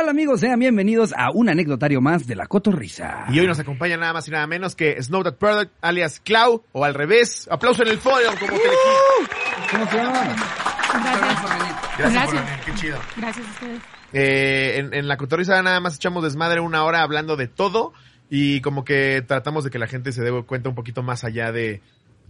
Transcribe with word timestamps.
tal 0.00 0.08
amigos? 0.08 0.40
Sean 0.40 0.58
bienvenidos 0.58 1.12
a 1.14 1.30
un 1.30 1.50
anecdotario 1.50 2.00
más 2.00 2.26
de 2.26 2.34
la 2.34 2.46
Cotorrisa. 2.46 3.26
Y 3.28 3.38
hoy 3.38 3.46
nos 3.46 3.58
acompaña 3.58 3.98
nada 3.98 4.14
más 4.14 4.26
y 4.28 4.30
nada 4.30 4.46
menos 4.46 4.74
que 4.74 4.96
Snow 5.02 5.22
That 5.22 5.34
Product, 5.34 5.70
alias 5.82 6.20
Clau, 6.20 6.64
o 6.72 6.86
al 6.86 6.94
revés. 6.94 7.46
Aplauso 7.50 7.82
en 7.82 7.90
el 7.90 7.98
podio, 7.98 8.30
como 8.38 8.52
te 8.52 8.68
¿Cómo 9.70 9.90
se 9.90 9.96
llama? 9.98 10.22
Gracias. 10.22 11.42
Gracias, 11.98 11.98
Gracias. 11.98 12.24
por 12.24 12.34
venir, 12.34 12.60
qué 12.64 12.74
chido. 12.76 12.98
Gracias 13.14 13.46
a 13.46 13.50
ustedes. 13.50 13.82
Eh, 14.14 14.72
en, 14.78 14.94
en 14.94 15.06
la 15.06 15.18
Cotorrisa 15.18 15.62
nada 15.62 15.80
más 15.80 15.96
echamos 15.96 16.24
desmadre 16.24 16.60
una 16.60 16.82
hora 16.84 17.02
hablando 17.02 17.36
de 17.36 17.48
todo 17.48 17.92
y 18.30 18.62
como 18.62 18.84
que 18.84 19.22
tratamos 19.28 19.64
de 19.64 19.70
que 19.70 19.78
la 19.78 19.86
gente 19.86 20.12
se 20.12 20.22
dé 20.22 20.30
cuenta 20.44 20.70
un 20.70 20.74
poquito 20.74 21.02
más 21.02 21.24
allá 21.24 21.52
de 21.52 21.82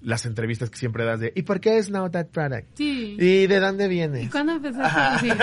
las 0.02 0.24
entrevistas 0.26 0.70
que 0.70 0.78
siempre 0.78 1.04
das 1.04 1.20
de 1.20 1.32
¿y 1.34 1.42
por 1.42 1.60
qué 1.60 1.78
es 1.78 1.86
Snow 1.86 2.08
That 2.10 2.28
Product? 2.28 2.68
Sí. 2.74 3.16
¿Y 3.18 3.46
de 3.46 3.60
dónde 3.60 3.84
¿Y 3.84 3.88
viene? 3.88 4.30
cuándo 4.30 4.52
empezaste? 4.52 5.28
Sí. 5.28 5.34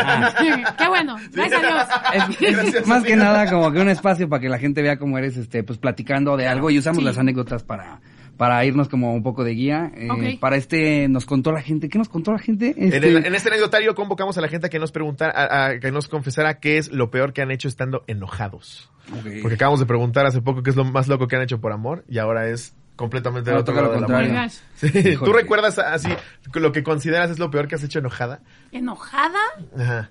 Qué 0.78 0.88
bueno. 0.88 1.16
Gracias 1.32 1.64
a 1.64 1.68
Dios. 1.68 2.30
Es, 2.40 2.40
Gracias, 2.56 2.88
más 2.88 3.04
que 3.04 3.16
nada 3.16 3.50
como 3.50 3.72
que 3.72 3.80
un 3.80 3.90
espacio 3.90 4.28
para 4.30 4.42
que 4.42 4.50
la 4.50 4.60
gente 4.60 4.82
vea 4.82 4.98
cómo 4.98 5.18
eres, 5.18 5.38
este, 5.38 5.64
pues 5.64 5.78
platicando 5.80 6.38
de 6.38 6.48
algo 6.48 6.70
y 6.70 6.78
usamos 6.80 7.00
Sí. 7.00 7.04
las 7.06 7.18
anécdotas 7.18 7.64
para, 7.64 8.02
para 8.38 8.64
irnos 8.66 8.88
como 8.90 9.14
un 9.14 9.24
poco 9.24 9.44
de 9.44 9.52
guía. 9.52 9.92
Eh, 9.96 10.08
Ok. 10.10 10.40
Para 10.40 10.56
este 10.56 11.08
nos 11.08 11.26
contó 11.26 11.52
la 11.52 11.62
gente, 11.62 11.90
¿qué 11.90 11.98
nos 11.98 12.10
contó 12.10 12.32
la 12.32 12.40
gente? 12.40 12.74
En, 12.78 12.94
Este, 12.94 13.10
el- 13.10 13.26
en 13.26 13.36
este 13.36 13.50
anecdotario 13.50 13.94
convocamos 13.96 14.38
a 14.38 14.42
la 14.42 14.48
gente 14.48 14.68
a 14.68 14.70
que 14.70 14.80
nos 14.80 14.92
preguntara, 14.92 15.34
a, 15.36 15.66
a 15.68 15.80
que 15.80 15.92
nos 15.92 16.08
confesara 16.08 16.60
qué 16.60 16.78
es 16.78 16.92
lo 16.92 17.12
peor 17.12 17.34
que 17.34 17.42
han 17.42 17.52
hecho 17.52 17.68
estando 17.68 18.04
enojados. 18.08 18.92
ok. 19.12 19.42
Porque 19.42 19.56
acabamos 19.56 19.80
de 19.80 19.86
preguntar 19.86 20.26
hace 20.26 20.42
poco 20.42 20.64
qué 20.64 20.70
es 20.72 20.76
lo 20.76 20.86
más 20.86 21.08
loco 21.08 21.28
que 21.28 21.36
han 21.36 21.42
hecho 21.44 21.60
por 21.60 21.72
amor 21.72 22.04
y 22.10 22.18
ahora 22.20 22.48
es 22.50 22.76
completamente 22.98 23.50
el 23.50 23.56
Ahora 23.56 23.62
otro 23.62 23.76
lado 24.02 24.18
del 24.18 24.34
gosh. 24.34 24.54
Sí. 24.76 25.16
¿Tú 25.24 25.32
recuerdas 25.32 25.80
así 25.80 26.10
lo 26.54 26.74
que 26.74 26.84
consideras 26.84 27.30
es 27.32 27.40
lo 27.40 27.50
peor 27.50 27.70
que 27.70 27.76
has 27.76 27.84
hecho 27.84 28.00
enojada? 28.00 28.42
¿Enojada? 28.74 29.40
Ajá. 29.80 30.10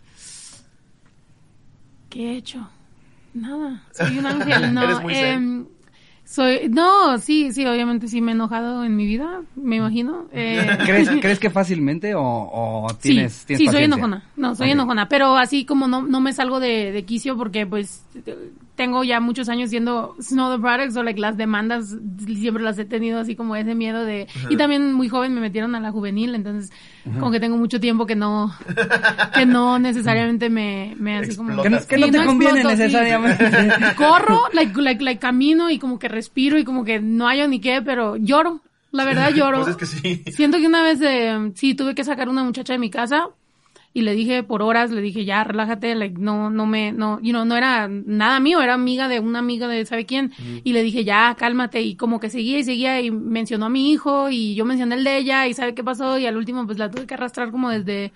¿Qué 2.08 2.32
he 2.32 2.36
hecho? 2.38 2.66
Nada. 3.34 3.82
Soy 3.92 4.18
un 4.18 4.26
ángel. 4.26 4.72
No, 4.72 4.82
Eres 4.82 5.02
muy 5.02 5.14
zen. 5.14 5.34
em, 5.34 5.66
soy, 6.24 6.68
no, 6.70 7.18
sí, 7.18 7.52
sí, 7.52 7.64
obviamente 7.66 8.08
sí 8.08 8.20
me 8.20 8.32
he 8.32 8.34
enojado 8.34 8.82
en 8.84 8.96
mi 8.96 9.06
vida, 9.06 9.42
me 9.54 9.76
imagino. 9.76 10.26
Eh, 10.32 10.66
¿Crees, 10.86 11.08
¿Crees 11.20 11.38
que 11.38 11.50
fácilmente 11.50 12.14
o, 12.14 12.22
o 12.22 12.86
tienes, 13.00 13.32
sí, 13.32 13.46
tienes 13.46 13.66
sí, 13.66 13.72
soy 13.72 13.84
enojona. 13.84 14.24
No, 14.36 14.54
soy 14.54 14.70
enojona. 14.70 15.08
Pero 15.08 15.36
así 15.36 15.64
como 15.64 15.86
no, 15.86 16.02
no 16.02 16.20
me 16.20 16.32
salgo 16.32 16.58
de, 16.58 16.90
de 16.92 17.04
quicio 17.04 17.36
porque 17.36 17.66
pues 17.66 18.04
tengo 18.76 19.02
ya 19.02 19.20
muchos 19.20 19.48
años 19.48 19.70
siendo 19.70 20.14
Snow 20.20 20.54
the 20.54 20.60
Products 20.60 20.96
o 20.96 21.02
like, 21.02 21.18
las 21.18 21.36
demandas 21.36 21.96
siempre 22.26 22.62
las 22.62 22.78
he 22.78 22.84
tenido 22.84 23.18
así 23.18 23.34
como 23.34 23.56
ese 23.56 23.74
miedo 23.74 24.04
de... 24.04 24.28
Y 24.50 24.56
también 24.56 24.92
muy 24.92 25.08
joven 25.08 25.34
me 25.34 25.40
metieron 25.40 25.74
a 25.74 25.80
la 25.80 25.90
juvenil, 25.90 26.34
entonces 26.34 26.70
como 27.04 27.30
que 27.30 27.40
tengo 27.40 27.56
mucho 27.56 27.80
tiempo 27.80 28.06
que 28.06 28.14
no, 28.14 28.54
que 29.34 29.46
no 29.46 29.78
necesariamente 29.80 30.50
me, 30.50 30.94
me 30.98 31.18
así 31.18 31.34
como... 31.36 31.62
Que 31.62 31.70
no, 31.70 31.86
que 31.86 31.96
no 31.98 32.06
Sí, 32.06 32.12
te 32.12 32.24
conviene 32.24 32.60
exploto, 32.60 32.76
sí. 32.76 32.82
necesariamente. 32.82 33.50
Corro, 33.96 34.42
like, 34.52 34.80
like, 34.80 35.02
like, 35.02 35.20
camino 35.20 35.70
y 35.70 35.78
como 35.78 35.98
que 35.98 36.08
respiro 36.08 36.58
y 36.58 36.64
como 36.64 36.84
que 36.84 37.00
no 37.00 37.26
hallo 37.26 37.48
ni 37.48 37.60
qué, 37.60 37.82
pero 37.82 38.16
lloro. 38.16 38.60
La 38.92 39.04
verdad 39.04 39.30
lloro. 39.34 39.62
Pues 39.62 39.70
es 39.70 39.76
que 39.76 39.86
sí. 39.86 40.22
Siento 40.32 40.58
que 40.58 40.66
una 40.66 40.82
vez, 40.82 41.00
eh, 41.02 41.52
sí, 41.54 41.74
tuve 41.74 41.94
que 41.94 42.04
sacar 42.04 42.28
una 42.28 42.44
muchacha 42.44 42.72
de 42.72 42.78
mi 42.78 42.90
casa 42.90 43.28
y 43.96 44.02
le 44.02 44.12
dije 44.12 44.42
por 44.42 44.60
horas, 44.60 44.90
le 44.90 45.00
dije, 45.00 45.24
ya, 45.24 45.42
relájate, 45.42 45.94
like, 45.94 46.18
no, 46.18 46.50
no 46.50 46.66
me, 46.66 46.92
no, 46.92 47.18
you 47.22 47.30
know, 47.30 47.46
no 47.46 47.56
era 47.56 47.88
nada 47.88 48.40
mío, 48.40 48.60
era 48.60 48.74
amiga 48.74 49.08
de 49.08 49.20
una 49.20 49.38
amiga 49.38 49.68
de 49.68 49.86
sabe 49.86 50.04
quién. 50.04 50.34
Y 50.64 50.74
le 50.74 50.82
dije, 50.82 51.02
ya, 51.02 51.34
cálmate. 51.38 51.80
Y 51.80 51.96
como 51.96 52.20
que 52.20 52.28
seguía 52.28 52.58
y 52.58 52.64
seguía 52.64 53.00
y 53.00 53.10
mencionó 53.10 53.64
a 53.64 53.68
mi 53.70 53.90
hijo 53.90 54.28
y 54.28 54.54
yo 54.54 54.66
mencioné 54.66 54.96
el 54.96 55.04
de 55.04 55.16
ella 55.16 55.46
y 55.46 55.54
sabe 55.54 55.74
qué 55.74 55.82
pasó 55.82 56.18
y 56.18 56.26
al 56.26 56.36
último 56.36 56.66
pues 56.66 56.76
la 56.76 56.90
tuve 56.90 57.06
que 57.06 57.14
arrastrar 57.14 57.50
como 57.50 57.70
desde, 57.70 58.12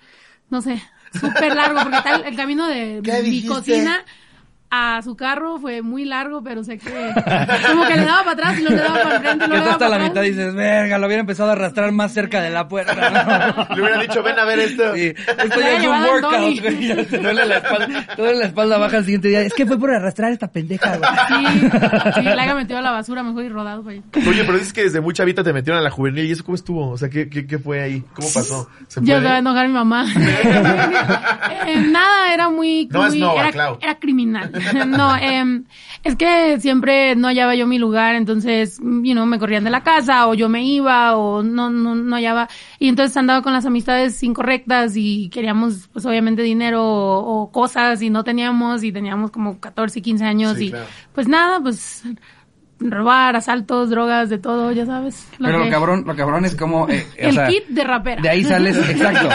no 0.51 0.61
sé, 0.61 0.83
súper 1.19 1.55
largo 1.55 1.79
porque 1.81 1.97
tal, 2.03 2.25
el 2.27 2.35
camino 2.35 2.67
de 2.67 3.01
¿Qué 3.03 3.13
mi 3.23 3.29
dijiste? 3.31 3.47
cocina 3.47 4.05
a 4.73 5.01
su 5.03 5.15
carro 5.17 5.59
fue 5.59 5.81
muy 5.81 6.05
largo, 6.05 6.41
pero 6.43 6.63
sé 6.63 6.77
que 6.77 6.89
como 7.69 7.85
que 7.85 7.95
le 7.97 8.05
daba 8.05 8.19
para 8.23 8.31
atrás 8.31 8.57
y 8.59 8.61
luego 8.61 8.77
le 8.77 8.81
daba 8.83 8.93
para 9.19 9.33
le 9.35 9.55
daba 9.57 9.71
hasta 9.73 9.89
la 9.89 9.97
para 9.97 10.07
mitad 10.09 10.21
dices, 10.21 10.53
verga, 10.55 10.97
lo 10.97 11.07
hubiera 11.07 11.19
empezado 11.21 11.49
a 11.49 11.53
arrastrar 11.53 11.91
más 11.91 12.13
cerca 12.13 12.41
de 12.41 12.49
la 12.51 12.67
puerta. 12.69 13.67
Le 13.75 13.81
hubiera 13.81 13.99
dicho, 14.01 14.23
ven 14.23 14.39
a 14.39 14.45
ver 14.45 14.59
esto. 14.59 14.95
Sí, 14.95 15.13
esto 15.15 15.59
ya 15.59 15.75
es 15.77 15.85
un 15.85 16.01
workout, 16.03 16.33
Andoni. 16.33 16.59
güey. 16.59 16.87
Ya 16.87 17.03
te 17.03 17.17
duele 17.17 17.45
la 17.45 17.57
espalda, 17.57 18.05
te 18.15 18.21
duele 18.21 18.39
la 18.39 18.45
espalda 18.45 18.77
baja 18.77 18.97
el 18.97 19.03
siguiente 19.05 19.27
día. 19.27 19.41
Es 19.41 19.53
que 19.53 19.65
fue 19.65 19.77
por 19.77 19.91
arrastrar 19.93 20.31
esta 20.31 20.47
pendeja, 20.51 20.97
güey. 20.97 21.09
Sí, 21.27 21.69
sí, 22.15 22.21
la 22.23 22.43
haya 22.43 22.55
metido 22.55 22.79
a 22.79 22.81
la 22.81 22.91
basura 22.91 23.23
mejor 23.23 23.43
y 23.43 23.49
rodado, 23.49 23.83
güey. 23.83 24.01
Oye, 24.27 24.43
pero 24.45 24.53
dices 24.57 24.71
que 24.73 24.83
desde 24.83 25.01
muy 25.01 25.13
chavita 25.13 25.43
te 25.43 25.51
metieron 25.53 25.79
a 25.79 25.83
la 25.83 25.89
juvenil 25.91 26.25
y 26.25 26.31
eso 26.31 26.43
cómo 26.45 26.55
estuvo? 26.55 26.89
O 26.91 26.97
sea, 26.97 27.09
¿qué, 27.09 27.29
qué, 27.29 27.45
qué 27.45 27.59
fue 27.59 27.81
ahí? 27.81 28.03
¿Cómo 28.13 28.27
pasó? 28.33 28.69
¿Se 28.87 29.01
Ya 29.01 29.15
puede? 29.15 29.27
se 29.27 29.33
a 29.33 29.37
enojar 29.39 29.67
mi 29.67 29.73
mamá. 29.73 30.05
Eh, 31.67 31.77
nada, 31.91 32.33
era 32.33 32.49
muy... 32.49 32.87
No 32.91 33.05
es 33.05 33.11
muy- 33.11 33.19
Nova, 33.21 33.41
era, 33.41 33.51
Clau. 33.51 33.77
era 33.81 33.95
criminal. 33.95 34.51
no, 34.87 35.15
em, 35.17 35.65
es 36.03 36.15
que 36.15 36.59
siempre 36.59 37.15
no 37.15 37.27
hallaba 37.27 37.55
yo 37.55 37.67
mi 37.67 37.77
lugar, 37.77 38.15
entonces, 38.15 38.79
you 38.79 39.13
know, 39.13 39.25
me 39.25 39.39
corrían 39.39 39.63
de 39.63 39.69
la 39.69 39.83
casa 39.83 40.27
o 40.27 40.33
yo 40.33 40.49
me 40.49 40.63
iba 40.63 41.15
o 41.15 41.43
no, 41.43 41.69
no, 41.69 41.95
no 41.95 42.15
hallaba. 42.15 42.47
Y 42.79 42.87
entonces 42.87 43.15
andaba 43.17 43.41
con 43.41 43.53
las 43.53 43.65
amistades 43.65 44.21
incorrectas 44.23 44.93
y 44.95 45.29
queríamos, 45.29 45.89
pues 45.93 46.05
obviamente 46.05 46.41
dinero 46.41 46.83
o, 46.83 47.41
o 47.43 47.51
cosas 47.51 48.01
y 48.01 48.09
no 48.09 48.23
teníamos 48.23 48.83
y 48.83 48.91
teníamos 48.91 49.31
como 49.31 49.59
14, 49.59 50.01
15 50.01 50.25
años 50.25 50.57
Sí, 50.57 50.65
y 50.65 50.69
claro. 50.71 50.85
pues 51.13 51.27
nada, 51.27 51.59
pues 51.59 52.03
robar, 52.81 53.35
asaltos, 53.35 53.89
drogas, 53.89 54.29
de 54.29 54.37
todo, 54.37 54.71
ya 54.71 54.85
sabes. 54.85 55.27
Pero 55.39 55.59
lo 55.59 55.69
cabrón, 55.69 56.03
lo 56.05 56.15
cabrón 56.15 56.45
es 56.45 56.55
como, 56.55 56.89
eh, 56.89 57.05
o 57.17 57.27
El 57.27 57.33
sea, 57.35 57.47
kit 57.47 57.67
de 57.67 57.83
rapera. 57.83 58.21
de 58.21 58.29
ahí 58.29 58.43
sales, 58.43 58.75
exacto. 58.89 59.29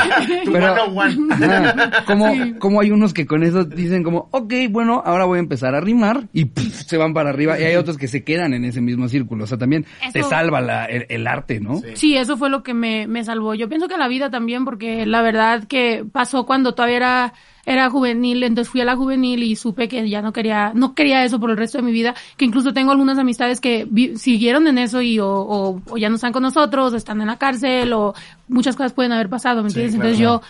Tu 0.44 0.52
Pero, 0.52 0.72
one 0.84 1.14
on 1.16 1.30
one. 1.32 1.34
Ajá, 1.46 2.04
como, 2.06 2.32
Sí. 2.32 2.54
como 2.58 2.80
hay 2.80 2.90
unos 2.90 3.14
que 3.14 3.26
con 3.26 3.42
eso 3.42 3.64
dicen 3.64 4.02
como, 4.02 4.28
ok, 4.32 4.52
bueno, 4.70 5.02
ahora 5.04 5.24
voy 5.24 5.36
a 5.38 5.40
empezar 5.40 5.74
a 5.74 5.80
rimar 5.80 6.24
y 6.32 6.46
pff, 6.46 6.82
se 6.86 6.96
van 6.96 7.14
para 7.14 7.30
arriba. 7.30 7.58
Y 7.58 7.64
hay 7.64 7.76
otros 7.76 7.96
que 7.98 8.08
se 8.08 8.24
quedan 8.24 8.52
en 8.54 8.64
ese 8.64 8.80
mismo 8.80 9.08
círculo. 9.08 9.44
O 9.44 9.46
sea, 9.46 9.58
también 9.58 9.86
te 10.12 10.20
Eso- 10.20 10.28
salva 10.30 10.60
la, 10.60 10.86
el, 10.86 11.06
el 11.08 11.26
arte, 11.26 11.60
¿no? 11.60 11.76
Sí. 11.76 11.86
Sí, 11.94 12.16
eso 12.16 12.36
fue 12.36 12.50
lo 12.50 12.62
que 12.62 12.74
me, 12.74 13.06
me 13.06 13.24
salvó. 13.24 13.54
Yo 13.54 13.68
pienso 13.68 13.88
que 13.88 13.96
la 13.96 14.08
vida 14.08 14.30
también, 14.30 14.64
porque 14.64 15.06
la 15.06 15.22
verdad 15.22 15.64
que 15.68 16.04
pasó 16.12 16.46
cuando 16.46 16.74
todavía 16.74 16.96
era, 16.96 17.32
era 17.66 17.90
juvenil, 17.90 18.42
entonces 18.44 18.70
fui 18.70 18.80
a 18.80 18.84
la 18.86 18.96
juvenil 18.96 19.42
y 19.42 19.56
supe 19.56 19.88
que 19.88 20.08
ya 20.08 20.22
no 20.22 20.32
quería, 20.32 20.72
no 20.74 20.94
quería 20.94 21.24
eso 21.24 21.38
por 21.40 21.50
el 21.50 21.56
resto 21.58 21.78
de 21.78 21.82
mi 21.84 21.92
vida, 21.92 22.14
que 22.38 22.44
incluso 22.46 22.72
tengo 22.72 22.92
algunas 22.92 23.18
amistades 23.18 23.60
que 23.60 23.86
vi- 23.90 24.16
siguieron 24.16 24.68
en 24.68 24.78
eso 24.78 25.02
y 25.02 25.18
o, 25.18 25.28
o, 25.28 25.82
o 25.84 25.96
ya 25.98 26.08
no 26.08 26.14
están 26.14 26.32
con 26.32 26.42
nosotros, 26.44 26.92
o 26.94 26.96
están 26.96 27.20
en 27.20 27.26
la 27.26 27.36
cárcel, 27.38 27.92
o 27.92 28.14
muchas 28.48 28.76
cosas 28.76 28.92
pueden 28.94 29.12
haber 29.12 29.28
pasado, 29.28 29.62
¿me 29.62 29.70
Sí, 29.70 29.80
entiendes? 29.80 29.94
claro. 29.96 30.08
Entonces 30.08 30.18
yo, 30.18 30.40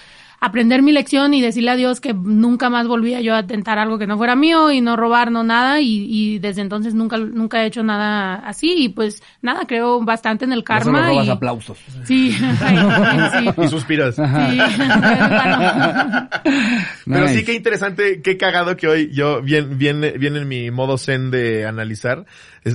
aprender 0.41 0.82
mi 0.82 0.92
lección 0.92 1.34
y 1.34 1.42
decirle 1.42 1.70
a 1.70 1.76
Dios 1.76 2.00
que 2.00 2.14
nunca 2.14 2.70
más 2.70 2.86
volvía 2.86 3.20
yo 3.20 3.34
a 3.34 3.47
tentar 3.47 3.78
algo 3.78 3.98
que 3.98 4.06
no 4.06 4.16
fuera 4.16 4.36
mío 4.36 4.70
y 4.70 4.80
no 4.80 4.97
robar, 4.97 5.30
no 5.30 5.42
nada, 5.42 5.80
y, 5.80 6.06
y 6.08 6.38
desde 6.38 6.62
entonces 6.62 6.94
nunca, 6.94 7.16
nunca 7.19 7.62
he 7.62 7.66
hecho 7.66 7.82
nada 7.82 8.36
así, 8.36 8.74
y 8.76 8.88
pues 8.91 9.22
nada, 9.42 9.62
creo 9.66 10.02
bastante 10.04 10.44
en 10.44 10.52
el 10.52 10.64
Ya 10.69 10.80
solo 10.80 10.92
karma. 10.98 11.08
robas 11.08 11.26
y- 11.26 11.30
aplausos. 11.30 11.78
Sí, 12.04 12.32
sí. 12.32 13.50
Y 13.64 13.69
suspiras. 13.69 14.14
Sí, 14.16 14.22
bueno. 17.06 17.06
Pero 17.06 17.28
sí, 17.28 17.44
qué 17.44 17.54
interesante, 17.54 18.20
qué 18.22 18.36
cagado 18.36 18.76
que 18.76 18.88
hoy 18.88 19.10
yo, 19.12 19.42
bien, 19.42 19.78
bien, 19.78 20.00
bien 20.18 20.36
en 20.36 20.48
mi 20.48 20.70
modo 20.70 20.98
zen 20.98 21.30
de 21.30 21.66
analizar, 21.66 22.24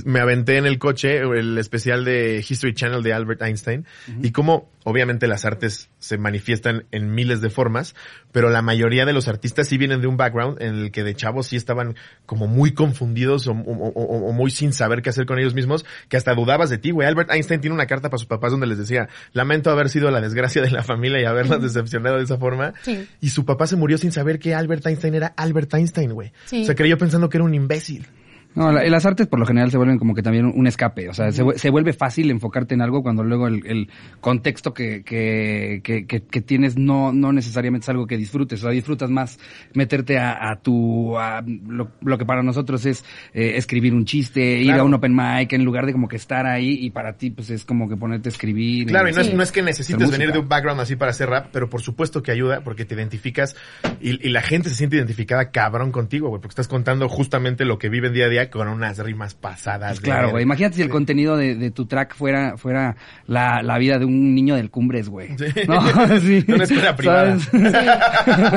me 0.04 0.20
aventé 0.20 0.56
en 0.56 0.66
el 0.66 0.78
coche 0.78 1.18
el 1.18 1.58
especial 1.58 2.04
de 2.04 2.44
History 2.48 2.74
Channel 2.74 3.02
de 3.02 3.12
Albert 3.12 3.42
Einstein 3.42 3.84
y 4.22 4.30
cómo 4.30 4.70
obviamente 4.84 5.26
las 5.28 5.44
artes 5.44 5.90
se 5.98 6.18
manifiestan 6.18 6.84
en 6.90 7.14
miles 7.14 7.40
de 7.40 7.50
formas, 7.50 7.94
pero 8.32 8.50
la 8.50 8.62
mayoría 8.62 9.04
de 9.06 9.12
los 9.12 9.28
artistas 9.28 9.68
sí 9.68 9.78
vienen 9.78 10.00
de 10.00 10.06
un 10.08 10.16
background 10.16 10.60
en 10.60 10.74
el 10.76 10.90
que 10.90 11.04
de 11.04 11.14
chavos 11.14 11.46
sí 11.46 11.56
estaban 11.56 11.94
como 12.26 12.46
muy 12.48 12.72
confundidos 12.72 13.46
o, 13.46 13.52
o- 13.52 13.88
o- 13.94 14.28
o 14.28 14.32
muy 14.32 14.50
sin 14.50 14.72
saber 14.72 15.02
qué 15.02 15.10
hacer 15.10 15.26
con 15.26 15.38
ellos 15.38 15.54
mismos, 15.54 15.84
que 16.08 16.16
hasta 16.16 16.34
dudabas 16.34 16.70
de 16.70 16.78
ti, 16.78 16.90
güey. 16.90 17.06
Albert 17.06 17.30
Einstein 17.30 17.60
tiene 17.60 17.74
una 17.74 17.86
carta 17.86 18.08
para 18.10 18.18
sus 18.18 18.26
papás 18.26 18.50
donde 18.50 18.66
les 18.66 18.78
decía, 18.78 19.08
lamento 19.32 19.70
haber 19.70 19.88
sido 19.88 20.10
la 20.10 20.20
desgracia 20.20 20.62
de 20.62 20.70
la 20.70 20.82
familia 20.82 21.20
y 21.20 21.24
haberlas 21.26 21.62
decepcionado 21.62 22.16
de 22.16 22.24
esa 22.24 22.38
forma. 22.38 22.72
Sí. 22.82 23.06
Y 23.20 23.28
su 23.28 23.44
papá 23.44 23.66
se 23.66 23.76
murió 23.76 23.98
sin 23.98 24.10
saber 24.10 24.38
que 24.38 24.54
Albert 24.54 24.86
Einstein 24.86 25.14
era 25.14 25.28
Albert 25.36 25.72
Einstein, 25.74 26.12
güey. 26.12 26.32
Sí. 26.46 26.62
O 26.62 26.64
sea, 26.64 26.74
creyó 26.74 26.98
pensando 26.98 27.28
que 27.28 27.36
era 27.36 27.44
un 27.44 27.54
imbécil. 27.54 28.06
No, 28.54 28.70
la- 28.70 28.84
las 28.84 29.06
artes 29.06 29.26
por 29.26 29.38
lo 29.38 29.46
general 29.46 29.70
se 29.70 29.76
vuelven 29.78 29.98
como 29.98 30.14
que 30.14 30.22
también 30.22 30.44
un 30.46 30.66
escape. 30.66 31.08
O 31.08 31.14
sea, 31.14 31.32
se, 31.32 31.42
se 31.56 31.70
vuelve 31.70 31.92
fácil 31.92 32.30
enfocarte 32.30 32.74
en 32.74 32.82
algo 32.82 33.02
cuando 33.02 33.24
luego 33.24 33.46
el, 33.46 33.66
el 33.66 33.88
contexto 34.20 34.74
que, 34.74 35.02
que, 35.02 35.80
que, 35.82 36.06
que- 36.06 36.40
tienes 36.42 36.76
no, 36.76 37.12
no 37.12 37.32
necesariamente 37.32 37.84
es 37.84 37.88
algo 37.88 38.06
que 38.06 38.16
disfrutes. 38.16 38.60
O 38.60 38.62
sea, 38.62 38.70
disfrutas 38.72 39.08
más 39.10 39.38
meterte 39.74 40.18
a, 40.18 40.50
a 40.50 40.60
tu, 40.60 41.16
a 41.18 41.42
lo, 41.46 41.92
lo 42.02 42.18
que 42.18 42.26
para 42.26 42.42
nosotros 42.42 42.84
es 42.84 43.04
eh, 43.32 43.52
escribir 43.56 43.94
un 43.94 44.04
chiste, 44.04 44.58
ir 44.58 44.72
a 44.72 44.84
un 44.84 44.92
open 44.94 45.14
mic, 45.14 45.52
en 45.52 45.64
lugar 45.64 45.86
de 45.86 45.92
como 45.92 46.08
que 46.08 46.16
estar 46.16 46.46
ahí 46.46 46.78
y 46.80 46.90
para 46.90 47.14
ti 47.16 47.30
pues 47.30 47.48
es 47.50 47.64
como 47.64 47.88
que 47.88 47.96
ponerte 47.96 48.28
a 48.28 48.32
escribir. 48.32 48.86
Claro, 48.88 49.08
y 49.08 49.12
no, 49.12 49.22
Sí. 49.22 49.30
es, 49.30 49.34
no 49.34 49.42
es 49.42 49.52
que 49.52 49.62
necesites 49.62 50.10
venir 50.10 50.32
de 50.32 50.38
un 50.40 50.48
background 50.48 50.80
así 50.80 50.96
para 50.96 51.12
hacer 51.12 51.28
rap, 51.30 51.46
pero 51.52 51.70
por 51.70 51.80
supuesto 51.80 52.22
que 52.22 52.32
ayuda 52.32 52.60
porque 52.62 52.84
te 52.84 52.94
identificas 52.94 53.56
y, 54.00 54.26
y 54.26 54.30
la 54.30 54.42
gente 54.42 54.68
se 54.68 54.74
siente 54.74 54.96
identificada 54.96 55.50
cabrón 55.50 55.92
contigo, 55.92 56.28
güey, 56.28 56.40
porque 56.40 56.52
estás 56.52 56.68
contando 56.68 57.08
justamente 57.08 57.64
lo 57.64 57.78
que 57.78 57.88
viven 57.88 58.12
día 58.12 58.26
a 58.26 58.28
día 58.28 58.41
con 58.50 58.68
unas 58.68 58.98
rimas 58.98 59.34
pasadas. 59.34 59.92
Pues 59.92 60.00
claro, 60.00 60.30
güey. 60.30 60.42
Imagínate 60.42 60.76
si 60.76 60.82
el 60.82 60.88
contenido 60.88 61.36
de, 61.36 61.54
de, 61.54 61.70
tu 61.70 61.86
track 61.86 62.14
fuera, 62.14 62.56
fuera 62.56 62.96
la, 63.26 63.62
la, 63.62 63.78
vida 63.78 63.98
de 63.98 64.04
un 64.04 64.34
niño 64.34 64.54
del 64.56 64.70
Cumbres, 64.70 65.08
güey. 65.08 65.36
Sí. 65.38 65.46
No, 65.68 65.80
sí. 66.20 66.44
Una 66.48 66.64
escuela 66.64 66.96
privada. 66.96 67.38
Sí. 67.38 67.50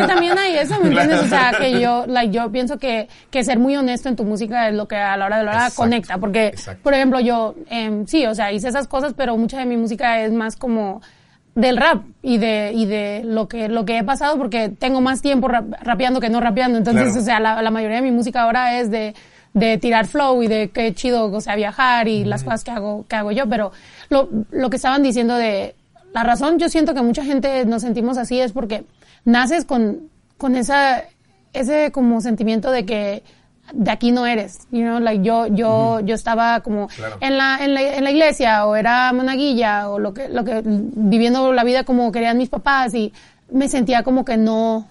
también 0.08 0.38
hay 0.38 0.58
eso, 0.58 0.80
¿me 0.80 0.90
entiendes? 0.90 1.22
O 1.22 1.28
sea, 1.28 1.54
que 1.58 1.80
yo, 1.80 2.06
like, 2.08 2.34
yo 2.34 2.52
pienso 2.52 2.78
que, 2.78 3.08
que 3.30 3.44
ser 3.44 3.60
muy 3.60 3.76
honesto 3.76 4.10
en 4.10 4.16
tu 4.16 4.24
música 4.24 4.70
es 4.70 4.76
lo 4.76 4.88
que 4.88 4.96
a 4.96 5.16
la 5.18 5.26
hora 5.26 5.38
de 5.38 5.44
la 5.44 5.52
hora 5.52 5.70
conecta. 5.76 6.18
Porque, 6.18 6.48
Exacto. 6.48 6.84
por 6.84 6.94
ejemplo, 6.94 7.20
yo, 7.20 7.56
eh, 7.70 8.04
sí, 8.08 8.26
o 8.26 8.36
sea, 8.36 8.52
hice 8.52 8.70
esas 8.70 8.88
cosas, 8.88 9.14
pero 9.14 9.38
mucha 9.38 9.60
de 9.60 9.66
mi 9.66 9.78
música 9.78 10.22
es 10.22 10.32
más 10.32 10.56
como 10.56 11.02
del 11.56 11.78
rap 11.78 12.04
y 12.22 12.38
de 12.38 12.72
y 12.74 12.86
de 12.86 13.22
lo 13.24 13.48
que 13.48 13.70
lo 13.70 13.86
que 13.86 13.98
he 13.98 14.04
pasado 14.04 14.38
porque 14.38 14.68
tengo 14.68 15.00
más 15.00 15.22
tiempo 15.22 15.48
rapeando 15.48 16.20
que 16.20 16.30
no 16.30 16.42
rapeando 16.42 16.78
entonces 16.78 17.16
o 17.16 17.22
sea 17.22 17.40
la, 17.40 17.62
la, 17.62 17.72
mayoría 17.72 17.98
de 17.98 18.04
mi 18.04 18.12
música 18.12 18.42
ahora 18.42 18.78
es 18.78 18.92
de 18.92 19.16
de 19.56 19.78
tirar 19.80 20.06
flow 20.06 20.44
y 20.44 20.48
de 20.48 20.70
qué 20.70 20.94
chido 20.94 21.32
o 21.32 21.42
sea 21.42 21.56
viajar 21.56 22.08
y 22.08 22.26
las 22.26 22.44
cosas 22.44 22.64
que 22.64 22.72
hago 22.72 23.06
que 23.08 23.16
hago 23.16 23.32
yo 23.32 23.48
pero 23.50 23.72
lo 24.10 24.30
lo 24.52 24.70
que 24.70 24.76
estaban 24.76 25.02
diciendo 25.02 25.36
de 25.36 25.76
la 26.14 26.24
razón 26.24 26.60
yo 26.60 26.70
siento 26.70 26.94
que 26.94 27.02
mucha 27.02 27.24
gente 27.24 27.66
nos 27.66 27.82
sentimos 27.82 28.18
así 28.18 28.40
es 28.40 28.52
porque 28.52 28.84
naces 29.24 29.64
con 29.64 30.10
con 30.38 30.58
esa 30.58 31.06
ese 31.54 31.92
como 31.94 32.20
sentimiento 32.20 32.70
de 32.70 32.86
que 32.86 33.24
de 33.74 33.90
aquí 33.90 34.12
no 34.12 34.28
eres, 34.28 34.68
you 34.72 34.82
know, 34.82 35.00
like 35.00 35.24
yo, 35.24 35.48
yo, 35.48 36.00
yo 36.02 36.14
estaba 36.14 36.60
como 36.60 36.88
en, 37.20 37.38
la, 37.38 37.58
en, 37.60 37.74
la, 37.74 37.82
en 37.82 38.04
la 38.04 38.12
iglesia 38.12 38.68
o 38.68 38.76
era 38.76 39.12
monaguilla 39.12 39.90
o 39.90 39.98
lo 39.98 40.14
que, 40.14 40.30
lo 40.30 40.44
que, 40.44 40.62
viviendo 40.64 41.52
la 41.52 41.64
vida 41.64 41.84
como 41.84 42.12
querían 42.12 42.38
mis 42.38 42.50
papás 42.50 42.94
y 42.94 43.12
me 43.50 43.68
sentía 43.68 44.04
como 44.04 44.24
que 44.24 44.38
no, 44.38 44.88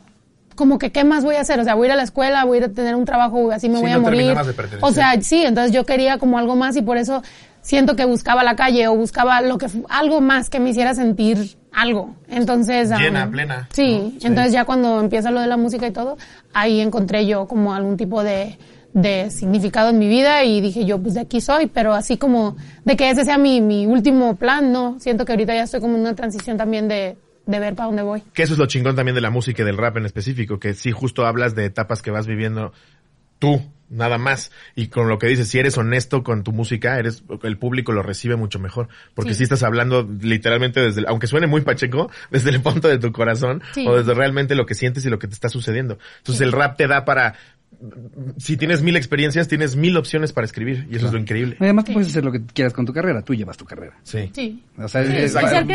como 0.54 0.78
que 0.78 0.90
qué 0.90 1.04
más 1.04 1.24
voy 1.24 1.36
a 1.36 1.40
hacer, 1.40 1.58
o 1.60 1.64
sea, 1.64 1.74
voy 1.74 1.86
a 1.86 1.88
ir 1.88 1.92
a 1.92 1.96
la 1.96 2.02
escuela, 2.02 2.44
voy 2.44 2.58
a 2.58 2.60
ir 2.60 2.64
a 2.64 2.68
tener 2.72 2.94
un 2.94 3.04
trabajo, 3.04 3.50
así 3.50 3.68
me 3.68 3.80
voy 3.80 3.90
a 3.90 3.98
morir. 3.98 4.36
O 4.80 4.92
sea, 4.92 5.20
sí, 5.20 5.42
entonces 5.44 5.72
yo 5.72 5.84
quería 5.84 6.18
como 6.18 6.38
algo 6.38 6.56
más 6.56 6.76
y 6.76 6.82
por 6.82 6.96
eso 6.96 7.22
siento 7.60 7.96
que 7.96 8.04
buscaba 8.04 8.44
la 8.44 8.56
calle 8.56 8.86
o 8.88 8.94
buscaba 8.94 9.40
lo 9.40 9.58
que, 9.58 9.66
algo 9.88 10.20
más 10.20 10.50
que 10.50 10.60
me 10.60 10.70
hiciera 10.70 10.94
sentir 10.94 11.56
algo. 11.72 12.14
Entonces, 12.28 12.90
llena, 12.90 13.28
plena. 13.30 13.68
Sí, 13.72 14.18
entonces 14.22 14.52
ya 14.52 14.64
cuando 14.64 15.00
empieza 15.00 15.30
lo 15.30 15.40
de 15.40 15.46
la 15.46 15.56
música 15.56 15.86
y 15.86 15.90
todo, 15.90 16.16
ahí 16.52 16.80
encontré 16.80 17.26
yo 17.26 17.46
como 17.46 17.74
algún 17.74 17.96
tipo 17.96 18.22
de, 18.22 18.58
de 18.92 19.30
significado 19.30 19.90
en 19.90 19.98
mi 19.98 20.08
vida 20.08 20.44
y 20.44 20.60
dije 20.60 20.84
yo, 20.84 21.00
pues 21.00 21.14
de 21.14 21.20
aquí 21.20 21.40
soy, 21.40 21.66
pero 21.66 21.94
así 21.94 22.16
como 22.16 22.56
de 22.84 22.96
que 22.96 23.10
ese 23.10 23.24
sea 23.24 23.38
mi, 23.38 23.60
mi 23.60 23.86
último 23.86 24.36
plan, 24.36 24.70
no. 24.70 25.00
Siento 25.00 25.24
que 25.24 25.32
ahorita 25.32 25.54
ya 25.54 25.62
estoy 25.64 25.80
como 25.80 25.94
en 25.94 26.02
una 26.02 26.14
transición 26.14 26.56
también 26.56 26.86
de, 26.86 27.16
de 27.46 27.58
ver 27.58 27.74
para 27.74 27.86
dónde 27.86 28.02
voy. 28.02 28.22
Que 28.32 28.42
eso 28.42 28.54
es 28.54 28.58
lo 28.58 28.66
chingón 28.66 28.96
también 28.96 29.14
de 29.14 29.20
la 29.20 29.30
música 29.30 29.62
y 29.62 29.66
del 29.66 29.76
rap 29.76 29.96
en 29.96 30.06
específico, 30.06 30.58
que 30.58 30.74
sí 30.74 30.92
justo 30.92 31.26
hablas 31.26 31.54
de 31.54 31.64
etapas 31.64 32.02
que 32.02 32.10
vas 32.10 32.26
viviendo 32.26 32.72
tú, 33.38 33.62
nada 33.90 34.18
más. 34.18 34.50
Y 34.74 34.88
con 34.88 35.08
lo 35.08 35.18
que 35.18 35.26
dices, 35.26 35.48
si 35.48 35.58
eres 35.58 35.76
honesto 35.76 36.22
con 36.22 36.44
tu 36.44 36.52
música, 36.52 36.98
eres, 36.98 37.22
el 37.42 37.58
público 37.58 37.92
lo 37.92 38.02
recibe 38.02 38.36
mucho 38.36 38.58
mejor. 38.58 38.88
Porque 39.14 39.34
si 39.34 39.42
estás 39.42 39.62
hablando 39.62 40.08
literalmente 40.20 40.80
desde, 40.80 41.04
aunque 41.06 41.26
suene 41.26 41.46
muy 41.46 41.60
pacheco, 41.60 42.10
desde 42.30 42.50
el 42.50 42.62
punto 42.62 42.88
de 42.88 42.98
tu 42.98 43.12
corazón, 43.12 43.62
o 43.86 43.96
desde 43.96 44.14
realmente 44.14 44.54
lo 44.54 44.66
que 44.66 44.74
sientes 44.74 45.04
y 45.04 45.10
lo 45.10 45.18
que 45.18 45.28
te 45.28 45.34
está 45.34 45.48
sucediendo. 45.48 45.98
Entonces 46.18 46.40
el 46.40 46.52
rap 46.52 46.76
te 46.76 46.86
da 46.86 47.04
para, 47.04 47.34
si 48.36 48.56
tienes 48.56 48.82
mil 48.82 48.96
experiencias, 48.96 49.48
tienes 49.48 49.76
mil 49.76 49.96
opciones 49.96 50.32
para 50.32 50.44
escribir. 50.44 50.86
Y 50.90 50.96
eso 50.96 51.06
es 51.06 51.12
lo 51.12 51.18
increíble. 51.18 51.56
Además, 51.60 51.84
tú 51.84 51.92
puedes 51.92 52.08
hacer 52.08 52.24
lo 52.24 52.32
que 52.32 52.42
quieras 52.44 52.72
con 52.72 52.86
tu 52.86 52.92
carrera. 52.92 53.22
Tú 53.22 53.34
llevas 53.34 53.56
tu 53.56 53.64
carrera. 53.64 53.94
Sí. 54.02 54.30
Sí. 54.32 54.62
O 54.78 54.88
sea, 54.88 55.02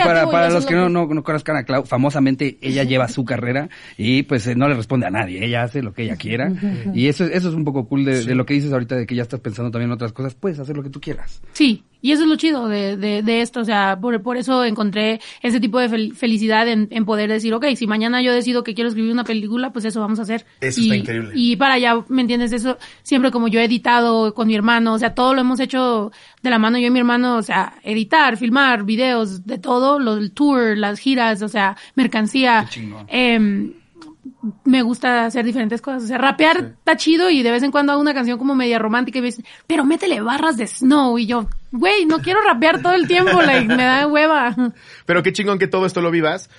para, 0.04 0.30
para, 0.30 0.50
los 0.50 0.66
que 0.66 0.76
no, 0.76 0.90
no, 0.90 1.08
no, 1.08 1.24
conozcan 1.24 1.56
a 1.56 1.64
Clau, 1.64 1.86
famosamente 1.86 2.58
ella 2.62 2.84
lleva 2.84 3.08
su 3.08 3.26
carrera 3.26 3.70
y 3.98 4.24
pues 4.24 4.48
eh, 4.48 4.56
no 4.56 4.68
le 4.68 4.76
responde 4.76 5.08
a 5.08 5.10
nadie. 5.10 5.44
Ella 5.44 5.64
hace 5.64 5.82
lo 5.82 5.94
que 5.94 6.04
ella 6.04 6.16
quiera. 6.16 6.52
y 6.94 7.08
eso, 7.08 7.26
eso 7.26 7.50
es 7.50 7.56
un 7.56 7.64
poco 7.64 7.88
cool 7.88 8.06
de, 8.06 8.24
de, 8.26 8.36
lo 8.36 8.46
que 8.46 8.54
dices 8.54 8.72
ahorita, 8.72 8.96
de 8.96 9.06
que 9.06 9.16
ya 9.16 9.24
estás 9.24 9.40
pensando 9.40 9.72
también 9.72 9.90
en 9.90 9.94
otras 9.94 10.14
cosas. 10.14 10.36
Puedes 10.36 10.60
hacer 10.60 10.76
lo 10.76 10.84
que 10.84 10.90
tú 10.90 11.00
quieras. 11.00 11.42
Sí. 11.54 11.84
Y 12.02 12.14
eso 12.14 12.24
es 12.24 12.30
lo 12.30 12.38
chido 12.38 12.70
de, 12.70 12.96
de, 12.96 13.22
de 13.24 13.42
esto, 13.42 13.60
o 13.60 13.66
sea, 13.66 14.00
por, 14.00 14.22
por 14.22 14.38
eso 14.38 14.64
encontré 14.64 15.20
ese 15.42 15.60
tipo 15.60 15.80
de 15.80 16.14
felicidad 16.14 16.68
en, 16.70 16.88
en, 16.92 17.04
poder 17.04 17.30
decir, 17.30 17.54
ok, 17.54 17.66
si 17.76 17.88
mañana 17.88 18.22
yo 18.22 18.34
decido 18.34 18.64
que 18.64 18.74
quiero 18.74 18.88
escribir 18.88 19.12
una 19.12 19.26
película, 19.26 19.74
pues 19.74 19.84
eso 19.84 20.00
vamos 20.00 20.18
a 20.20 20.22
hacer. 20.22 20.46
Eso 20.62 20.80
y, 20.80 20.84
está 20.84 20.96
increíble. 20.96 21.32
Y 21.36 21.58
para 21.58 21.74
allá, 21.74 21.89
¿me 22.08 22.22
entiendes? 22.22 22.52
Eso, 22.52 22.78
siempre 23.04 23.32
como 23.32 23.48
yo 23.48 23.60
he 23.60 23.66
editado 23.66 24.34
con 24.34 24.48
mi 24.48 24.56
hermano, 24.56 24.94
o 24.94 25.00
sea, 25.00 25.14
todo 25.14 25.34
lo 25.34 25.42
hemos 25.42 25.60
hecho 25.60 26.12
de 26.42 26.50
la 26.50 26.60
mano 26.60 26.78
yo 26.78 26.88
y 26.88 26.92
mi 26.92 27.00
hermano, 27.00 27.38
o 27.38 27.42
sea, 27.42 27.76
editar, 27.84 28.38
filmar, 28.38 28.84
videos, 28.84 29.46
de 29.46 29.58
todo, 29.58 30.00
lo, 30.00 30.18
el 30.18 30.32
tour, 30.32 30.78
las 30.78 31.00
giras, 31.00 31.42
o 31.42 31.48
sea, 31.48 31.78
mercancía. 31.96 32.68
Eh, 33.08 33.74
me 34.64 34.82
gusta 34.82 35.26
hacer 35.26 35.46
diferentes 35.46 35.82
cosas. 35.82 36.04
O 36.04 36.08
sea, 36.08 36.18
rapear 36.18 36.76
está 36.78 36.96
chido 36.96 37.30
y 37.30 37.44
de 37.44 37.52
vez 37.52 37.64
en 37.64 37.72
cuando 37.72 37.92
hago 37.92 38.02
una 38.02 38.14
canción 38.14 38.38
como 38.38 38.56
media 38.56 38.80
romántica 38.80 39.20
y 39.20 39.22
me 39.22 39.28
dicen, 39.28 39.46
pero 39.68 39.86
métele 39.86 40.22
barras 40.22 40.58
de 40.58 40.68
snow. 40.68 41.18
Y 41.18 41.26
yo, 41.26 41.48
güey, 41.72 42.06
no 42.06 42.20
quiero 42.20 42.42
rapear 42.42 42.82
todo 42.82 42.94
el 42.94 43.08
tiempo, 43.08 43.42
like, 43.42 43.68
me 43.68 43.84
da 43.84 44.08
hueva. 44.08 44.56
Pero 45.06 45.24
qué 45.24 45.34
chingón 45.34 45.60
que 45.60 45.68
todo 45.68 45.86
esto 45.86 46.02
lo 46.02 46.12
vivas 46.12 46.50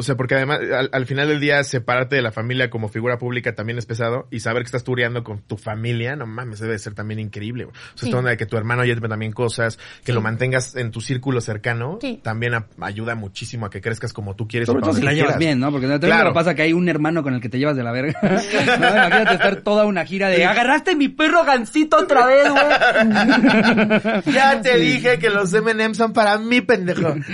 o 0.00 0.02
sea, 0.02 0.16
porque 0.16 0.34
además 0.34 0.60
al, 0.92 1.06
final 1.06 1.28
del 1.28 1.40
día 1.40 1.62
separarte 1.62 2.16
de 2.16 2.22
la 2.22 2.32
familia 2.32 2.70
como 2.70 2.88
figura 2.88 3.18
pública 3.18 3.54
también 3.54 3.78
es 3.78 3.86
pesado 3.86 4.26
y 4.30 4.40
saber 4.40 4.62
que 4.62 4.66
estás 4.66 4.84
tureando 4.84 5.22
con 5.22 5.40
tu 5.42 5.56
familia, 5.56 6.16
no 6.16 6.26
mames, 6.26 6.58
debe 6.58 6.78
ser 6.78 6.94
también 6.94 7.20
increíble. 7.20 7.64
O 7.66 7.72
sea, 7.94 8.10
sí. 8.10 8.26
de 8.26 8.36
que 8.36 8.46
tu 8.46 8.56
hermano 8.56 8.84
lleve 8.84 9.08
también 9.08 9.32
cosas, 9.32 9.76
que 9.76 10.06
sí. 10.06 10.12
lo 10.12 10.20
mantengas 10.20 10.74
en 10.76 10.90
tu 10.90 11.00
círculo 11.00 11.40
cercano, 11.40 11.98
sí. 12.00 12.20
también 12.22 12.54
a, 12.54 12.66
ayuda 12.80 13.14
muchísimo 13.14 13.66
a 13.66 13.70
que 13.70 13.80
crezcas 13.80 14.12
como 14.12 14.34
tú 14.36 14.48
quieres. 14.48 14.66
Sobre 14.66 14.82
todo 14.82 14.94
si 14.94 15.02
la 15.02 15.12
llevas 15.12 15.38
bien, 15.38 15.60
¿no? 15.60 15.70
Porque 15.70 15.86
también 15.86 16.10
claro. 16.10 16.32
pasa 16.32 16.54
que 16.54 16.62
hay 16.62 16.72
un 16.72 16.88
hermano 16.88 17.22
con 17.22 17.34
el 17.34 17.40
que 17.40 17.48
te 17.48 17.58
llevas 17.58 17.76
de 17.76 17.82
la 17.82 17.92
verga. 17.92 18.18
no, 18.22 18.88
imagínate 18.88 19.34
estar 19.34 19.56
toda 19.56 19.84
una 19.84 20.04
gira 20.04 20.28
de 20.28 20.44
agarraste 20.44 20.96
mi 20.96 21.08
perro 21.08 21.44
gancito 21.44 21.98
otra 21.98 22.26
vez, 22.26 22.48
güey. 22.48 22.64
ya 24.34 24.60
te 24.60 24.78
dije 24.78 25.18
que 25.18 25.30
los 25.30 25.52
M&M 25.52 25.94
son 25.94 26.12
para 26.12 26.38
mí, 26.38 26.60
pendejo. 26.60 27.14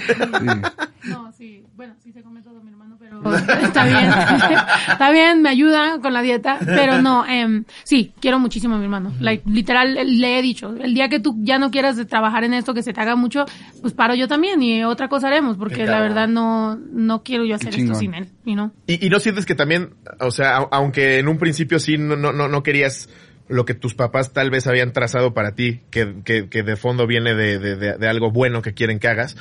No, 1.05 1.33
sí. 1.33 1.66
Bueno, 1.77 1.95
sí 2.03 2.11
se 2.11 2.23
come 2.23 2.41
todo 2.41 2.63
mi 2.63 2.71
hermano, 2.71 2.97
pero 2.99 3.21
está 3.63 3.85
bien. 3.85 4.09
está 4.89 5.11
bien, 5.11 5.43
me 5.43 5.51
ayuda 5.51 6.01
con 6.01 6.15
la 6.15 6.23
dieta, 6.23 6.59
pero 6.65 7.03
no, 7.03 7.27
eh, 7.27 7.65
sí, 7.85 8.15
quiero 8.19 8.39
muchísimo 8.39 8.77
a 8.77 8.79
mi 8.79 8.85
hermano. 8.85 9.13
Like, 9.21 9.45
literal, 9.47 9.93
le 9.95 10.39
he 10.39 10.43
dicho, 10.43 10.75
el 10.75 10.95
día 10.95 11.11
que 11.11 11.21
tú 11.21 11.37
ya 11.41 11.59
no 11.59 11.71
quieras 11.71 11.99
trabajar 12.07 12.45
en 12.45 12.55
esto, 12.55 12.73
que 12.73 12.83
se 12.83 12.95
te 12.95 13.01
haga 13.03 13.15
mucho, 13.15 13.45
pues 13.83 13.93
paro 13.93 14.15
yo 14.15 14.27
también 14.27 14.63
y 14.63 14.85
otra 14.85 15.09
cosa 15.09 15.27
haremos, 15.27 15.59
porque 15.59 15.85
la 15.85 16.01
verdad 16.01 16.29
no, 16.29 16.77
no 16.77 17.23
quiero 17.23 17.45
yo 17.45 17.57
hacer 17.57 17.75
esto 17.75 17.95
sin 17.95 18.15
él, 18.15 18.29
you 18.47 18.55
know? 18.55 18.73
y, 18.87 19.07
y 19.07 19.11
no 19.11 19.21
sientes 19.21 19.45
que 19.45 19.55
también, 19.55 19.97
o 20.19 20.31
sea, 20.31 20.57
aunque 20.57 21.19
en 21.19 21.29
un 21.29 21.37
principio 21.37 21.79
sí 21.79 21.99
no, 21.99 22.17
no, 22.17 22.33
no 22.33 22.63
querías 22.63 23.11
lo 23.49 23.65
que 23.65 23.75
tus 23.75 23.95
papás 23.95 24.33
tal 24.33 24.51
vez 24.51 24.67
habían 24.67 24.93
trazado 24.93 25.35
para 25.35 25.55
ti, 25.55 25.81
que, 25.91 26.17
que, 26.25 26.49
que 26.49 26.63
de 26.63 26.77
fondo 26.77 27.07
viene 27.07 27.35
de, 27.35 27.59
de, 27.59 27.77
de, 27.77 27.97
de, 27.97 28.09
algo 28.09 28.31
bueno 28.31 28.63
que 28.63 28.75
quieren 28.75 28.99
que 28.99 29.09
hagas, 29.09 29.37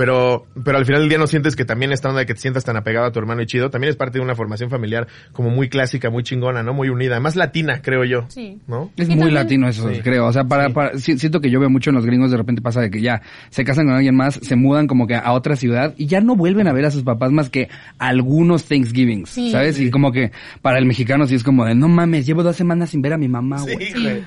pero, 0.00 0.46
pero 0.64 0.78
al 0.78 0.86
final 0.86 1.02
del 1.02 1.10
día 1.10 1.18
no 1.18 1.26
sientes 1.26 1.54
que 1.54 1.66
también 1.66 1.92
esta 1.92 2.08
onda 2.08 2.20
de 2.20 2.26
que 2.26 2.32
te 2.32 2.40
sientas 2.40 2.64
tan 2.64 2.74
apegado 2.74 3.04
a 3.04 3.12
tu 3.12 3.18
hermano 3.18 3.42
y 3.42 3.46
chido, 3.46 3.68
también 3.68 3.90
es 3.90 3.96
parte 3.96 4.16
de 4.16 4.24
una 4.24 4.34
formación 4.34 4.70
familiar 4.70 5.06
como 5.32 5.50
muy 5.50 5.68
clásica, 5.68 6.08
muy 6.08 6.22
chingona, 6.22 6.62
¿no? 6.62 6.72
Muy 6.72 6.88
unida, 6.88 7.20
más 7.20 7.36
latina, 7.36 7.82
creo 7.82 8.06
yo. 8.06 8.24
Sí. 8.28 8.58
¿No? 8.66 8.90
Es 8.96 9.08
muy 9.08 9.18
también... 9.18 9.34
latino 9.34 9.68
eso, 9.68 9.92
sí. 9.92 10.00
creo. 10.00 10.24
O 10.24 10.32
sea, 10.32 10.44
para, 10.44 10.68
sí. 10.68 10.72
para, 10.72 10.98
siento 10.98 11.42
que 11.42 11.50
yo 11.50 11.60
veo 11.60 11.68
mucho 11.68 11.90
en 11.90 11.96
los 11.96 12.06
gringos 12.06 12.30
de 12.30 12.38
repente 12.38 12.62
pasa 12.62 12.80
de 12.80 12.90
que 12.90 13.02
ya 13.02 13.20
se 13.50 13.62
casan 13.62 13.84
con 13.84 13.94
alguien 13.94 14.16
más, 14.16 14.40
se 14.40 14.56
mudan 14.56 14.86
como 14.86 15.06
que 15.06 15.16
a 15.16 15.32
otra 15.32 15.54
ciudad 15.54 15.92
y 15.98 16.06
ya 16.06 16.22
no 16.22 16.34
vuelven 16.34 16.66
a 16.66 16.72
ver 16.72 16.86
a 16.86 16.90
sus 16.90 17.02
papás 17.02 17.30
más 17.30 17.50
que 17.50 17.68
algunos 17.98 18.64
Thanksgivings, 18.64 19.28
sí. 19.28 19.50
¿sabes? 19.50 19.78
Y 19.78 19.90
como 19.90 20.12
que 20.12 20.32
para 20.62 20.78
el 20.78 20.86
mexicano 20.86 21.26
sí 21.26 21.34
es 21.34 21.44
como 21.44 21.66
de, 21.66 21.74
no 21.74 21.88
mames, 21.88 22.24
llevo 22.24 22.42
dos 22.42 22.56
semanas 22.56 22.88
sin 22.88 23.02
ver 23.02 23.12
a 23.12 23.18
mi 23.18 23.28
mamá, 23.28 23.60
güey. 23.60 23.76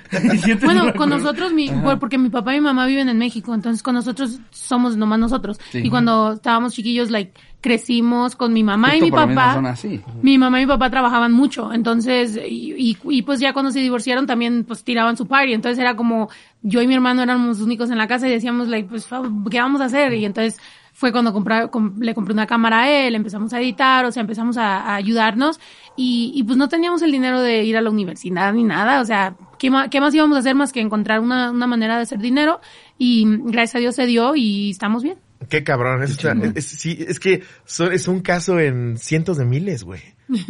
bueno, 0.63 0.93
con 0.93 1.09
nosotros, 1.09 1.51
mi, 1.51 1.71
porque 1.99 2.19
mi 2.19 2.29
papá 2.29 2.53
y 2.53 2.59
mi 2.59 2.65
mamá 2.65 2.85
viven 2.85 3.09
en 3.09 3.17
México, 3.17 3.55
entonces 3.55 3.81
con 3.81 3.95
nosotros 3.95 4.39
somos 4.51 4.97
nomás 4.97 5.17
nosotros. 5.17 5.59
Y 5.73 5.89
cuando 5.89 6.33
estábamos 6.33 6.73
chiquillos, 6.73 7.09
like, 7.11 7.33
crecimos 7.63 8.35
con 8.35 8.51
mi 8.51 8.61
mamá 8.61 8.89
Justo 8.89 9.05
y 9.05 9.09
mi 9.09 9.11
papá. 9.11 9.75
Mi 10.21 10.37
mamá 10.37 10.59
y 10.59 10.65
mi 10.65 10.67
papá 10.67 10.89
trabajaban 10.89 11.31
mucho, 11.31 11.71
entonces, 11.71 12.37
y, 12.37 12.73
y, 12.73 12.97
y, 13.05 13.21
pues 13.21 13.39
ya 13.39 13.53
cuando 13.53 13.71
se 13.71 13.79
divorciaron 13.79 14.27
también 14.27 14.65
pues 14.65 14.83
tiraban 14.83 15.15
su 15.15 15.27
party, 15.27 15.53
entonces 15.53 15.79
era 15.79 15.95
como, 15.95 16.29
yo 16.61 16.81
y 16.81 16.87
mi 16.87 16.93
hermano 16.93 17.23
éramos 17.23 17.47
los 17.47 17.61
únicos 17.61 17.89
en 17.89 17.97
la 17.97 18.07
casa 18.07 18.27
y 18.27 18.31
decíamos, 18.31 18.67
like, 18.67 18.89
pues, 18.89 19.07
¿qué 19.49 19.59
vamos 19.59 19.79
a 19.79 19.85
hacer? 19.85 20.13
Y 20.13 20.25
entonces 20.25 20.59
fue 20.91 21.13
cuando 21.13 21.31
compré, 21.31 21.69
com, 21.69 21.95
le 22.01 22.13
compré 22.13 22.33
una 22.33 22.45
cámara 22.47 22.81
a 22.81 22.89
él, 22.89 23.15
empezamos 23.15 23.53
a 23.53 23.61
editar, 23.61 24.03
o 24.03 24.11
sea, 24.11 24.19
empezamos 24.19 24.57
a, 24.57 24.81
a 24.81 24.95
ayudarnos 24.95 25.61
y, 25.95 26.33
y, 26.35 26.43
pues 26.43 26.57
no 26.57 26.67
teníamos 26.67 27.01
el 27.01 27.13
dinero 27.13 27.39
de 27.39 27.63
ir 27.63 27.77
a 27.77 27.81
la 27.81 27.89
universidad 27.89 28.51
ni 28.53 28.65
nada, 28.65 28.99
o 28.99 29.05
sea, 29.05 29.37
¿qué 29.57 29.71
más, 29.71 29.87
qué 29.87 30.01
más 30.01 30.13
íbamos 30.13 30.35
a 30.35 30.41
hacer 30.41 30.53
más 30.53 30.73
que 30.73 30.81
encontrar 30.81 31.21
una, 31.21 31.49
una 31.51 31.67
manera 31.67 31.95
de 31.95 32.01
hacer 32.01 32.19
dinero? 32.19 32.59
Y 32.97 33.25
gracias 33.45 33.75
a 33.75 33.79
Dios 33.79 33.95
se 33.95 34.05
dio 34.05 34.35
y 34.35 34.71
estamos 34.71 35.01
bien. 35.01 35.22
Qué 35.49 35.63
cabrón. 35.63 36.03
Es, 36.03 36.17
es, 36.55 36.65
sí, 36.65 37.05
es 37.07 37.19
que 37.19 37.43
son, 37.65 37.91
es 37.91 38.07
un 38.07 38.21
caso 38.21 38.59
en 38.59 38.97
cientos 38.97 39.37
de 39.37 39.45
miles, 39.45 39.83
güey. 39.83 40.01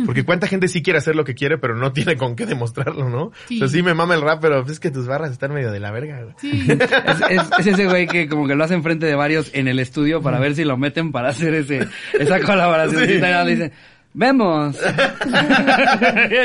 Porque 0.05 0.23
cuánta 0.23 0.47
gente 0.47 0.67
sí 0.67 0.81
quiere 0.81 0.99
hacer 0.99 1.15
lo 1.15 1.23
que 1.23 1.35
quiere, 1.35 1.57
pero 1.57 1.75
no 1.75 1.91
tiene 1.91 2.15
con 2.15 2.35
qué 2.35 2.45
demostrarlo, 2.45 3.09
¿no? 3.09 3.31
Sí. 3.47 3.57
O 3.57 3.59
sea, 3.59 3.67
sí 3.67 3.83
me 3.83 3.93
mama 3.93 4.13
el 4.15 4.21
rap, 4.21 4.39
pero 4.41 4.65
es 4.65 4.79
que 4.79 4.91
tus 4.91 5.07
barras 5.07 5.31
están 5.31 5.53
medio 5.53 5.71
de 5.71 5.79
la 5.79 5.91
verga, 5.91 6.21
güey. 6.21 6.35
Sí. 6.37 6.67
es, 6.71 7.21
es, 7.29 7.41
es, 7.59 7.67
ese 7.67 7.85
güey 7.85 8.07
que 8.07 8.27
como 8.27 8.47
que 8.47 8.55
lo 8.55 8.63
hace 8.63 8.75
enfrente 8.75 9.05
de 9.05 9.15
varios 9.15 9.51
en 9.53 9.67
el 9.67 9.79
estudio 9.79 10.21
para 10.21 10.39
ver 10.39 10.55
si 10.55 10.63
lo 10.63 10.77
meten 10.77 11.11
para 11.11 11.29
hacer 11.29 11.53
ese, 11.53 11.87
esa 12.17 12.39
colaboración. 12.41 13.05
Sí. 13.05 13.13
Y 13.13 13.19
le 13.19 13.45
dicen, 13.45 13.71
Vemos. 14.13 14.77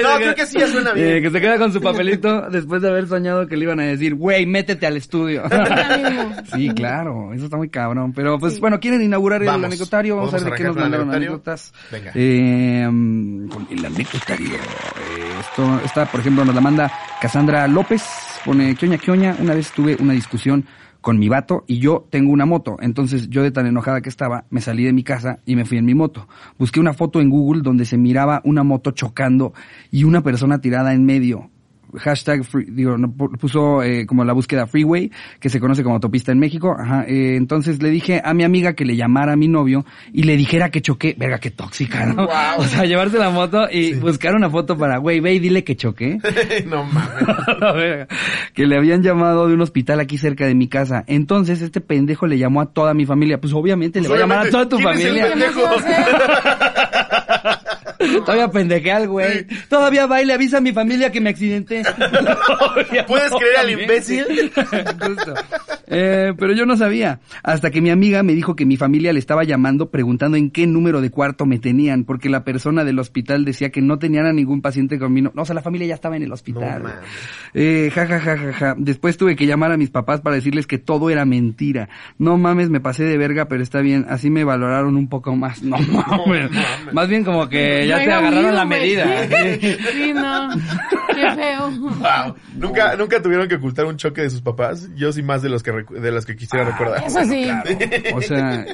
No, 0.02 0.16
creo 0.16 0.34
que 0.34 0.46
sí 0.46 0.58
ya 0.58 0.66
suena 0.68 0.92
bien. 0.92 1.16
Eh, 1.16 1.22
que 1.22 1.30
se 1.30 1.40
queda 1.40 1.58
con 1.58 1.72
su 1.72 1.80
papelito 1.80 2.48
después 2.50 2.80
de 2.82 2.88
haber 2.88 3.06
soñado 3.08 3.46
que 3.46 3.56
le 3.56 3.64
iban 3.64 3.80
a 3.80 3.84
decir, 3.84 4.14
güey, 4.14 4.46
métete 4.46 4.86
al 4.86 4.96
estudio. 4.96 5.42
Sí, 6.54 6.70
claro, 6.74 7.32
eso 7.34 7.44
está 7.44 7.56
muy 7.56 7.68
cabrón. 7.68 8.12
Pero 8.12 8.38
pues 8.38 8.58
bueno, 8.60 8.80
quieren 8.80 9.02
inaugurar 9.02 9.42
el 9.42 9.48
Vamos. 9.48 9.66
anecdotario, 9.66 10.16
vamos, 10.16 10.32
a 10.34 10.38
ver 10.38 10.44
de 10.46 10.56
qué 10.56 10.64
nos 10.64 10.76
el 10.76 10.82
mandaron 10.82 11.14
anécdotas. 11.14 11.72
Venga. 11.90 12.12
Eh, 12.14 12.84
con 12.84 13.68
el 13.70 13.84
anecdotario. 13.84 14.54
Eh, 14.54 15.40
esto, 15.40 15.80
esta, 15.84 16.06
por 16.06 16.20
ejemplo, 16.20 16.44
nos 16.44 16.54
la 16.54 16.60
manda 16.60 16.92
Cassandra 17.20 17.66
López, 17.68 18.02
pone 18.44 18.74
quioña, 18.76 18.98
quioña. 18.98 19.36
Una 19.38 19.54
vez 19.54 19.70
tuve 19.72 19.96
una 20.00 20.12
discusión 20.14 20.64
con 21.00 21.18
mi 21.18 21.28
vato 21.28 21.64
y 21.66 21.78
yo 21.78 22.06
tengo 22.10 22.32
una 22.32 22.46
moto. 22.46 22.76
Entonces 22.80 23.28
yo 23.28 23.42
de 23.42 23.50
tan 23.50 23.66
enojada 23.66 24.00
que 24.00 24.08
estaba, 24.08 24.44
me 24.50 24.60
salí 24.60 24.84
de 24.84 24.92
mi 24.92 25.02
casa 25.02 25.38
y 25.46 25.56
me 25.56 25.64
fui 25.64 25.78
en 25.78 25.84
mi 25.84 25.94
moto. 25.94 26.28
Busqué 26.58 26.80
una 26.80 26.92
foto 26.92 27.20
en 27.20 27.30
Google 27.30 27.62
donde 27.62 27.84
se 27.84 27.96
miraba 27.96 28.40
una 28.44 28.62
moto 28.62 28.90
chocando 28.90 29.52
y 29.90 30.04
una 30.04 30.22
persona 30.22 30.60
tirada 30.60 30.92
en 30.94 31.04
medio. 31.04 31.50
Hashtag, 31.96 32.44
free- 32.44 32.66
digo, 32.70 32.96
puso 33.40 33.82
eh, 33.82 34.06
como 34.06 34.24
la 34.24 34.32
búsqueda 34.32 34.66
freeway, 34.66 35.10
que 35.40 35.48
se 35.48 35.58
conoce 35.60 35.82
como 35.82 35.94
autopista 35.96 36.32
en 36.32 36.38
México. 36.38 36.76
Ajá, 36.78 37.04
eh, 37.06 37.36
entonces 37.36 37.82
le 37.82 37.90
dije 37.90 38.20
a 38.24 38.34
mi 38.34 38.44
amiga 38.44 38.74
que 38.74 38.84
le 38.84 38.96
llamara 38.96 39.32
a 39.32 39.36
mi 39.36 39.48
novio 39.48 39.84
y 40.12 40.24
le 40.24 40.36
dijera 40.36 40.70
que 40.70 40.80
choqué. 40.82 41.14
Verga, 41.18 41.38
qué 41.38 41.50
tóxica, 41.50 42.06
¿no? 42.06 42.28
O 42.58 42.64
sea, 42.64 42.84
llevarse 42.84 43.18
la 43.18 43.30
moto 43.30 43.68
y 43.70 43.94
buscar 43.94 44.34
una 44.34 44.50
foto 44.50 44.76
para, 44.76 44.98
güey, 44.98 45.20
ve 45.20 45.34
y 45.34 45.38
dile 45.38 45.64
que 45.64 45.76
choqué. 45.76 46.18
no 46.66 46.84
mames. 46.84 48.06
Que 48.54 48.66
le 48.66 48.76
habían 48.76 49.02
llamado 49.02 49.46
de 49.48 49.54
un 49.54 49.60
hospital 49.60 50.00
aquí 50.00 50.18
cerca 50.18 50.46
de 50.46 50.54
mi 50.54 50.68
casa. 50.68 51.04
Entonces 51.06 51.62
este 51.62 51.80
pendejo 51.80 52.26
le 52.26 52.38
llamó 52.38 52.60
a 52.60 52.66
toda 52.72 52.94
mi 52.94 53.06
familia. 53.06 53.40
Pues 53.40 53.52
obviamente 53.52 54.00
le 54.00 54.08
va 54.08 54.16
a 54.16 54.18
llamar 54.18 54.46
a 54.46 54.50
toda 54.50 54.68
tu 54.68 54.76
¿quién 54.76 54.88
es 54.90 55.04
el 55.04 55.20
familia. 55.20 55.30
pendejo? 55.30 55.60
Todavía 58.20 58.50
pendeje 58.50 58.92
al 58.92 59.08
güey. 59.08 59.46
Todavía 59.68 60.06
va 60.06 60.22
y 60.22 60.26
le 60.26 60.32
avisa 60.32 60.58
a 60.58 60.60
mi 60.60 60.72
familia 60.72 61.10
que 61.10 61.20
me 61.20 61.30
accidenté. 61.30 61.82
¿Puedes 63.06 63.30
creer 63.32 63.56
al 63.58 63.70
imbécil? 63.70 64.52
Justo. 64.54 65.34
Eh, 65.86 66.34
pero 66.38 66.52
yo 66.52 66.66
no 66.66 66.76
sabía. 66.76 67.20
Hasta 67.42 67.70
que 67.70 67.80
mi 67.80 67.90
amiga 67.90 68.22
me 68.22 68.34
dijo 68.34 68.56
que 68.56 68.66
mi 68.66 68.76
familia 68.76 69.12
le 69.12 69.18
estaba 69.18 69.44
llamando 69.44 69.90
preguntando 69.90 70.36
en 70.36 70.50
qué 70.50 70.66
número 70.66 71.00
de 71.00 71.10
cuarto 71.10 71.46
me 71.46 71.58
tenían, 71.58 72.04
porque 72.04 72.28
la 72.28 72.44
persona 72.44 72.84
del 72.84 72.98
hospital 72.98 73.44
decía 73.44 73.70
que 73.70 73.80
no 73.80 73.98
tenían 73.98 74.26
a 74.26 74.32
ningún 74.32 74.60
paciente 74.60 74.98
conmigo. 74.98 75.30
No, 75.34 75.42
o 75.42 75.44
sea, 75.44 75.54
la 75.54 75.62
familia 75.62 75.86
ya 75.86 75.94
estaba 75.94 76.16
en 76.16 76.22
el 76.22 76.32
hospital. 76.32 76.82
No 76.82 76.90
eh, 77.54 77.90
ja, 77.94 78.06
ja, 78.06 78.20
ja, 78.20 78.36
ja, 78.36 78.52
ja. 78.52 78.74
Después 78.76 79.16
tuve 79.16 79.36
que 79.36 79.46
llamar 79.46 79.72
a 79.72 79.76
mis 79.76 79.90
papás 79.90 80.20
para 80.20 80.36
decirles 80.36 80.66
que 80.66 80.78
todo 80.78 81.10
era 81.10 81.24
mentira. 81.24 81.88
No 82.18 82.36
mames, 82.36 82.68
me 82.68 82.80
pasé 82.80 83.04
de 83.04 83.16
verga, 83.16 83.48
pero 83.48 83.62
está 83.62 83.80
bien. 83.80 84.06
Así 84.08 84.30
me 84.30 84.44
valoraron 84.44 84.96
un 84.96 85.08
poco 85.08 85.34
más. 85.36 85.62
No 85.68 85.76
mames. 85.78 86.50
Más 86.92 87.08
bien 87.08 87.24
como 87.24 87.48
que 87.48 87.86
ya 87.86 87.98
No 87.98 88.04
te 88.04 88.07
era 88.08 88.18
agarraron 88.18 88.44
mío, 88.46 88.52
la 88.54 88.64
medida. 88.64 89.06
Sí, 89.92 90.12
no. 90.14 90.48
Qué 91.14 91.30
feo. 91.34 91.70
Wow. 91.70 92.34
¿Nunca, 92.56 92.96
nunca 92.96 93.20
tuvieron 93.22 93.48
que 93.48 93.56
ocultar 93.56 93.86
un 93.86 93.96
choque 93.96 94.22
de 94.22 94.30
sus 94.30 94.40
papás. 94.40 94.88
Yo 94.94 95.12
sí 95.12 95.22
más 95.22 95.42
de 95.42 95.48
los 95.48 95.62
que 95.62 95.72
de 95.72 96.12
los 96.12 96.24
que 96.26 96.36
quisiera 96.36 96.64
recordar. 96.64 97.04
Eso 97.04 97.24
sí. 97.24 97.48
O 98.14 98.20
sea, 98.22 98.64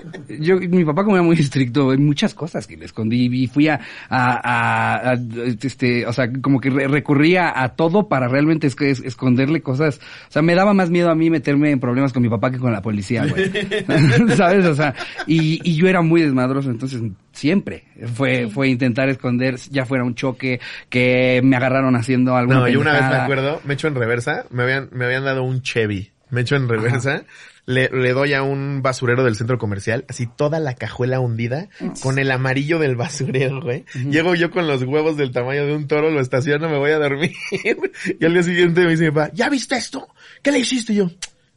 yo, 0.41 0.57
mi 0.59 0.85
papá 0.85 1.05
como 1.05 1.17
era 1.17 1.23
muy 1.23 1.37
estricto, 1.37 1.91
hay 1.91 1.99
muchas 1.99 2.35
cosas 2.35 2.67
que 2.67 2.77
le 2.77 2.85
escondí 2.87 3.29
y 3.33 3.47
fui 3.47 3.69
a, 3.69 3.81
a, 4.09 4.33
a- 4.35 5.11
a, 5.13 5.15
este, 5.63 6.07
o 6.07 6.13
sea, 6.13 6.31
como 6.43 6.61
que 6.61 6.71
re- 6.71 6.89
recurría 6.89 7.53
a 7.63 7.71
todo 7.71 8.09
para 8.09 8.29
realmente 8.29 8.67
es- 8.67 8.77
es- 8.81 9.01
esconderle 9.01 9.61
cosas. 9.63 9.99
O 10.29 10.33
sea, 10.33 10.43
me 10.43 10.55
daba 10.55 10.75
más 10.75 10.91
miedo 10.91 11.11
a 11.11 11.15
mí 11.15 11.31
meterme 11.31 11.71
en 11.71 11.81
problemas 11.81 12.13
con 12.13 12.23
mi 12.23 12.29
papá 12.29 12.51
que 12.51 12.59
con 12.59 12.73
la 12.73 12.83
policía, 12.83 13.27
güey. 13.27 13.51
¿Sabes? 14.37 14.67
O 14.67 14.75
sea, 14.75 14.95
y, 15.27 15.61
y 15.69 15.77
yo 15.77 15.89
era 15.89 16.03
muy 16.03 16.23
desmadroso, 16.23 16.71
entonces 16.71 17.01
siempre 17.35 17.85
fue, 18.15 18.49
fue 18.49 18.69
intentar 18.69 19.09
esconder, 19.09 19.57
ya 19.71 19.85
fuera 19.85 20.05
un 20.05 20.15
choque, 20.15 20.61
que 20.89 21.41
me 21.45 21.57
agarraron 21.57 21.97
haciendo 21.97 22.37
algo. 22.37 22.55
No, 22.55 22.69
yo 22.69 22.81
una 22.81 22.93
vez 22.93 23.03
me 23.03 23.17
acuerdo, 23.17 23.61
me 23.65 23.75
echo 23.75 23.89
en 23.89 23.95
reversa, 23.95 24.47
me 24.51 24.63
habían, 24.63 24.89
me 24.93 25.05
habían 25.05 25.25
dado 25.25 25.43
un 25.43 25.63
Chevy, 25.63 26.13
me 26.31 26.43
echo 26.43 26.57
en 26.57 26.69
reversa, 26.69 27.25
le, 27.67 27.89
le 27.91 28.13
doy 28.13 28.35
a 28.35 28.43
un 28.43 28.83
basurero 28.83 29.25
del 29.25 29.37
centro 29.37 29.59
comercial, 29.59 30.05
así 30.09 30.27
toda 30.27 30.61
la 30.61 30.75
cajuela 30.75 31.21
hundida, 31.21 31.69
con 32.03 32.19
el 32.19 32.31
amarillo 32.31 32.79
del 32.79 32.97
basurero, 32.97 33.61
güey. 33.61 33.85
Llego 34.11 34.35
yo 34.35 34.51
con 34.51 34.67
los 34.67 34.83
huevos 34.83 35.17
del 35.17 35.33
tamaño 35.33 35.67
de 35.67 35.75
un 35.75 35.89
toro, 35.89 36.11
lo 36.11 36.21
estaciono, 36.21 36.69
me 36.69 36.79
voy 36.79 36.93
a 36.93 36.99
dormir, 36.99 37.33
y 38.21 38.25
al 38.25 38.33
día 38.33 38.43
siguiente 38.43 38.85
me 38.85 38.91
dice 38.91 39.05
mi 39.05 39.11
papá, 39.11 39.31
¿ya 39.35 39.49
viste 39.49 39.77
esto? 39.77 40.09
¿Qué 40.43 40.53
le 40.53 40.61
hiciste? 40.61 40.93
Y 40.93 40.97
yo, 40.97 41.11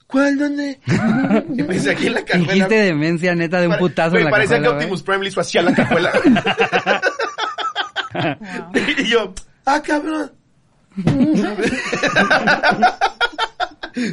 ¿cuál, 0.07 0.37
dónde? 0.37 0.79
y 1.55 1.63
me 1.63 1.73
dice, 1.75 1.91
aquí 1.91 2.07
en 2.07 2.13
la 2.15 2.25
cajuela. 2.25 2.53
Dijiste 2.53 2.75
demencia 2.75 3.35
neta 3.35 3.61
de 3.61 3.67
un 3.67 3.77
putazo 3.77 4.11
güey, 4.11 4.21
en 4.21 4.25
la 4.25 4.31
parecía 4.31 4.57
cajuela, 4.57 4.69
que 4.69 4.75
güey. 4.75 4.85
Optimus 4.85 5.03
Prime 5.03 5.23
le 5.23 5.29
hizo 5.29 5.41
así 5.41 5.57
a 5.57 5.61
la 5.61 5.73
cajuela. 5.73 6.11
y 8.97 9.03
yo, 9.05 9.33
ah, 9.65 9.81
cabrón. 9.81 10.31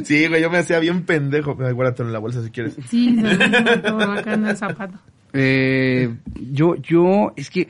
sí, 0.03 0.27
güey, 0.27 0.41
yo 0.41 0.49
me 0.49 0.57
hacía 0.59 0.79
bien 0.79 1.05
pendejo. 1.05 1.55
Guárdatelo 1.55 2.09
en 2.09 2.13
la 2.13 2.19
bolsa 2.19 2.43
si 2.43 2.51
quieres. 2.51 2.75
Sí, 2.89 3.15
se 3.15 3.21
me 3.21 3.77
todo 3.77 4.11
acá 4.11 4.33
en 4.33 4.47
el 4.47 4.57
zapato. 4.57 4.99
Eh, 5.37 6.09
yo, 6.51 6.75
yo, 6.75 7.33
es 7.35 7.49
que 7.49 7.67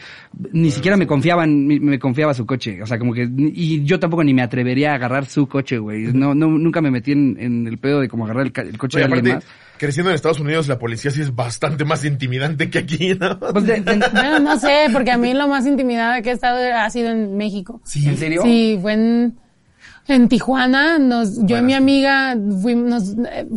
ni 0.51 0.69
siquiera 0.69 0.98
me 0.98 1.07
confiaban, 1.07 1.65
me, 1.65 1.79
me 1.79 1.98
confiaba 1.98 2.34
su 2.36 2.45
coche, 2.45 2.81
o 2.81 2.86
sea, 2.86 3.00
como 3.00 3.12
que, 3.13 3.27
y 3.36 3.84
yo 3.84 4.00
tampoco 4.00 4.24
ni 4.24 4.34
me 4.36 4.43
atrevería 4.43 4.91
a 4.91 4.95
agarrar 4.95 5.25
su 5.25 5.48
coche, 5.48 5.79
güey, 5.79 6.13
no, 6.13 6.36
no, 6.36 6.48
nunca 6.48 6.79
me 6.81 6.91
metí 6.91 7.13
en, 7.13 7.36
en 7.39 7.65
el 7.67 7.79
pedo 7.79 8.01
de 8.01 8.07
como 8.07 8.25
agarrar 8.25 8.45
el, 8.45 8.53
el 8.67 8.77
coche 8.77 8.98
Oye, 9.00 9.07
de 9.07 9.13
alguien 9.13 9.31
aparte, 9.34 9.48
más. 9.48 9.77
creciendo 9.79 10.12
en 10.12 10.15
Estados 10.15 10.39
Unidos, 10.39 10.67
la 10.67 10.77
policía 10.77 11.10
sí 11.10 11.22
es 11.22 11.34
bastante 11.36 11.86
más 11.86 12.05
intimidante 12.05 12.69
que 12.69 12.77
aquí, 12.79 13.15
¿no? 13.19 13.39
Pues 13.39 13.65
de- 13.65 13.81
de- 13.81 14.10
Bueno, 14.12 14.39
no 14.39 14.60
sé, 14.60 14.86
porque 14.93 15.10
a 15.12 15.17
mí 15.17 15.34
lo 15.34 15.48
más 15.48 15.65
intimidada 15.65 16.22
que 16.22 16.29
he 16.29 16.34
estado 16.34 16.60
ha 16.75 16.89
sido 16.91 17.10
en 17.10 17.36
México. 17.36 17.81
¿En 17.95 18.15
serio? 18.17 18.43
Sí, 18.43 18.77
fue 18.79 18.93
en, 18.93 19.36
en 20.07 20.29
Tijuana. 20.29 21.00
Nos, 21.00 21.45
yo 21.45 21.57
y 21.57 21.62
mi 21.62 21.74
amiga 21.74 22.35
fuimos, 22.62 23.15
nos, 23.15 23.27
eh, 23.27 23.47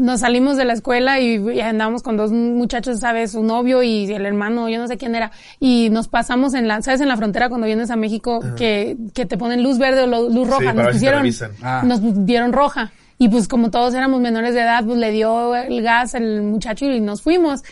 nos 0.00 0.20
salimos 0.20 0.56
de 0.56 0.64
la 0.64 0.72
escuela 0.72 1.20
y, 1.20 1.36
y 1.36 1.60
andábamos 1.60 2.02
con 2.02 2.16
dos 2.16 2.32
muchachos, 2.32 3.00
¿sabes? 3.00 3.32
Su 3.32 3.42
novio 3.42 3.82
y 3.82 4.10
el 4.12 4.24
hermano, 4.24 4.68
yo 4.68 4.78
no 4.78 4.88
sé 4.88 4.96
quién 4.96 5.14
era. 5.14 5.30
Y 5.58 5.88
nos 5.90 6.08
pasamos 6.08 6.54
en 6.54 6.68
la, 6.68 6.80
¿sabes? 6.82 7.00
En 7.00 7.08
la 7.08 7.16
frontera 7.16 7.48
cuando 7.48 7.66
vienes 7.66 7.90
a 7.90 7.96
México 7.96 8.40
que, 8.56 8.96
que 9.14 9.26
te 9.26 9.36
ponen 9.36 9.62
luz 9.62 9.78
verde 9.78 10.02
o 10.02 10.06
luz 10.06 10.48
roja. 10.48 10.72
nos 10.72 10.86
si 10.86 10.92
pusieron. 10.92 11.26
Ah. 11.62 11.82
nos 11.84 12.00
dieron 12.26 12.52
roja. 12.52 12.92
Y 13.18 13.28
pues 13.28 13.48
como 13.48 13.70
todos 13.70 13.92
éramos 13.92 14.22
menores 14.22 14.54
de 14.54 14.62
edad, 14.62 14.82
pues 14.82 14.98
le 14.98 15.10
dio 15.10 15.54
el 15.54 15.82
gas 15.82 16.14
el 16.14 16.42
muchacho 16.42 16.86
y 16.86 17.00
nos 17.00 17.20
fuimos. 17.20 17.62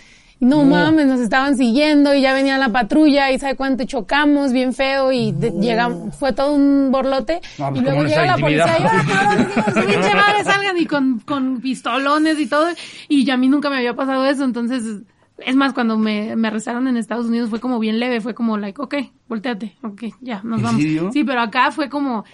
Y 0.41 0.45
no, 0.47 0.65
mames, 0.65 1.07
nos 1.07 1.21
estaban 1.21 1.57
siguiendo 1.57 2.15
y 2.15 2.21
ya 2.23 2.33
venía 2.33 2.59
la 2.59 2.69
patrulla 2.69 3.31
y 3.33 3.39
sabe 3.39 3.57
cuánto 3.57 3.85
chocamos 3.85 4.53
bien 4.53 4.73
feo 4.73 5.11
y 5.11 5.33
de- 5.33 5.51
llegamos, 5.51 6.15
fue 6.17 6.33
todo 6.33 6.55
un 6.55 6.91
borlote. 6.93 7.41
No, 7.59 7.71
pues, 7.71 7.81
y 7.81 7.85
luego 7.85 7.97
¿cómo 7.99 8.03
no 8.05 8.09
llega 8.09 8.27
la 8.27 8.37
policía 8.37 8.79
y? 8.79 8.83
"Ah, 8.83 10.15
madre, 10.15 10.45
salgan 10.45 10.79
y 10.79 10.87
con, 10.87 11.21
con 11.21 11.61
pistolones 11.61 12.39
y 12.39 12.47
todo. 12.47 12.69
Y 13.09 13.25
ya 13.25 13.35
a 13.35 13.37
mí 13.37 13.49
nunca 13.49 13.69
me 13.71 13.77
había 13.77 13.95
pasado 13.95 14.25
eso, 14.27 14.45
entonces... 14.45 15.03
Es 15.47 15.55
más, 15.55 15.73
cuando 15.73 15.97
me, 15.97 16.35
me 16.35 16.49
arrestaron 16.49 16.89
en 16.89 16.97
Estados 16.97 17.27
Unidos 17.27 17.49
fue 17.49 17.61
como 17.61 17.79
bien 17.79 18.01
leve, 18.01 18.21
fue 18.21 18.35
como 18.35 18.59
like, 18.59 18.83
ok, 18.83 18.95
volteate, 19.29 19.77
ok, 19.85 20.03
ya, 20.21 20.41
nos 20.43 20.59
¿En 20.59 20.65
vamos. 20.65 20.83
serio? 20.83 21.11
Sí, 21.13 21.23
pero 21.23 21.41
acá 21.41 21.71
fue 21.71 21.89
como 21.89 22.25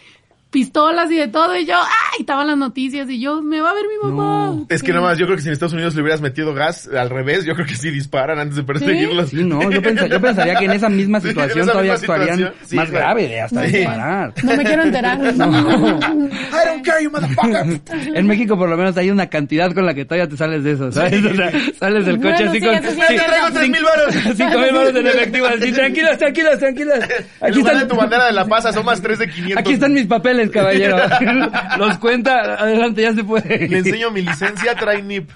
pistolas 0.55 1.11
y 1.11 1.17
de 1.17 1.27
todo 1.29 1.57
y 1.57 1.67
yo, 1.67 1.75
¡ay! 1.77 2.21
Estaban 2.21 2.47
las 2.47 2.57
noticias 2.57 3.11
y 3.11 3.21
yo, 3.21 3.43
me 3.43 3.61
va 3.61 3.71
a 3.73 3.75
ver 3.75 3.85
mi 3.85 4.09
mamá. 4.09 4.65
Es 4.69 4.81
que 4.83 4.87
Sí. 4.87 4.93
nada 4.93 5.05
más, 5.09 5.19
yo 5.19 5.27
creo 5.27 5.37
que 5.37 5.43
si 5.43 5.49
en 5.49 5.53
Estados 5.55 5.73
Unidos 5.75 5.95
le 5.97 6.03
hubieras 6.03 6.21
metido 6.21 6.55
gas 6.55 6.89
al 6.89 7.11
revés, 7.11 7.45
yo 7.45 7.55
creo 7.55 7.67
que 7.67 7.75
sí 7.75 7.91
disparan 7.91 8.39
antes 8.39 8.57
de 8.57 8.63
perseguirlos. 8.63 9.31
Sí, 9.31 9.43
no, 9.43 9.69
yo, 9.71 9.83
pensa- 9.83 10.07
yo 10.07 10.21
pensaría 10.21 10.55
que 10.55 10.67
en 10.67 10.71
esa 10.71 10.89
misma 10.89 11.19
Sí, 11.25 11.27
en 11.29 11.33
situación 11.35 11.61
esa 11.65 11.73
todavía 11.73 11.93
misma 11.93 12.15
actuarían 12.15 12.37
situación, 12.39 12.67
sí, 12.69 12.77
más 12.77 12.91
güey. 12.91 13.01
grave 13.03 13.29
de 13.29 13.41
hasta 13.41 13.67
Sí. 13.67 13.77
disparar. 13.79 14.33
No 14.45 14.57
me 14.57 14.65
quiero 14.65 14.83
enterar. 14.85 15.19
I 15.25 16.65
don't 16.67 16.85
care, 16.85 17.03
you 17.03 17.11
motherfucker. 17.11 17.81
En 18.15 18.27
México 18.27 18.57
por 18.57 18.69
lo 18.69 18.77
menos 18.77 18.97
hay 18.97 19.11
una 19.11 19.27
cantidad 19.29 19.73
con 19.73 19.85
la 19.87 19.95
que 19.95 20.05
todavía 20.05 20.29
te 20.29 20.37
sales 20.37 20.63
de 20.63 20.73
eso, 20.73 20.93
¿sabes? 20.93 21.25
O 21.25 21.35
sea, 21.35 21.51
sales 21.79 22.07
del 22.07 22.17
coche 22.21 22.47
Bueno, 22.47 22.51
así 22.51 22.61
sí, 22.61 22.67
con... 22.67 22.77
sí, 23.09 23.17
traigo 23.27 23.47
tres 23.53 23.69
mil 23.69 23.83
varos. 23.85 24.15
Cinco 24.37 24.59
mil 24.61 24.73
baros 24.73 24.95
en 24.95 25.07
efectivo, 25.07 25.47
así, 25.47 25.73
tranquilos, 25.73 26.19
tranquilos, 26.19 26.59
tranquilos. 26.59 26.95
En 26.95 27.47
Aquí 27.49 27.59
lugar 27.59 27.75
de 27.75 27.83
están, 27.83 27.89
tu 27.89 27.97
bandera 27.97 28.27
de 28.27 28.33
la 28.33 28.45
paz, 28.47 28.67
asomas 28.67 29.01
tres 29.03 29.19
de 29.19 29.29
500. 29.29 29.59
aquí 29.59 29.73
están 29.73 29.93
mis 29.95 30.07
papeles, 30.07 30.44
caballero. 30.51 30.97
Los 31.79 31.99
cuenta, 31.99 32.55
adelante, 32.55 33.03
ya 33.03 33.13
se 33.15 33.25
puede. 33.25 33.69
Le 33.69 33.79
enseño 33.79 34.11
mi 34.11 34.23
licencia, 34.23 34.75
trae 34.79 35.03
NIP. 35.03 35.31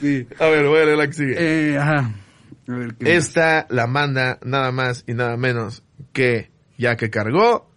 sí. 0.00 0.26
A 0.38 0.46
ver, 0.46 0.66
voy 0.66 0.80
a 0.80 0.84
leer 0.84 0.98
la 0.98 1.06
que 1.06 1.12
sigue. 1.12 1.34
Eh, 1.38 1.78
ajá. 1.78 2.12
A 2.68 2.72
ver, 2.72 2.94
¿qué 2.94 3.04
más? 3.04 3.12
Esta 3.14 3.66
la 3.70 3.86
manda 3.86 4.38
nada 4.42 4.72
más 4.72 5.04
y 5.06 5.14
nada 5.14 5.36
menos 5.36 5.82
que 6.12 6.50
ya 6.78 6.96
que 6.96 7.10
cargó. 7.10 7.70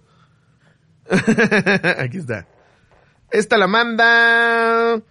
Aquí 2.00 2.18
está. 2.18 2.48
Esta 3.32 3.58
la 3.58 3.68
manda 3.68 5.02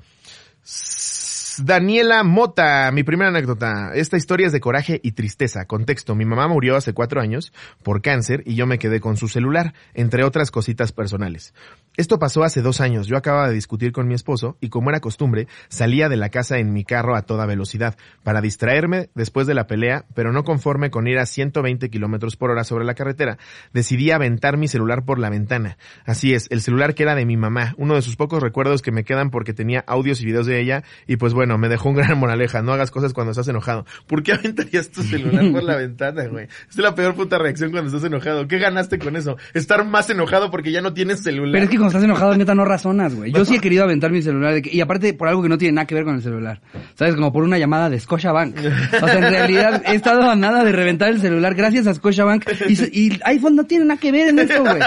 Daniela 1.62 2.22
Mota, 2.22 2.90
mi 2.92 3.04
primera 3.04 3.30
anécdota. 3.30 3.92
Esta 3.94 4.16
historia 4.16 4.46
es 4.46 4.52
de 4.52 4.60
coraje 4.60 5.00
y 5.02 5.12
tristeza. 5.12 5.66
Contexto, 5.66 6.14
mi 6.14 6.24
mamá 6.24 6.48
murió 6.48 6.76
hace 6.76 6.92
cuatro 6.92 7.20
años 7.20 7.52
por 7.82 8.02
cáncer 8.02 8.42
y 8.46 8.54
yo 8.54 8.66
me 8.66 8.78
quedé 8.78 9.00
con 9.00 9.16
su 9.16 9.28
celular, 9.28 9.74
entre 9.94 10.24
otras 10.24 10.50
cositas 10.50 10.92
personales. 10.92 11.54
Esto 11.96 12.18
pasó 12.18 12.42
hace 12.42 12.60
dos 12.60 12.80
años. 12.80 13.06
Yo 13.06 13.16
acababa 13.16 13.46
de 13.46 13.54
discutir 13.54 13.92
con 13.92 14.08
mi 14.08 14.14
esposo 14.14 14.56
y 14.60 14.68
como 14.68 14.90
era 14.90 14.98
costumbre, 14.98 15.46
salía 15.68 16.08
de 16.08 16.16
la 16.16 16.28
casa 16.28 16.58
en 16.58 16.72
mi 16.72 16.82
carro 16.82 17.14
a 17.14 17.22
toda 17.22 17.46
velocidad 17.46 17.96
para 18.24 18.40
distraerme 18.40 19.10
después 19.14 19.46
de 19.46 19.54
la 19.54 19.68
pelea, 19.68 20.04
pero 20.12 20.32
no 20.32 20.42
conforme 20.42 20.90
con 20.90 21.06
ir 21.06 21.20
a 21.20 21.26
120 21.26 21.90
kilómetros 21.90 22.34
por 22.34 22.50
hora 22.50 22.64
sobre 22.64 22.84
la 22.84 22.94
carretera, 22.94 23.38
decidí 23.72 24.10
aventar 24.10 24.56
mi 24.56 24.66
celular 24.66 25.04
por 25.04 25.20
la 25.20 25.30
ventana. 25.30 25.78
Así 26.04 26.34
es, 26.34 26.48
el 26.50 26.62
celular 26.62 26.96
que 26.96 27.04
era 27.04 27.14
de 27.14 27.26
mi 27.26 27.36
mamá, 27.36 27.74
uno 27.78 27.94
de 27.94 28.02
sus 28.02 28.16
pocos 28.16 28.42
recuerdos 28.42 28.82
que 28.82 28.90
me 28.90 29.04
quedan 29.04 29.30
porque 29.30 29.54
tenía 29.54 29.84
audios 29.86 30.20
y 30.20 30.26
videos 30.26 30.46
de 30.46 30.60
ella 30.60 30.82
y 31.06 31.14
pues 31.14 31.32
bueno, 31.32 31.58
me 31.58 31.68
dejó 31.68 31.90
un 31.90 31.94
gran 31.94 32.18
moraleja, 32.18 32.60
no 32.60 32.72
hagas 32.72 32.90
cosas 32.90 33.12
cuando 33.12 33.30
estás 33.30 33.46
enojado. 33.46 33.86
¿Por 34.08 34.24
qué 34.24 34.32
aventarías 34.32 34.90
tu 34.90 35.04
celular 35.04 35.44
por 35.52 35.62
la 35.62 35.76
ventana, 35.76 36.26
güey? 36.26 36.48
Es 36.68 36.76
la 36.76 36.96
peor 36.96 37.14
puta 37.14 37.38
reacción 37.38 37.70
cuando 37.70 37.88
estás 37.88 38.02
enojado. 38.02 38.48
¿Qué 38.48 38.58
ganaste 38.58 38.98
con 38.98 39.14
eso? 39.14 39.36
Estar 39.52 39.84
más 39.86 40.10
enojado 40.10 40.50
porque 40.50 40.72
ya 40.72 40.80
no 40.80 40.92
tienes 40.92 41.22
celular. 41.22 41.52
Pero 41.52 41.64
es 41.66 41.70
que 41.70 41.83
cuando 41.84 41.98
estás 41.98 42.04
enojado, 42.04 42.36
neta, 42.36 42.54
no 42.54 42.64
razonas, 42.64 43.14
güey. 43.14 43.32
Yo 43.32 43.44
sí 43.44 43.56
he 43.56 43.60
querido 43.60 43.84
aventar 43.84 44.10
mi 44.10 44.22
celular. 44.22 44.54
de 44.54 44.62
que- 44.62 44.74
y 44.74 44.80
aparte, 44.80 45.14
por 45.14 45.28
algo 45.28 45.42
que 45.42 45.48
no 45.48 45.58
tiene 45.58 45.72
nada 45.74 45.86
que 45.86 45.94
ver 45.94 46.04
con 46.04 46.14
el 46.16 46.22
celular. 46.22 46.60
¿Sabes? 46.94 47.14
Como 47.14 47.32
por 47.32 47.42
una 47.44 47.58
llamada 47.58 47.90
de 47.90 47.98
Scotiabank. 48.00 48.56
O 48.56 49.06
sea, 49.06 49.14
en 49.14 49.22
realidad, 49.30 49.82
he 49.86 49.94
estado 49.94 50.22
a 50.30 50.36
nada 50.36 50.64
de 50.64 50.72
reventar 50.72 51.08
el 51.10 51.20
celular 51.20 51.54
gracias 51.54 51.86
a 51.86 51.94
Scotiabank. 51.94 52.44
Y, 52.68 52.74
y 53.06 53.20
iPhone 53.24 53.56
no 53.56 53.64
tiene 53.64 53.84
nada 53.84 54.00
que 54.00 54.12
ver 54.12 54.28
en 54.28 54.38
esto, 54.38 54.60
güey. 54.62 54.80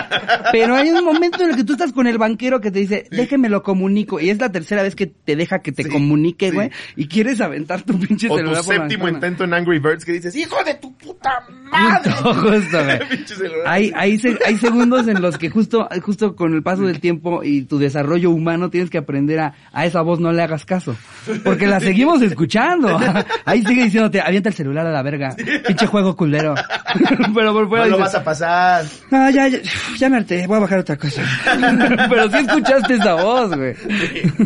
Pero 0.51 0.75
hay 0.75 0.89
un 0.89 1.03
momento 1.03 1.43
en 1.43 1.51
el 1.51 1.55
que 1.55 1.63
tú 1.63 1.73
estás 1.73 1.91
con 1.93 2.07
el 2.07 2.17
banquero 2.17 2.59
que 2.61 2.71
te 2.71 2.79
dice, 2.79 3.07
déjeme 3.11 3.49
lo 3.49 3.63
comunico. 3.63 4.19
Y 4.19 4.29
es 4.29 4.39
la 4.39 4.51
tercera 4.51 4.83
vez 4.83 4.95
que 4.95 5.07
te 5.07 5.35
deja 5.35 5.59
que 5.59 5.71
te 5.71 5.83
Sí, 5.83 5.89
comunique, 5.89 6.49
sí. 6.49 6.55
güey. 6.55 6.71
Y 6.95 7.07
quieres 7.07 7.39
aventar 7.41 7.81
tu 7.83 7.97
pinche 7.99 8.27
o 8.27 8.31
tu 8.31 8.37
celular 8.37 8.63
por 8.63 8.75
la 8.75 8.81
séptimo 8.81 9.07
intento 9.09 9.43
en 9.43 9.53
Angry 9.53 9.79
Birds 9.79 10.03
que 10.05 10.13
dices, 10.13 10.35
hijo 10.35 10.55
de 10.63 10.73
tu 10.75 10.95
puta 10.97 11.43
madre. 11.71 12.11
Justo, 12.23 12.83
güey. 12.83 12.99
Pinche 13.09 13.35
celular. 13.35 13.63
Hay, 13.67 13.91
hay 13.95 14.57
segundos 14.57 15.07
en 15.07 15.21
los 15.21 15.37
que 15.37 15.49
justo, 15.49 15.87
justo 16.01 16.35
con 16.35 16.53
el 16.53 16.63
paso 16.63 16.86
del 16.87 16.99
tiempo 16.99 17.43
y 17.43 17.61
tu 17.63 17.77
desarrollo 17.77 18.31
humano 18.31 18.69
tienes 18.69 18.89
que 18.89 18.97
aprender 18.97 19.39
a, 19.39 19.53
a 19.71 19.85
esa 19.85 20.01
voz 20.01 20.19
no 20.19 20.31
le 20.31 20.41
hagas 20.41 20.65
caso. 20.65 20.95
Porque 21.43 21.67
la 21.67 21.79
seguimos 21.79 22.21
escuchando. 22.21 22.97
Ahí 23.45 23.63
sigue 23.63 23.83
diciéndote, 23.83 24.21
avienta 24.21 24.49
el 24.49 24.55
celular 24.55 24.87
a 24.87 24.91
la 24.91 25.03
verga. 25.03 25.35
Pinche 25.67 25.85
juego 25.87 26.15
culero. 26.15 26.55
Pero 27.35 27.53
por 27.53 27.67
fuera 27.69 27.85
no 27.85 27.91
lo 27.91 27.99
vas 27.99 28.15
a 28.15 28.23
pasar. 28.23 28.85
"Ah, 29.11 29.29
ya, 29.31 29.47
ya, 29.47 29.59
ya 29.97 30.09
me 30.09 30.17
harté, 30.17 30.47
voy 30.47 30.57
a 30.57 30.61
bajar 30.61 30.79
otra 30.79 30.97
cosa. 30.97 31.21
Pero 32.09 32.29
sí 32.31 32.37
escuchaste 32.37 32.95
esa 32.95 33.13
voz, 33.15 33.55
güey. 33.55 33.73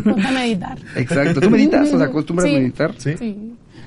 Ponte 0.04 0.26
a 0.26 0.30
meditar. 0.32 0.78
Exacto. 0.96 1.40
¿Tú 1.40 1.50
meditas? 1.50 1.92
¿O 1.92 1.96
sea, 1.98 2.06
acostumbras 2.06 2.48
Sí. 2.48 2.56
a 2.56 2.58
meditar? 2.58 2.90
Sí. 2.98 3.16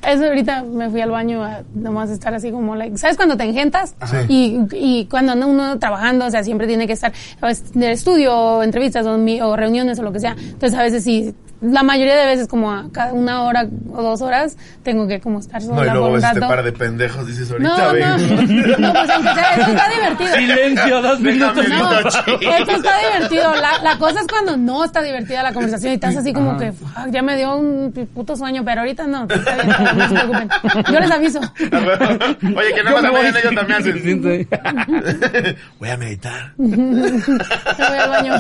Eso 0.08 0.26
ahorita 0.26 0.64
me 0.64 0.90
fui 0.90 1.02
al 1.02 1.10
baño 1.12 1.44
a 1.44 1.62
nomás 1.74 2.10
estar 2.10 2.34
así 2.34 2.52
como, 2.52 2.76
like, 2.76 2.98
¿sabes 2.98 3.16
cuando 3.18 3.36
te 3.38 3.44
engentas? 3.44 3.96
Y, 4.30 4.60
y 4.74 5.06
cuando 5.06 5.32
anda 5.32 5.46
uno 5.46 5.80
trabajando, 5.80 6.26
o 6.26 6.30
sea, 6.30 6.44
siempre 6.44 6.68
tiene 6.68 6.86
que 6.88 6.94
estar 6.94 7.12
pues, 7.40 7.74
de 7.74 7.92
estudio, 7.92 8.36
o 8.36 8.64
entrevistas, 8.64 9.06
o, 9.08 9.18
mi- 9.18 9.42
o 9.42 9.56
reuniones, 9.56 9.98
o 10.00 10.04
lo 10.04 10.12
que 10.12 10.20
sea. 10.20 10.36
Entonces, 10.38 10.74
a 10.78 10.84
veces 10.84 11.04
sí, 11.04 11.34
la 11.72 11.84
mayoría 11.84 12.16
de 12.16 12.26
veces, 12.26 12.48
como 12.48 12.72
a 12.72 12.86
cada 12.92 13.14
una 13.14 13.44
hora 13.44 13.68
o 13.94 14.02
dos 14.02 14.22
horas, 14.22 14.58
tengo 14.84 15.08
que 15.08 15.20
como 15.20 15.40
estar 15.40 15.62
sola 15.62 15.76
No, 15.76 15.84
y 15.84 15.90
luego 15.90 16.06
por 16.08 16.18
un 16.20 16.24
este 16.26 16.40
rato. 16.40 16.48
par 16.48 16.64
de 16.64 16.72
pendejos, 16.72 17.28
dices, 17.28 17.52
ahorita 17.52 17.70
no, 17.70 17.78
no, 17.78 17.94
vengo. 17.94 18.78
no, 18.80 18.94
pues 18.94 19.10
aunque 19.10 19.34
sea, 19.34 19.56
esto 19.56 19.72
está 19.72 19.90
divertido. 19.90 20.36
Silencio, 20.36 21.02
dos 21.02 21.20
minutos. 21.22 21.70
No, 21.70 22.00
Esto 22.00 22.72
está 22.72 22.92
divertido. 23.14 23.56
La, 23.56 23.82
la 23.84 23.98
cosa 23.98 24.22
es 24.22 24.28
cuando 24.28 24.58
no 24.58 24.84
está 24.84 25.02
divertida 25.02 25.44
la 25.44 25.54
conversación 25.54 25.92
y 25.92 25.96
estás 25.96 26.16
así 26.18 26.34
como 26.34 26.58
que 26.58 26.72
"Fuck, 26.72 27.10
ya 27.12 27.22
me 27.22 27.36
dio 27.38 27.56
un 27.58 27.92
puto 28.14 28.36
sueño, 28.36 28.64
pero 28.66 28.82
ahorita 28.82 29.08
no. 29.08 29.28
Está 29.30 29.56
bien, 29.56 29.68
no 29.98 30.08
se 30.10 30.14
preocupen. 30.16 30.50
Yo 30.92 31.00
les 31.00 31.12
aviso. 31.12 31.40
Oye, 31.40 32.74
que 32.74 32.84
me 32.84 32.92
más 32.92 33.02
voy. 33.02 33.12
mañana 33.12 33.40
ellos 33.40 33.56
también 33.56 33.80
hacen. 33.80 34.02
Siento 34.02 34.28
ahí. 34.30 34.48
Voy 35.80 35.90
a 35.90 35.98
meditar. 35.98 36.54
Me 36.58 36.76
voy 36.76 37.98
al 38.00 38.10
baño. 38.10 38.34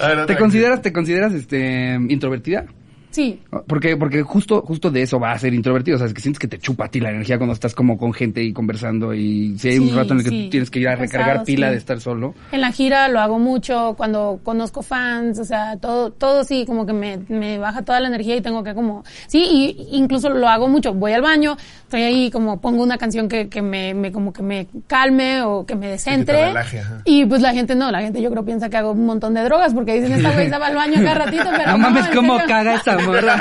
A 0.00 0.06
ver, 0.08 0.26
¿Te 0.26 0.36
consideras, 0.36 0.82
te 0.82 0.92
consideras, 0.92 1.32
este, 1.32 1.98
introvertida? 2.10 2.66
Sí. 3.12 3.40
Porque, 3.66 3.96
porque 3.96 4.22
justo, 4.22 4.62
justo 4.62 4.90
de 4.90 5.02
eso 5.02 5.20
va 5.20 5.32
a 5.32 5.38
ser 5.38 5.54
introvertido, 5.54 5.96
o 5.96 5.98
sea, 5.98 6.06
es 6.06 6.14
que 6.14 6.20
sientes 6.20 6.40
que 6.40 6.48
te 6.48 6.58
chupa 6.58 6.86
a 6.86 6.88
ti 6.88 6.98
la 6.98 7.10
energía 7.10 7.36
cuando 7.36 7.52
estás 7.52 7.74
como 7.74 7.98
con 7.98 8.12
gente 8.12 8.42
y 8.42 8.52
conversaendo 8.52 9.14
y 9.14 9.56
si 9.58 9.68
hay 9.68 9.78
un 9.78 9.94
rato 9.94 10.14
en 10.14 10.18
el 10.18 10.24
que 10.24 10.30
sí. 10.30 10.44
tú 10.44 10.50
tienes 10.50 10.70
que 10.70 10.80
ir 10.80 10.88
a 10.88 10.96
recargar 10.96 11.44
pila 11.44 11.68
sí. 11.68 11.72
de 11.72 11.78
estar 11.78 12.00
solo. 12.00 12.34
En 12.50 12.60
la 12.62 12.72
gira 12.72 13.08
lo 13.08 13.20
hago 13.20 13.38
mucho 13.38 13.94
cuando 13.96 14.40
conozco 14.42 14.82
fans, 14.82 15.38
o 15.38 15.44
sea, 15.44 15.76
todo, 15.76 16.10
todo 16.10 16.42
sí, 16.42 16.64
como 16.66 16.86
que 16.86 16.92
me, 16.92 17.18
me 17.28 17.58
baja 17.58 17.82
toda 17.82 18.00
la 18.00 18.08
energía 18.08 18.36
y 18.36 18.40
tengo 18.40 18.64
que 18.64 18.74
como, 18.74 19.04
sí, 19.26 19.46
y 19.50 19.96
incluso 19.96 20.30
lo 20.30 20.48
hago 20.48 20.68
mucho. 20.68 20.94
Voy 20.94 21.12
al 21.12 21.22
baño, 21.22 21.56
estoy 21.82 22.02
ahí 22.02 22.30
como 22.30 22.60
pongo 22.60 22.82
una 22.82 22.96
canción 22.96 23.28
que, 23.28 23.48
que 23.48 23.60
me, 23.60 23.92
me 23.92 24.10
como 24.10 24.32
que 24.32 24.42
me 24.42 24.66
calme 24.86 25.42
o 25.42 25.66
que 25.66 25.74
me 25.74 25.88
descentre. 25.88 26.46
relaje, 26.46 26.82
y 27.04 27.26
pues 27.26 27.42
la 27.42 27.52
gente 27.52 27.74
no, 27.74 27.90
la 27.90 28.00
gente 28.00 28.22
yo 28.22 28.30
creo 28.30 28.44
piensa 28.44 28.70
que 28.70 28.76
hago 28.78 28.92
un 28.92 29.04
montón 29.04 29.34
de 29.34 29.42
drogas 29.42 29.74
porque 29.74 30.00
dicen 30.00 30.12
esta 30.12 30.32
güey 30.32 30.44
estaba 30.52 30.66
al 30.68 30.76
baño 30.76 30.94
cada 30.94 31.14
ratito, 31.14 31.44
pero 31.56 31.72
No 31.72 31.78
mames, 31.78 32.06
en 32.06 32.14
cómo 32.14 32.38
caga 32.46 32.74
esa 32.74 32.96
morra. 33.02 33.34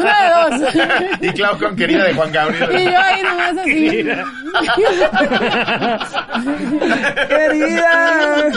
Una 0.00 0.16
de 0.22 0.58
dos. 0.58 0.74
Y 1.20 1.32
Clau 1.32 1.58
con 1.58 1.76
querida 1.76 2.04
de 2.04 2.14
Juan 2.14 2.28
Y 2.28 2.32
Gabriel. 2.32 2.70
yo 2.92 2.98
ahí 3.00 3.22
nomás 3.22 3.56
así. 3.58 4.06
¡Querida! 7.28 8.48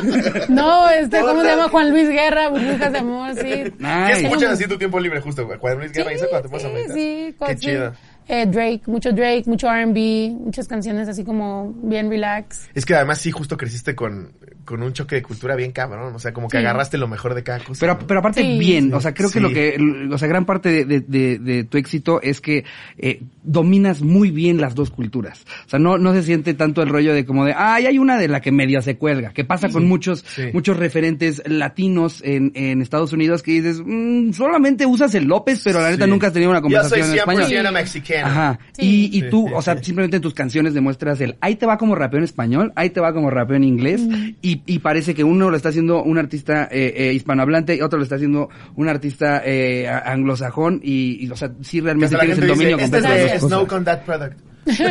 No, 0.50 0.90
este, 0.90 1.20
¿cómo 1.22 1.42
se 1.42 1.48
llama? 1.48 1.70
Juan 1.70 1.90
Luis 1.92 2.10
Guerra, 2.10 2.50
Burbujas 2.50 2.92
de 2.92 2.98
Amor, 3.00 3.34
sí. 3.36 3.42
¿Qué 3.42 3.74
Ay, 3.84 4.24
escuchas 4.26 4.52
así 4.52 4.68
tu 4.68 4.78
tiempo 4.78 5.00
libre 5.00 5.22
justo? 5.22 5.48
Cuando 5.60 5.80
Luis 5.80 5.92
Guerra 5.92 6.12
dice 6.12 6.28
cuando 6.30 6.50
te 6.50 6.52
pones 6.52 6.66
a 6.66 6.70
sí, 6.70 6.74
meditar. 6.74 6.96
sí, 6.98 7.36
Qué 7.48 7.58
sí. 7.58 7.66
chido. 7.66 7.94
Eh, 8.34 8.46
Drake, 8.46 8.84
mucho 8.86 9.12
Drake, 9.12 9.44
mucho 9.46 9.68
R&B, 9.70 10.36
muchas 10.46 10.66
canciones 10.66 11.10
así 11.10 11.26
como 11.26 11.74
bien 11.84 12.10
relax. 12.10 12.70
Es 12.74 12.86
que 12.86 12.96
además 12.96 13.18
sí 13.18 13.30
justo 13.30 13.58
creciste 13.58 13.94
con, 13.94 14.32
con 14.64 14.82
un 14.82 14.94
choque 14.94 15.16
de 15.16 15.22
cultura 15.22 15.56
bien 15.58 15.74
cabrón. 15.74 16.16
O 16.16 16.20
sea, 16.20 16.32
como 16.32 16.48
que 16.48 16.58
Sí. 16.58 16.64
agarraste 16.64 16.98
lo 16.98 17.10
mejor 17.10 17.34
de 17.36 17.44
cada 17.44 17.60
cosa. 17.60 17.80
Pero, 17.82 17.94
¿no? 18.00 18.08
pero 18.08 18.20
aparte 18.22 18.42
Sí. 18.42 18.58
bien, 18.58 18.94
o 18.94 19.02
sea, 19.02 19.14
creo 19.14 19.30
que 19.32 19.42
lo 19.42 19.50
que, 19.50 19.76
o 20.10 20.18
sea, 20.18 20.30
gran 20.30 20.46
parte 20.46 20.70
de, 20.70 20.86
de- 20.86 21.02
de- 21.02 21.40
de 21.40 21.64
tu 21.66 21.78
éxito 21.78 22.22
es 22.22 22.40
que 22.40 22.64
eh, 22.98 23.22
dominas 23.44 24.02
muy 24.02 24.32
bien 24.32 24.62
las 24.62 24.76
dos 24.76 24.92
culturas. 24.92 25.44
O 25.66 25.70
sea, 25.70 25.80
no, 25.80 25.98
no 25.98 26.14
se 26.14 26.24
siente 26.24 26.54
tanto 26.54 26.82
el 26.84 26.88
rollo 26.88 27.14
de 27.14 27.26
como 27.26 27.44
de, 27.44 27.54
ay, 27.58 27.86
hay 27.88 27.98
una 28.00 28.18
de 28.18 28.30
la 28.30 28.40
que 28.40 28.54
medio 28.54 28.82
se 28.82 28.96
cuelga, 28.98 29.34
que 29.34 29.44
pasa 29.44 29.68
con 29.68 29.86
muchos, 29.88 30.24
Sí. 30.26 30.44
muchos 30.54 30.78
referentes 30.78 31.42
latinos 31.46 32.22
en, 32.24 32.54
en 32.56 32.82
Estados 32.82 33.12
Unidos 33.12 33.44
que 33.44 33.52
dices, 33.52 33.82
"Mm, 33.86 34.32
solamente 34.32 34.86
usas 34.86 35.14
el 35.16 35.26
López, 35.26 35.60
pero 35.66 35.82
la 35.82 35.90
neta 35.92 36.06
Sí. 36.06 36.10
nunca 36.12 36.28
has 36.28 36.34
tenido 36.34 36.50
una 36.52 36.60
Yo 36.60 36.64
conversación 36.64 37.02
soy 37.08 37.14
en 37.14 37.20
español. 37.20 37.44
100% 37.46 38.21
Ajá. 38.28 38.60
Sí. 38.74 39.10
Y, 39.12 39.18
y 39.20 39.30
tú, 39.30 39.46
sí, 39.48 39.54
o 39.56 39.62
sea, 39.62 39.78
sí. 39.78 39.86
simplemente 39.86 40.18
en 40.18 40.22
tus 40.22 40.34
canciones 40.34 40.74
demuestras 40.74 41.20
el 41.22 41.36
ahí 41.42 41.56
te 41.56 41.66
va 41.66 41.78
como 41.78 41.96
rapeo 41.96 42.18
en 42.20 42.24
español, 42.24 42.72
ahí 42.76 42.90
te 42.90 43.00
va 43.00 43.14
como 43.14 43.30
rapeo 43.30 43.56
en 43.58 43.64
inglés, 43.64 44.02
y, 44.42 44.62
y 44.66 44.80
parece 44.80 45.14
que 45.14 45.24
uno 45.24 45.50
lo 45.50 45.58
está 45.58 45.70
haciendo 45.70 46.04
un 46.04 46.18
artista 46.18 46.68
eh, 46.72 46.94
eh, 46.96 47.14
hispanohablante 47.14 47.76
y 47.76 47.82
otro 47.82 47.98
lo 47.98 48.04
está 48.04 48.16
haciendo 48.16 48.50
un 48.76 48.90
artista 48.90 49.42
eh, 49.46 49.88
a- 49.88 50.12
anglosajón, 50.12 50.80
y, 50.84 51.26
y, 51.26 51.30
o 51.30 51.36
sea, 51.36 51.52
sí 51.62 51.82
realmente 51.82 52.16
tienes 52.18 52.38
el 52.38 52.48
dominio 52.48 52.78
dice, 52.78 52.86
este 52.86 52.98
completo 52.98 53.18
Gracias. 53.18 53.42
dos 53.42 53.50
Snow 53.50 53.68
con 53.68 53.84
that 53.86 54.02
product. 54.04 54.40
sí, 54.66 54.76
sí. 54.76 54.84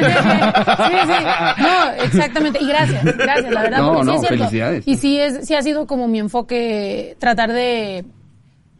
No, 1.62 2.04
exactamente. 2.04 2.58
Y 2.60 2.66
gracias, 2.66 3.04
gracias, 3.04 3.52
la 3.52 3.62
verdad. 3.62 3.78
No, 3.78 4.00
sí 4.00 4.06
no, 4.06 4.14
es 4.22 4.28
felicidades. 4.28 4.88
Y 4.88 4.96
sí 4.96 5.18
es, 5.20 5.46
sí 5.46 5.54
ha 5.54 5.62
sido 5.62 5.86
como 5.86 6.08
mi 6.08 6.18
enfoque 6.18 7.16
tratar 7.20 7.52
de, 7.52 8.04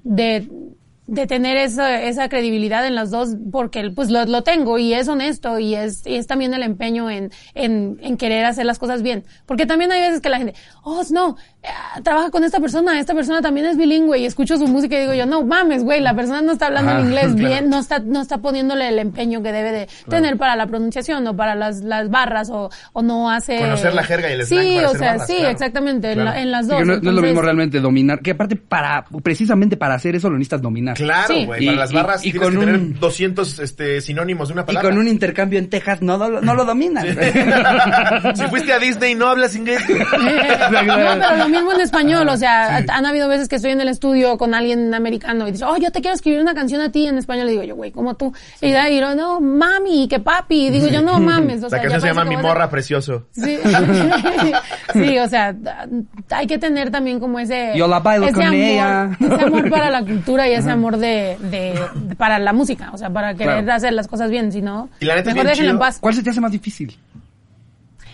de, 0.03 0.49
de 1.11 1.27
tener 1.27 1.57
esa, 1.57 2.01
esa 2.03 2.29
credibilidad 2.29 2.87
en 2.87 2.95
las 2.95 3.11
dos, 3.11 3.31
porque 3.51 3.91
pues 3.95 4.11
lo, 4.11 4.25
lo 4.27 4.43
tengo 4.43 4.79
y 4.79 4.95
es 4.95 5.09
honesto 5.09 5.59
y 5.59 5.75
es, 5.75 6.07
y 6.07 6.15
es 6.15 6.29
también 6.29 6.55
el 6.55 6.63
empeño 6.63 7.11
en, 7.11 7.31
en, 7.55 7.99
en 8.01 8.17
querer 8.17 8.45
hacer 8.45 8.65
las 8.65 8.79
cosas 8.79 9.03
bien. 9.03 9.25
Porque 9.45 9.67
también 9.67 9.91
hay 9.91 10.01
veces 10.01 10.21
que 10.21 10.29
la 10.29 10.39
gente, 10.39 10.55
oh, 10.85 11.03
no, 11.11 11.37
eh, 11.65 11.69
trabaja 12.05 12.31
con 12.31 12.45
esta 12.45 12.61
persona, 12.61 12.99
esta 13.01 13.13
persona 13.13 13.41
también 13.43 13.67
es 13.67 13.77
bilingüe 13.77 14.19
y 14.21 14.25
escucho 14.25 14.57
su 14.57 14.69
música 14.69 14.97
y 14.97 15.01
digo 15.01 15.15
yo, 15.15 15.27
no 15.27 15.43
mames, 15.43 15.83
güey, 15.83 16.01
la 16.01 16.15
persona 16.15 16.43
no 16.43 16.53
está 16.53 16.67
hablando 16.69 16.93
en 16.93 17.01
inglés 17.07 17.33
claro. 17.35 17.49
bien, 17.49 17.69
no 17.71 17.81
está, 17.81 17.99
no 17.99 18.23
está 18.23 18.39
poniéndole 18.39 18.89
el 18.89 19.01
empeño 19.01 19.43
que 19.43 19.51
debe 19.51 19.73
de 19.73 19.89
tener 20.09 20.37
para 20.39 20.55
la 20.55 20.69
pronunciación 20.69 21.27
o 21.27 21.35
para 21.37 21.57
las, 21.57 21.83
las 21.83 22.09
barras 22.09 22.51
o, 22.51 22.71
o 22.93 23.03
no 23.03 23.31
hace... 23.31 23.59
Conocer 23.59 23.95
la 23.95 24.05
jerga 24.05 24.31
y 24.31 24.35
el 24.35 24.47
slang 24.47 24.63
Sí, 24.63 24.75
para 24.77 24.87
o 24.87 24.87
hacer 24.91 24.99
sea, 25.01 25.11
barras, 25.13 25.27
sí, 25.27 25.35
claro. 25.35 25.51
exactamente, 25.51 26.13
en, 26.13 26.25
la- 26.25 26.41
en 26.41 26.51
las 26.53 26.69
dos. 26.69 26.79
no, 26.81 26.85
no 26.87 27.11
es 27.11 27.17
lo 27.17 27.23
mismo 27.23 27.43
realmente 27.43 27.81
dominar, 27.81 28.21
que 28.21 28.31
aparte 28.31 28.55
para, 28.55 29.05
precisamente 29.25 29.77
para 29.77 29.95
hacer 29.95 30.15
eso 30.15 30.31
lo 30.31 30.37
necesitas 30.39 30.63
dominar. 30.63 31.00
Claro, 31.01 31.35
Sí. 31.35 31.45
güey. 31.47 31.63
Y- 31.65 31.67
Para 31.67 31.79
las 31.79 31.91
y- 31.91 31.95
barras 31.95 32.21
y 32.27 32.31
tienes 32.33 32.43
con 32.49 32.53
que 32.59 32.67
tener 32.67 32.81
un- 32.81 33.01
200 33.01 33.59
este, 33.59 34.01
sinónimos 34.01 34.49
de 34.49 34.53
una 34.55 34.63
Y 34.63 34.67
palabra. 34.67 34.89
con 34.91 34.99
un 34.99 35.09
intercambio 35.09 35.59
en 35.59 35.69
Texas 35.69 36.03
no, 36.03 36.17
lo- 36.19 36.41
no 36.41 36.55
lo 36.55 36.65
dominas. 36.65 37.05
si 38.35 38.47
fuiste 38.47 38.73
a 38.73 38.79
Disney 38.79 39.13
y 39.13 39.15
no 39.15 39.27
hablas 39.29 39.55
inglés. 39.57 39.81
no, 39.89 39.97
pero 40.19 41.37
lo 41.37 41.49
mismo 41.49 41.73
en 41.73 41.81
español, 41.81 42.29
o 42.29 42.37
sea, 42.37 42.79
han 42.89 43.07
habido 43.07 43.29
veces 43.29 43.49
que 43.49 43.57
estoy 43.57 43.73
en 43.73 43.81
el 43.81 43.89
estudio 43.89 44.37
con 44.39 44.55
alguien 44.55 44.93
americano 44.95 45.49
y 45.49 45.53
dice, 45.53 45.65
oh, 45.65 45.77
yo 45.77 45.91
te 45.91 46.01
quiero 46.01 46.15
escribir 46.15 46.41
una 46.41 46.55
canción 46.55 46.81
a 46.81 46.91
ti 46.91 47.07
en 47.07 47.19
español, 47.19 47.49
y 47.49 47.53
digo 47.53 47.63
yo, 47.65 47.77
güey, 47.77 47.91
como 47.93 48.15
tú. 48.15 48.33
Y 48.61 48.73
da, 48.73 48.89
y 48.91 48.99
yo, 49.01 49.15
no, 49.15 49.41
mami, 49.41 50.09
que 50.09 50.21
papi, 50.21 50.67
y 50.67 50.71
digo 50.71 50.89
yo, 50.89 51.03
no 51.03 51.19
mames, 51.21 51.63
o 51.63 51.69
sea, 51.71 51.79
la 51.79 51.83
canción 51.83 52.01
se 52.01 52.07
llama 52.09 52.25
Mi 52.25 52.37
morra 52.37 52.69
precioso. 52.71 53.27
Sí. 53.33 53.59
sí, 54.93 55.19
o 55.19 55.29
sea, 55.29 55.55
hay 56.31 56.47
que 56.47 56.59
tener 56.59 56.91
también 56.91 57.21
como 57.21 57.39
ese... 57.39 57.73
Yo 57.77 57.87
la 57.89 58.01
bailo 58.01 58.27
ese 58.27 58.35
con 58.35 58.43
amor, 58.45 58.55
ella. 58.57 59.11
Ese 59.21 59.45
amor 59.45 59.71
para 59.71 59.91
la 59.91 60.03
cultura 60.03 60.49
y 60.49 60.53
ese 60.55 60.71
amor 60.71 60.90
amor 60.95 61.01
de, 61.01 61.37
de, 61.51 62.15
para 62.17 62.39
la 62.39 62.53
música, 62.53 62.91
o 62.93 62.99
sea, 62.99 63.11
para 63.11 63.35
querer 63.35 63.63
Claro. 63.65 63.73
hacer 63.77 63.93
las 63.93 64.09
cosas 64.09 64.31
bien, 64.31 64.53
si 64.53 64.61
no, 64.63 64.89
Y 65.01 65.05
la 65.07 65.15
neta 65.17 65.31
es 65.31 65.35
mejor 65.37 65.47
bien 65.47 65.53
déjenla 65.53 65.71
en 65.73 65.79
paz. 65.79 65.99
¿Cuál 66.01 66.15
se 66.15 66.23
te 66.23 66.31
hace 66.31 66.41
más 66.41 66.53
difícil? 66.53 66.97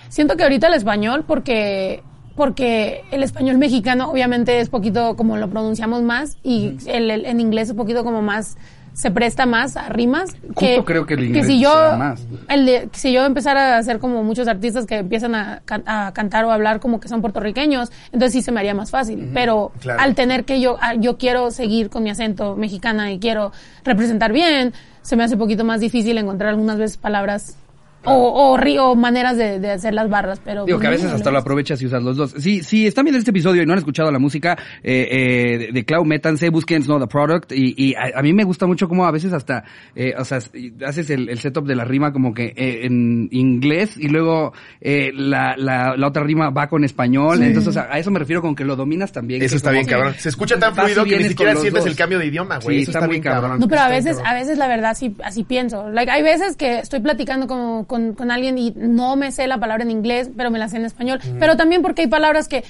Siento 0.09 0.37
que 0.37 0.43
ahorita 0.45 0.69
el 0.69 0.75
español, 0.75 1.25
porque 1.27 2.03
porque 2.37 3.01
el 3.13 3.23
español 3.23 3.57
mexicano 3.57 4.11
obviamente 4.11 4.61
es 4.61 4.69
poquito 4.69 5.17
como 5.17 5.39
lo 5.39 5.49
pronunciamos 5.49 6.03
más 6.03 6.37
y 6.43 6.77
el, 6.87 7.11
el- 7.11 7.25
en 7.25 7.41
inglés 7.41 7.71
es 7.71 7.75
poquito 7.75 8.05
como 8.05 8.21
más 8.21 8.59
se 8.97 9.11
presta 9.11 9.45
más 9.45 9.77
a 9.77 9.91
rimas 9.91 10.31
Justo 10.55 10.85
creo 10.87 11.05
que 11.05 11.15
el 11.15 11.25
inglés 11.25 11.47
si 11.47 11.61
yo 11.61 11.69
más. 11.99 12.27
el 12.49 12.65
de- 12.65 12.89
si 12.93 13.13
yo 13.13 13.27
empezara 13.27 13.75
a 13.75 13.79
hacer 13.79 13.99
como 13.99 14.25
muchos 14.25 14.49
artistas 14.49 14.87
que 14.87 14.97
empiezan 14.97 15.35
a, 15.35 15.61
a 15.85 16.13
cantar 16.15 16.47
o 16.47 16.51
hablar 16.51 16.81
como 16.81 16.99
que 16.99 17.07
son 17.09 17.21
puertorriqueños 17.21 17.93
entonces 18.07 18.33
sí 18.33 18.41
se 18.41 18.53
me 18.53 18.61
haría 18.61 18.73
más 18.75 18.91
fácil 18.91 19.31
pero 19.35 19.71
Claro. 19.81 20.01
al 20.01 20.15
tener 20.15 20.45
que 20.47 20.63
yo 20.63 20.79
yo 20.99 21.19
quiero 21.19 21.51
seguir 21.51 21.91
con 21.91 22.05
mi 22.05 22.09
acento 22.11 22.57
mexicana 22.57 23.13
y 23.13 23.19
quiero 23.19 23.53
representar 23.85 24.33
bien 24.33 24.73
se 25.03 25.15
me 25.15 25.25
hace 25.25 25.35
un 25.35 25.41
poquito 25.41 25.63
más 25.65 25.81
difícil 25.81 26.17
encontrar 26.17 26.49
algunas 26.51 26.79
veces 26.79 26.97
palabras 26.97 27.59
o, 28.05 28.53
o, 28.53 28.57
ri- 28.57 28.79
o 28.79 28.95
maneras 28.95 29.37
de, 29.37 29.59
de 29.59 29.71
hacer 29.73 29.93
las 29.95 30.09
barras, 30.09 30.41
pero... 30.45 30.65
Digo 30.65 30.79
pues, 30.79 30.83
que 30.83 30.87
a 30.87 30.91
veces 30.91 31.11
no 31.11 31.17
hasta 31.17 31.31
lo 31.31 31.39
aprovechas 31.39 31.81
y 31.83 31.87
usas 31.87 32.03
los 32.03 32.17
dos. 32.17 32.35
Sí, 32.39 32.63
sí, 32.63 32.87
están 32.87 33.05
viendo 33.05 33.19
este 33.19 33.31
episodio 33.31 33.63
y 33.63 33.67
no 33.67 33.73
han 33.73 33.79
escuchado 33.79 34.11
la 34.13 34.19
música 34.19 34.57
eh, 34.83 35.09
eh, 35.11 35.59
de, 35.59 35.73
de 35.73 35.85
Clau, 35.85 36.05
métanse, 36.05 36.51
busquen 36.51 36.83
Know 36.85 37.01
the 37.01 37.07
Product 37.07 37.51
y, 37.53 37.75
y 37.77 37.95
a, 37.95 38.19
a 38.19 38.23
mí 38.23 38.33
me 38.33 38.45
gusta 38.45 38.67
mucho 38.67 38.89
cómo 38.89 39.07
a 39.07 39.11
veces 39.11 39.33
hasta, 39.33 39.65
eh, 39.95 40.15
o 40.17 40.25
sea, 40.25 40.39
haces 40.87 41.11
el, 41.11 41.29
el 41.29 41.39
setup 41.39 41.67
de 41.67 41.75
la 41.75 41.85
rima 41.85 42.13
como 42.13 42.33
que 42.33 42.53
eh, 42.57 42.87
en 42.87 43.29
inglés 43.33 43.97
y 43.97 44.09
luego 44.09 44.53
eh, 44.81 45.11
la, 45.15 45.55
la, 45.57 45.97
la 45.97 46.07
otra 46.07 46.23
rima 46.23 46.51
va 46.51 46.69
con 46.69 46.85
español. 46.85 47.43
Entonces, 47.43 47.69
o 47.69 47.73
sea, 47.73 47.89
a 47.91 47.99
eso 47.99 48.11
me 48.11 48.19
refiero 48.19 48.41
con 48.41 48.55
que 48.55 48.65
lo 48.65 48.77
dominas 48.77 49.11
también. 49.13 49.43
Eso 49.43 49.57
está 49.57 49.71
como 49.71 49.79
bien, 49.81 49.87
que 49.87 49.93
cabrón. 49.93 50.15
Se 50.19 50.29
escucha 50.29 50.59
tan 50.59 50.75
fluido 50.75 51.05
que 51.05 51.17
ni 51.19 51.25
siquiera 51.25 51.55
sientes 51.57 51.83
dos. 51.83 51.91
el 51.91 51.97
cambio 51.97 52.19
de 52.19 52.27
idioma, 52.27 52.59
güey. 52.59 52.77
Sí, 52.77 52.83
Eso 52.83 52.91
está 52.93 52.99
está 53.01 53.07
muy 53.07 53.15
bien 53.15 53.23
cabrón. 53.23 53.43
cabrón. 53.43 53.61
No, 53.61 53.69
pero 53.69 53.81
a 53.83 53.89
veces, 53.89 54.19
a 54.25 54.35
veces 54.35 54.59
la 54.59 54.69
verdad 54.69 54.95
sí, 54.97 55.17
así 55.25 55.43
pienso. 55.45 55.89
Like, 55.91 56.11
hay 56.11 56.23
veces 56.23 56.57
que 56.57 56.79
estoy 56.79 57.01
platicando 57.01 57.47
con, 57.47 57.85
con, 57.85 57.96
con 58.15 58.31
alguien 58.31 58.59
y 58.59 58.73
no 58.77 59.17
me 59.17 59.33
sé 59.33 59.47
la 59.47 59.59
palabra 59.59 59.85
en 59.85 59.91
inglés, 59.91 60.31
pero 60.37 60.51
me 60.51 60.59
la 60.59 60.69
sé 60.69 60.77
en 60.77 60.85
español. 60.85 61.21
Pero 61.39 61.57
también 61.57 61.83
porque 61.83 62.03
hay 62.03 62.09
palabras 62.09 62.49
que 62.49 62.65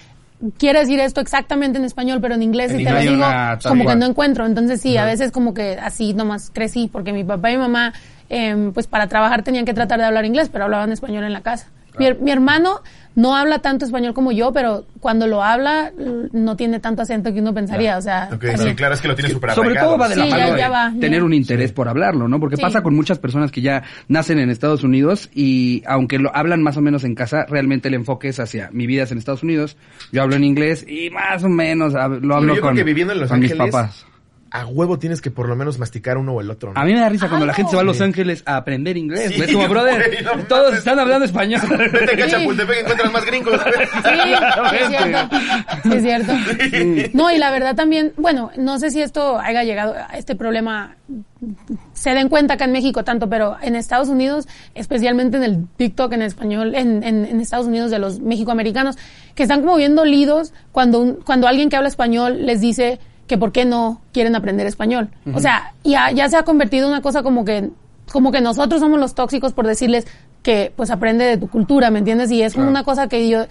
quiere 0.59 0.81
decir 0.81 1.01
esto 1.01 1.21
exactamente 1.21 1.79
en 1.79 1.85
español, 1.85 2.19
pero 2.21 2.35
en 2.35 2.43
inglés 2.43 2.71
En 2.71 2.81
y 2.81 2.85
te 2.85 2.91
lo 2.91 2.99
digo 3.01 3.15
una- 3.15 3.59
como 3.71 3.85
que 3.85 3.97
no 4.01 4.07
encuentro. 4.07 4.45
Entonces 4.47 4.81
sí, 4.81 4.97
a 4.97 5.05
veces 5.07 5.33
como 5.33 5.55
que 5.55 5.79
así 5.81 6.13
nomás 6.15 6.51
crecí, 6.53 6.89
porque 6.93 7.13
mi 7.13 7.25
papá 7.25 7.51
y 7.51 7.55
mi 7.57 7.63
mamá, 7.63 7.93
em, 8.29 8.73
pues 8.73 8.87
para 8.87 9.07
trabajar 9.07 9.43
tenían 9.43 9.65
que 9.65 9.73
tratar 9.75 9.99
de 9.99 10.05
hablar 10.05 10.25
inglés, 10.25 10.49
pero 10.53 10.65
hablaban 10.65 10.93
español 10.93 11.25
en 11.25 11.33
la 11.33 11.41
casa. 11.41 11.69
Mi, 11.99 12.13
mi 12.21 12.31
hermano 12.31 12.83
no 13.17 13.35
habla 13.35 13.59
tanto 13.59 13.85
español 13.85 14.15
como 14.15 14.31
yo, 14.31 14.53
pero 14.53 14.87
cuando 15.01 15.27
lo 15.27 15.43
habla 15.43 15.91
no 16.33 16.55
tiene 16.57 16.79
tanto 16.81 17.03
acento 17.03 17.33
que 17.33 17.41
uno 17.41 17.53
pensaría, 17.53 17.97
o 17.99 18.01
sea... 18.03 18.29
Sí, 18.31 18.75
claro, 18.77 18.95
es 18.95 19.01
que 19.01 19.09
lo 19.09 19.15
tiene 19.17 19.31
súper 19.31 19.51
Sobre 19.53 19.75
todo 19.75 19.99
va 19.99 20.09
de 20.09 20.17
la 20.17 20.25
Sí, 20.25 20.31
mano 20.31 20.47
ya- 20.47 20.53
de 20.55 20.59
ya 20.61 20.69
va, 20.69 20.93
ya. 20.95 21.01
tener 21.01 21.23
un 21.25 21.33
interés 21.35 21.73
por 21.73 21.89
hablarlo, 21.89 22.29
¿no? 22.29 22.39
Porque 22.39 22.57
Sí. 22.57 22.63
pasa 22.63 22.83
con 22.83 22.95
muchas 22.95 23.19
personas 23.19 23.51
que 23.51 23.61
ya 23.63 23.83
nacen 24.07 24.39
en 24.39 24.51
Estados 24.51 24.85
Unidos 24.85 25.29
y 25.35 25.83
aunque 25.87 26.19
lo 26.19 26.31
hablan 26.37 26.63
más 26.63 26.77
o 26.77 26.81
menos 26.81 27.03
en 27.05 27.15
casa, 27.17 27.47
realmente 27.49 27.89
el 27.89 27.95
enfoque 27.95 28.29
es 28.29 28.39
hacia 28.39 28.69
mi 28.73 28.87
vida 28.87 29.03
es 29.05 29.11
en 29.13 29.19
Estados 29.19 29.43
Unidos, 29.43 29.77
yo 30.13 30.23
hablo 30.23 30.37
en 30.37 30.45
inglés 30.45 30.85
y 30.89 31.11
más 31.11 31.43
o 31.43 31.49
menos 31.49 31.95
lo 31.95 31.99
hablo 32.37 32.41
yo 32.55 32.61
creo 32.61 32.61
con, 32.61 32.77
que 32.77 32.85
viviendo 32.85 33.13
en 33.15 33.21
Los 33.21 33.31
con 33.31 33.41
mis 33.41 33.51
Ángeles- 33.53 33.73
papás. 33.73 34.07
A 34.51 34.65
huevo 34.67 34.99
tienes 34.99 35.21
que 35.21 35.31
por 35.31 35.49
lo 35.49 35.57
menos 35.57 35.79
masticar 35.79 36.17
uno 36.19 36.33
o 36.33 36.41
el 36.41 36.51
otro, 36.51 36.73
¿no? 36.73 36.81
A 36.81 36.85
mí 36.85 36.93
me 36.95 37.01
da 37.01 37.09
risa 37.09 37.29
cuando 37.29 37.47
la 37.47 37.53
gente 37.53 37.71
se 37.71 37.77
va 37.77 37.83
a 37.83 37.85
Los. 37.85 38.01
Ángeles 38.01 38.43
a 38.47 38.57
aprender 38.57 38.97
inglés. 38.97 39.33
Sí, 39.35 39.43
es 39.43 39.53
como, 39.53 39.69
brother, 39.69 40.09
güey, 40.11 40.23
no 40.23 40.45
todos 40.45 40.65
mames. 40.67 40.79
están 40.79 40.99
hablando 41.01 41.25
español. 41.25 41.61
Vete 41.93 42.23
a 42.23 42.27
Sí. 42.27 42.31
Chapultepec 42.31 42.77
y 42.77 42.81
encuentras 42.81 43.13
más 43.13 43.25
gringos. 43.27 43.61
Sí, 44.07 44.71
sí 44.71 44.77
es 44.77 44.89
cierto. 44.89 45.37
Sí 45.83 45.93
es 45.93 46.03
cierto. 46.03 46.33
No, 47.15 47.31
y 47.33 47.39
la 47.39 47.51
verdad 47.51 47.75
también, 47.75 48.13
bueno, 48.17 48.51
no 48.57 48.79
sé 48.79 48.91
si 48.91 49.03
esto 49.03 49.39
haya 49.39 49.65
llegado 49.65 49.95
a 49.95 50.17
este 50.17 50.37
problema, 50.37 50.97
se 51.93 52.11
den 52.11 52.29
cuenta 52.29 52.55
acá 52.55 52.65
en 52.67 52.73
México 52.73 53.05
tanto, 53.05 53.29
pero 53.29 53.57
en 53.63 53.75
Estados 53.77 54.09
Unidos, 54.09 54.47
especialmente 54.75 55.37
en 55.39 55.43
el 55.45 55.67
TikTok 55.77 56.13
en 56.13 56.23
español, 56.23 56.75
en, 56.75 57.03
en, 57.03 57.25
en 57.25 57.41
Estados 57.41 57.67
Unidos 57.67 57.91
de 57.91 57.99
los 57.99 58.21
mexicoamericanos, 58.21 58.97
que 59.35 59.43
están 59.43 59.61
como 59.63 59.77
bien 59.77 59.95
dolidos 59.95 60.53
cuando, 60.73 61.01
un- 61.01 61.15
cuando 61.17 61.47
alguien 61.49 61.69
que 61.69 61.77
habla 61.77 61.89
español 61.89 62.47
les 62.47 62.61
dice 62.61 62.99
que 63.27 63.39
por 63.39 63.53
qué 63.53 63.65
no 63.65 64.01
quieren 64.13 64.37
aprender 64.37 64.67
español. 64.67 65.09
O 65.35 65.41
sea, 65.41 65.73
ya, 65.85 66.11
ya 66.13 66.29
se 66.29 66.37
ha 66.37 66.45
convertido 66.45 66.87
en 66.87 66.93
una 66.93 67.03
cosa 67.03 67.23
como 67.23 67.45
que, 67.45 67.71
como 68.13 68.31
que 68.33 68.41
nosotros 68.41 68.81
somos 68.81 69.01
los 69.01 69.15
tóxicos 69.15 69.53
por 69.53 69.67
decirles 69.67 70.07
que 70.43 70.73
pues 70.77 70.91
aprende 70.91 71.25
de 71.25 71.37
tu 71.37 71.49
cultura, 71.49 71.91
¿me 71.91 71.99
entiendes? 71.99 72.31
Y 72.31 72.43
es 72.43 72.55
como 72.55 72.69
una 72.69 72.85
cosa 72.85 73.09
que 73.09 73.29
yo 73.29 73.47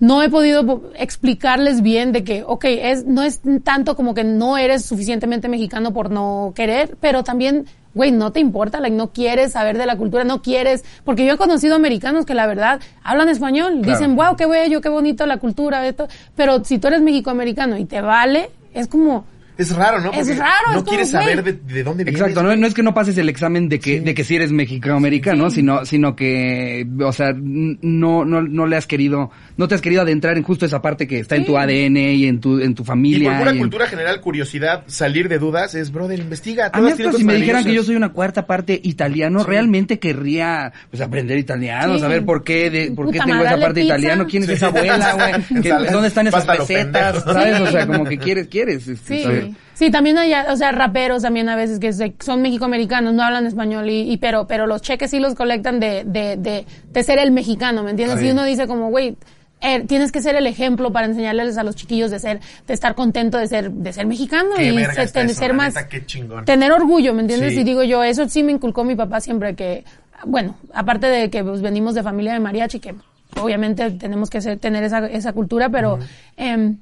no 0.00 0.22
he 0.22 0.30
podido 0.30 0.64
po- 0.66 0.82
explicarles 0.96 1.82
bien 1.82 2.10
de 2.12 2.24
que, 2.24 2.42
ok, 2.44 2.64
es, 2.64 3.04
no 3.06 3.22
es 3.22 3.40
tanto 3.62 3.94
como 3.94 4.14
que 4.14 4.24
no 4.24 4.56
eres 4.58 4.84
suficientemente 4.84 5.48
mexicano 5.48 5.92
por 5.92 6.10
no 6.10 6.52
querer, 6.56 6.96
pero 7.00 7.22
también, 7.22 7.66
güey, 7.94 8.10
no 8.10 8.32
te 8.32 8.40
importa, 8.40 8.80
like, 8.80 8.96
no 8.96 9.12
quieres 9.12 9.52
saber 9.52 9.78
de 9.78 9.86
la 9.86 9.96
cultura, 9.96 10.24
no 10.24 10.42
quieres, 10.42 10.84
porque 11.04 11.24
yo 11.24 11.34
he 11.34 11.36
conocido 11.36 11.76
americanos 11.76 12.24
que 12.26 12.34
la 12.34 12.46
verdad 12.46 12.80
hablan 13.04 13.28
español, 13.28 13.74
Claro. 13.82 13.92
dicen, 13.98 14.16
wow, 14.16 14.34
qué 14.36 14.46
bello, 14.46 14.80
qué 14.80 14.88
bonito 14.88 15.24
la 15.26 15.36
cultura, 15.36 15.86
esto, 15.86 16.08
pero 16.34 16.64
si 16.64 16.78
tú 16.78 16.88
eres 16.88 17.02
mexicoamericano 17.02 17.76
y 17.76 17.84
te 17.84 18.00
vale, 18.00 18.50
es 18.74 18.88
como, 18.88 19.26
Es 19.58 19.74
raro, 19.76 20.00
¿no? 20.00 20.12
Es 20.12 20.36
raro, 20.36 20.68
es 20.68 20.74
No 20.74 20.80
como, 20.80 20.84
quieres 20.84 21.10
saber 21.10 21.42
de, 21.44 21.52
de 21.52 21.82
dónde 21.84 22.04
vienes. 22.04 22.20
Exacto, 22.20 22.42
no, 22.42 22.56
no 22.56 22.66
es 22.66 22.74
que 22.74 22.82
no 22.82 22.94
pases 22.94 23.18
el 23.18 23.28
examen 23.28 23.68
de 23.68 23.78
que, 23.78 24.00
de 24.00 24.14
que 24.14 24.24
si 24.24 24.36
eres 24.36 24.50
mexicano-americano, 24.50 25.50
sino, 25.50 25.84
sino 25.84 26.16
que, 26.16 26.86
o 27.04 27.12
sea, 27.12 27.32
no, 27.36 28.24
no, 28.24 28.42
no 28.42 28.66
le 28.66 28.76
has 28.76 28.86
querido, 28.86 29.30
no 29.56 29.68
te 29.68 29.74
has 29.74 29.80
querido 29.80 30.02
adentrar 30.02 30.36
en 30.36 30.42
justo 30.42 30.66
esa 30.66 30.80
parte 30.82 31.06
que 31.06 31.18
está 31.20 31.36
en 31.36 31.44
tu 31.44 31.52
Sí. 31.52 31.58
ADN 31.58 31.96
y 32.14 32.26
en 32.26 32.40
tu, 32.40 32.58
en 32.60 32.74
tu 32.74 32.82
Y 32.82 32.86
familia. 32.86 33.30
por 33.30 33.38
pura 33.38 33.50
y 33.50 33.54
en- 33.54 33.60
cultura 33.60 33.86
general, 33.86 34.20
curiosidad, 34.20 34.84
salir 34.86 35.28
de 35.28 35.38
dudas 35.38 35.74
es, 35.74 35.92
brother, 35.92 36.18
investiga. 36.18 36.70
A 36.72 36.80
mí 36.80 36.90
hasta 36.90 37.12
si 37.12 37.24
me 37.24 37.34
dijeran 37.36 37.64
que 37.64 37.74
yo 37.74 37.82
soy 37.82 37.96
una 37.96 38.12
cuarta 38.12 38.46
parte 38.46 38.80
italiano, 38.82 39.44
realmente 39.44 39.98
querría 39.98 40.72
pues 40.90 41.00
aprender 41.02 41.38
italiano, 41.38 41.94
Sí. 41.94 42.00
saber 42.00 42.24
por 42.24 42.44
qué, 42.44 42.70
de, 42.70 42.90
por 42.92 43.10
qué 43.10 43.18
tengo 43.20 43.42
esa 43.44 43.58
parte 43.58 43.80
pizza. 43.80 43.94
italiano, 43.98 44.26
quién 44.28 44.42
es 44.44 44.48
Sí. 44.48 44.54
esa 44.54 44.66
abuela, 44.66 45.12
güey, 45.50 45.62
¿Qué- 45.62 45.68
Sale- 45.68 45.90
dónde 45.90 46.08
están 46.08 46.26
esas 46.26 46.44
pendejo. 46.46 46.66
¿sabes? 47.20 47.60
O 47.60 47.66
sea, 47.68 47.82
Sí. 47.82 47.86
como 47.88 48.04
que 48.04 48.18
quieres, 48.18 48.48
quieres. 48.48 48.88
este, 48.88 49.16
Sí, 49.16 49.22
saber. 49.22 49.50
sí, 49.74 49.90
también 49.90 50.18
hay, 50.18 50.32
o 50.50 50.56
sea, 50.56 50.72
raperos 50.72 51.22
también 51.22 51.48
a 51.48 51.56
veces 51.56 51.78
que 51.78 51.92
se- 51.92 52.14
son 52.20 52.42
mexicoamericanos, 52.42 53.14
no 53.14 53.22
hablan 53.22 53.46
español 53.46 53.88
y, 53.90 54.10
y 54.12 54.16
pero, 54.16 54.46
pero 54.46 54.66
los 54.66 54.82
cheques 54.82 55.10
sí 55.10 55.18
los 55.18 55.34
colectan 55.34 55.80
de, 55.80 56.04
de, 56.04 56.36
de, 56.36 56.66
de 56.92 57.02
ser 57.02 57.18
el 57.18 57.30
mexicano, 57.32 57.82
¿me 57.82 57.90
entiendes? 57.90 58.20
Sí. 58.20 58.26
Y 58.26 58.30
uno 58.30 58.44
dice 58.44 58.66
como, 58.66 58.90
güey, 58.90 59.16
eh, 59.62 59.84
tienes 59.86 60.12
que 60.12 60.20
ser 60.20 60.34
el 60.34 60.46
ejemplo 60.46 60.92
para 60.92 61.06
enseñarles 61.06 61.56
a 61.56 61.62
los 61.62 61.76
chiquillos 61.76 62.10
de 62.10 62.18
ser, 62.18 62.40
de 62.66 62.74
estar 62.74 62.94
contento 62.94 63.38
de 63.38 63.46
ser, 63.46 63.70
de 63.70 63.92
ser 63.92 64.06
mexicano 64.06 64.50
Qué 64.56 64.64
y 64.64 64.76
verga 64.76 64.92
ser, 64.94 65.04
eso, 65.48 65.54
más, 65.54 65.74
neta, 65.74 65.88
tener 66.44 66.72
orgullo, 66.72 67.14
¿me 67.14 67.22
entiendes? 67.22 67.54
Sí. 67.54 67.60
Y 67.60 67.64
digo 67.64 67.82
yo, 67.82 68.02
eso 68.02 68.28
sí 68.28 68.42
me 68.42 68.52
inculcó 68.52 68.84
mi 68.84 68.94
papá 68.96 69.20
siempre 69.20 69.54
que, 69.54 69.84
bueno, 70.26 70.56
aparte 70.74 71.06
de 71.06 71.30
que 71.30 71.42
pues, 71.44 71.62
venimos 71.62 71.94
de 71.94 72.02
familia 72.02 72.32
de 72.32 72.40
mariachi, 72.40 72.80
que 72.80 72.94
obviamente 73.40 73.90
tenemos 73.92 74.28
que 74.28 74.40
ser- 74.40 74.58
tener 74.58 74.84
esa, 74.84 75.06
esa 75.06 75.32
cultura, 75.32 75.68
pero 75.70 75.98
em, 76.36 76.78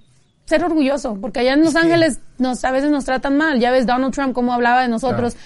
ser 0.46 0.64
orgulloso, 0.64 1.16
porque 1.20 1.40
allá 1.40 1.52
en 1.52 1.60
Los 1.62 1.76
Ángeles 1.76 2.18
nos, 2.38 2.64
a 2.64 2.70
veces 2.72 2.90
nos 2.90 3.04
tratan 3.04 3.36
mal. 3.36 3.60
Ya 3.60 3.70
ves 3.70 3.86
Donald 3.86 4.12
Trump 4.12 4.32
cómo 4.34 4.52
hablaba 4.52 4.82
de 4.82 4.88
nosotros. 4.88 5.36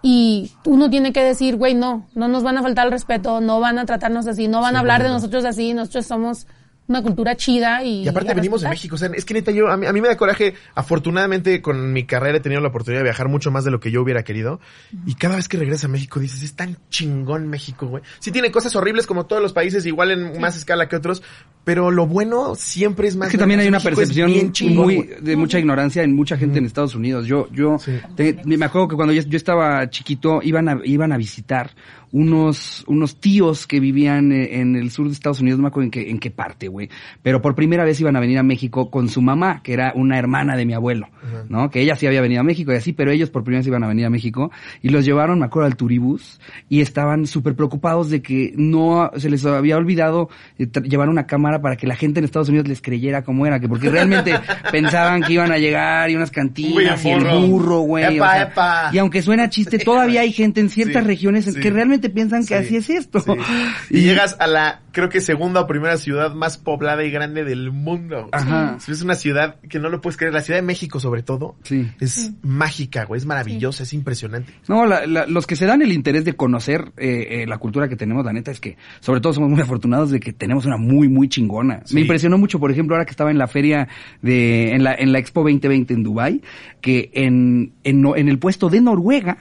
Y 0.00 0.52
uno 0.66 0.90
tiene 0.90 1.12
que 1.12 1.22
decir, 1.24 1.56
güey, 1.56 1.74
no, 1.74 2.06
no 2.14 2.28
nos 2.28 2.42
van 2.42 2.58
a 2.58 2.62
faltar 2.62 2.86
el 2.86 2.92
respeto, 2.92 3.40
no 3.40 3.58
van 3.60 3.78
a 3.78 3.86
tratarnos 3.86 4.26
así, 4.26 4.48
no 4.48 4.60
van 4.60 4.76
a 4.76 4.80
hablar 4.80 5.02
de 5.02 5.08
nosotros 5.08 5.44
así, 5.46 5.72
nosotros 5.74 6.06
somos 6.06 6.46
una 6.86 7.02
cultura 7.02 7.34
chida 7.36 7.82
y... 7.82 8.02
Y 8.04 8.08
aparte 8.08 8.34
venimos 8.34 8.60
de. 8.62 8.68
México, 8.68 8.94
o 8.96 8.98
sea, 8.98 9.08
es 9.14 9.24
que 9.24 9.34
neta 9.34 9.50
yo, 9.50 9.68
a 9.68 9.76
mí, 9.76 9.86
a 9.86 9.92
mí 9.92 10.00
me 10.00 10.08
da 10.08 10.16
coraje, 10.16 10.54
afortunadamente 10.74 11.62
con 11.62 11.92
mi 11.92 12.04
carrera 12.04 12.38
he 12.38 12.40
tenido 12.40 12.60
la 12.60 12.68
oportunidad 12.68 13.00
de 13.00 13.04
viajar 13.04 13.28
mucho 13.28 13.50
más 13.50 13.64
de 13.64 13.70
lo 13.70 13.80
que 13.80 13.90
yo 13.90 14.02
hubiera 14.02 14.22
querido, 14.22 14.60
y 15.06 15.14
cada 15.14 15.36
vez 15.36 15.48
que 15.48 15.56
regresas 15.56 15.86
a 15.86 15.88
México 15.88 16.20
dices, 16.20 16.42
es 16.42 16.54
tan 16.54 16.76
chingón 16.90 17.48
México, 17.48 17.86
güey. 17.86 18.02
Sí 18.18 18.30
tiene 18.30 18.50
cosas 18.50 18.76
horribles 18.76 19.06
como 19.06 19.26
todos 19.26 19.40
los 19.42 19.52
países, 19.52 19.86
igual 19.86 20.10
en 20.10 20.40
más 20.40 20.56
escala 20.56 20.88
que 20.88 20.96
otros, 20.96 21.22
pero 21.64 21.90
lo 21.90 22.06
bueno 22.06 22.54
siempre 22.54 23.08
es 23.08 23.16
más... 23.16 23.28
Es 23.28 23.32
que 23.32 23.38
también 23.38 23.60
hay 23.60 23.68
una 23.68 23.78
México 23.78 23.96
percepción 23.96 24.52
chingón, 24.52 24.84
muy 24.86 25.10
de 25.20 25.36
mucha 25.36 25.58
ignorancia 25.58 26.02
en 26.02 26.14
mucha 26.14 26.36
gente 26.36 26.58
en 26.58 26.66
Estados 26.66 26.94
Unidos. 26.94 27.26
Yo, 27.26 27.48
yo 27.50 27.78
Sí. 27.78 27.92
te- 28.14 28.40
me 28.44 28.62
acuerdo 28.64 28.88
que 28.88 28.96
cuando 28.96 29.12
yo, 29.14 29.22
yo 29.22 29.36
estaba 29.36 29.88
chiquito 29.88 30.40
iban 30.42 30.68
a, 30.68 30.78
iban 30.84 31.12
a 31.12 31.16
visitar 31.16 31.70
unos, 32.18 32.84
unos 32.86 33.18
tíos 33.18 33.66
que 33.66 33.80
vivían 33.80 34.30
eh, 34.30 34.60
en 34.60 34.76
el 34.76 34.92
sur 34.92 35.08
de 35.08 35.12
Estados 35.12 35.40
Unidos, 35.40 35.58
no 35.58 35.62
me 35.62 35.68
acuerdo 35.68 35.86
en 35.86 35.90
qué, 35.90 36.10
en 36.10 36.18
qué 36.20 36.30
parte, 36.30 36.68
güey. 36.68 36.88
Pero 37.22 37.42
por 37.42 37.56
primera 37.56 37.82
vez 37.84 38.00
iban 38.00 38.14
a 38.14 38.20
venir 38.20 38.38
a 38.38 38.44
México 38.44 38.88
con 38.88 39.08
su 39.08 39.20
mamá, 39.20 39.62
que 39.64 39.72
era 39.72 39.92
una 39.96 40.16
hermana 40.16 40.56
de 40.56 40.64
mi 40.64 40.74
abuelo, 40.74 41.08
¿no? 41.48 41.70
Que 41.70 41.80
ella 41.80 41.96
sí 41.96 42.06
había 42.06 42.20
venido 42.20 42.40
a 42.40 42.44
México 42.44 42.72
y 42.72 42.76
así, 42.76 42.92
pero 42.92 43.10
ellos 43.10 43.30
por 43.30 43.42
primera 43.42 43.58
vez 43.60 43.66
iban 43.66 43.82
a 43.82 43.88
venir 43.88 44.06
a 44.06 44.10
México 44.10 44.52
y 44.80 44.90
los 44.90 45.04
llevaron, 45.04 45.40
me 45.40 45.46
acuerdo, 45.46 45.66
al 45.66 45.76
turibús 45.76 46.40
y 46.68 46.82
estaban 46.82 47.26
súper 47.26 47.56
preocupados 47.56 48.10
de 48.10 48.22
que 48.22 48.52
no 48.56 49.10
se 49.16 49.28
les 49.28 49.44
había 49.44 49.76
olvidado 49.76 50.28
eh, 50.58 50.68
llevar 50.84 51.08
una 51.08 51.26
cámara 51.26 51.60
para 51.60 51.74
que 51.76 51.88
la 51.88 51.96
gente 51.96 52.20
en 52.20 52.24
Estados 52.26 52.48
Unidos 52.48 52.68
les 52.68 52.80
creyera 52.80 53.24
cómo 53.24 53.44
era, 53.44 53.58
que 53.58 53.68
porque 53.68 53.90
realmente 53.90 54.34
pensaban 54.70 55.20
que 55.22 55.32
iban 55.32 55.50
a 55.50 55.58
llegar 55.58 56.10
y 56.10 56.14
unas 56.14 56.30
cantinas 56.30 57.04
Uy, 57.04 57.10
y 57.10 57.14
el 57.14 57.24
burro. 57.50 57.80
güey. 57.80 58.04
o 58.04 58.10
Epa, 58.10 58.32
sea, 58.32 58.42
epa. 58.42 58.90
Y 58.92 58.98
aunque 58.98 59.20
suena 59.20 59.48
chiste, 59.50 59.78
todavía 59.78 60.20
hay 60.20 60.30
gente 60.32 60.60
en 60.60 60.68
ciertas 60.70 61.02
Sí, 61.02 61.08
regiones 61.08 61.44
sí. 61.46 61.58
que 61.60 61.70
realmente 61.70 62.03
piensan 62.10 62.40
que 62.46 62.58
Sí, 62.62 62.76
así 62.76 62.76
es 62.76 62.90
esto. 62.90 63.20
sí. 63.20 63.30
Y, 63.90 64.00
llegas 64.02 64.36
a 64.40 64.46
la 64.46 64.80
creo 64.92 65.08
que 65.08 65.20
segunda 65.20 65.60
o 65.60 65.66
primera 65.66 65.96
ciudad 65.96 66.34
más 66.34 66.56
poblada 66.56 67.02
y 67.04 67.10
grande 67.10 67.44
del 67.44 67.70
mundo. 67.72 68.28
Ajá. 68.32 68.76
Es 68.86 69.02
una 69.02 69.14
ciudad 69.16 69.56
que 69.68 69.78
no 69.80 69.88
lo 69.88 70.00
puedes 70.00 70.16
creer. 70.16 70.32
La 70.32 70.40
Ciudad 70.42 70.58
de 70.58 70.66
México, 70.66 71.00
sobre 71.00 71.22
todo, 71.22 71.56
Sí. 71.64 71.88
es 72.00 72.32
mágica, 72.42 73.04
güey. 73.04 73.18
Es 73.18 73.26
maravillosa, 73.26 73.82
es 73.82 73.92
impresionante. 73.92 74.52
No, 74.68 74.86
la- 74.86 75.06
la- 75.06 75.26
los 75.26 75.46
que 75.46 75.56
se 75.56 75.66
dan 75.66 75.82
el 75.82 75.92
interés 75.92 76.24
de 76.24 76.34
conocer 76.34 76.92
eh, 76.96 77.42
eh, 77.42 77.46
la 77.46 77.58
cultura 77.58 77.88
que 77.88 77.96
tenemos, 77.96 78.24
la 78.24 78.32
neta 78.32 78.50
es 78.52 78.60
que, 78.60 78.76
sobre 79.00 79.20
todo, 79.20 79.32
somos 79.32 79.50
muy 79.50 79.60
afortunados 79.60 80.10
de 80.10 80.20
que 80.20 80.32
tenemos 80.32 80.64
una 80.64 80.76
muy, 80.76 81.08
muy 81.08 81.28
chingona. 81.28 81.82
Sí. 81.84 81.94
Me 81.96 82.02
impresionó 82.02 82.38
mucho, 82.38 82.60
por 82.60 82.70
ejemplo, 82.70 82.94
ahora 82.94 83.04
que 83.04 83.10
estaba 83.10 83.30
en 83.32 83.38
la 83.38 83.48
feria 83.48 83.88
de, 84.22 84.72
en 84.72 84.84
la, 84.84 84.94
en 84.94 85.10
la 85.12 85.18
Expo 85.18 85.40
2020 85.42 85.92
en 85.94 86.02
Dubai, 86.04 86.40
que 86.80 87.10
en, 87.14 87.72
en, 87.82 88.00
no- 88.00 88.14
en 88.16 88.28
el 88.28 88.38
puesto 88.38 88.70
de 88.70 88.80
Noruega, 88.80 89.38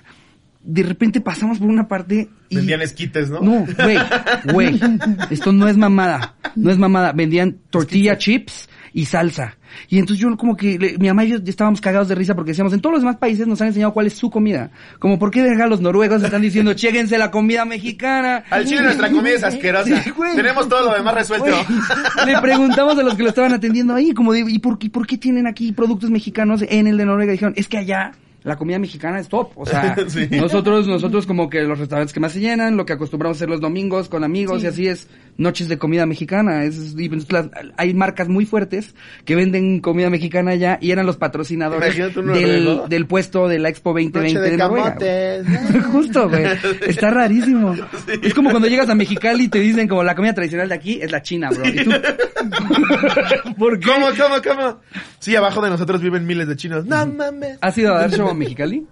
de 0.63 0.84
repente 0.84 1.21
pasamos 1.21 1.60
por 1.60 1.67
una 1.67 1.88
parte 1.88 2.30
y... 2.49 2.56
Vendían 2.56 2.82
esquites, 2.82 3.30
¿no? 3.30 3.41
No, 3.41 3.65
güey, 3.84 3.97
güey, 4.54 4.80
esto 5.30 5.52
no 5.52 5.67
es 5.67 5.78
mamada, 5.78 6.36
no 6.56 6.71
es 6.71 6.78
mamada. 6.78 7.12
Vendían 7.12 7.58
tortilla 7.69 8.17
chips 8.17 8.69
y 8.93 9.06
salsa. 9.06 9.58
Y 9.89 9.97
entonces 9.97 10.21
yo 10.21 10.38
como 10.38 10.56
que, 10.56 10.78
le- 10.78 10.97
mi 10.99 11.08
mamá 11.08 11.26
y 11.26 11.30
yo 11.30 11.38
estábamos 11.45 11.82
cagados 11.82 12.08
de 12.08 12.13
risa 12.15 12.36
porque 12.36 12.52
decíamos, 12.52 12.73
en 12.73 12.80
todos 12.80 12.93
los 12.93 13.02
demás 13.02 13.17
países 13.17 13.47
nos 13.47 13.60
han 13.60 13.69
enseñado 13.69 13.91
cuál 13.91 14.06
es 14.06 14.13
su 14.13 14.30
comida. 14.30 14.69
Como, 14.99 15.17
¿por 15.17 15.32
qué 15.32 15.41
verga 15.41 15.65
los 15.65 15.82
noruegos 15.82 16.21
están 16.23 16.43
diciendo, 16.43 16.73
chéguense 16.76 17.17
la 17.17 17.32
comida 17.32 17.65
mexicana? 17.65 18.43
Al 18.52 18.65
chile 18.65 18.84
nuestra 18.84 19.10
comida 19.10 19.34
es 19.34 19.43
asquerosa. 19.43 20.02
Sí, 20.04 20.12
güey. 20.12 20.36
Tenemos 20.36 20.69
todo 20.69 20.89
lo 20.91 20.95
demás 20.95 21.15
resuelto. 21.15 21.47
Güey, 21.47 22.34
Le 22.36 22.39
preguntamos 22.39 22.97
a 22.99 23.02
los 23.04 23.15
que 23.15 23.23
lo 23.23 23.30
estaban 23.30 23.54
atendiendo 23.54 23.95
ahí, 23.95 24.13
como 24.13 24.32
de, 24.32 24.45
¿y 24.47 24.60
por, 24.60 24.78
qué- 24.78 24.91
por 24.91 25.08
qué 25.08 25.17
tienen 25.17 25.47
aquí 25.47 25.71
productos 25.71 26.12
mexicanos 26.12 26.63
en 26.69 26.86
el 26.86 26.95
de 26.97 27.06
Noruega? 27.06 27.32
Dijeron, 27.32 27.54
es 27.58 27.67
que 27.67 27.80
allá 27.80 28.12
la 28.43 28.56
comida 28.58 28.79
mexicana 28.79 29.19
es 29.19 29.27
top. 29.29 29.51
O 29.56 29.65
sea, 29.65 29.95
Sí. 30.08 30.27
nosotros, 30.32 30.88
nosotros 30.88 31.25
como 31.25 31.49
que 31.49 31.62
los 31.63 31.79
restaurantes 31.79 32.13
que 32.13 32.19
más 32.19 32.34
se 32.34 32.39
llenan, 32.39 32.77
lo 32.77 32.86
que 32.86 32.93
acostumbramos 32.93 33.38
a 33.38 33.39
hacer 33.39 33.49
los 33.49 33.62
domingos 33.62 34.10
con 34.10 34.23
amigos 34.23 34.60
Sí. 34.62 34.65
y 34.65 34.69
así 34.69 34.88
es 34.88 35.08
noches 35.37 35.67
de 35.67 35.77
comida 35.77 36.05
mexicana. 36.05 36.63
Es, 36.63 36.95
y 36.97 37.05
entonces 37.05 37.31
las- 37.31 37.49
hay 37.77 37.93
marcas 37.93 38.29
muy 38.29 38.45
fuertes 38.45 38.95
que 39.25 39.35
venden 39.35 39.79
comida 39.79 40.09
mexicana 40.09 40.51
allá 40.51 40.77
y 40.81 40.91
eran 40.91 41.05
los 41.05 41.17
patrocinadores 41.17 41.95
del, 41.97 43.05
puesto 43.07 43.47
de 43.47 43.59
la 43.59 43.69
Expo 43.69 43.91
2020 43.91 44.33
Noche 44.33 44.51
de 44.51 44.57
Noruega, 44.57 44.85
camotes. 44.95 45.85
Justo, 45.91 46.29
güey. 46.29 46.45
Está 46.87 47.09
rarísimo. 47.09 47.75
Es 48.21 48.33
como 48.33 48.49
cuando 48.51 48.67
llegas 48.67 48.89
a 48.89 48.95
Mexicali 48.95 49.45
y 49.45 49.47
te 49.47 49.59
dicen 49.59 49.87
como 49.87 50.03
la 50.03 50.15
comida 50.15 50.33
tradicional 50.33 50.69
de 50.69 50.75
aquí 50.75 50.99
es 51.01 51.11
la 51.11 51.21
china, 51.21 51.49
bro. 51.49 51.67
Y 51.67 51.83
tú, 51.83 51.91
¿Por 53.57 53.79
qué? 53.79 53.87
¿Cómo, 53.87 54.07
cómo, 54.17 54.35
cómo? 54.43 54.79
Sí, 55.19 55.35
abajo 55.35 55.61
de 55.61 55.69
nosotros 55.69 56.01
viven 56.01 56.25
miles 56.25 56.47
de 56.47 56.55
chinos. 56.55 56.85
No 56.85 57.05
mames. 57.05 57.57
¿Has 57.61 57.77
ido 57.77 57.93
a 57.93 57.99
dar 57.99 58.11
show 58.11 58.27
a 58.27 58.33
Mexicali? 58.33 58.85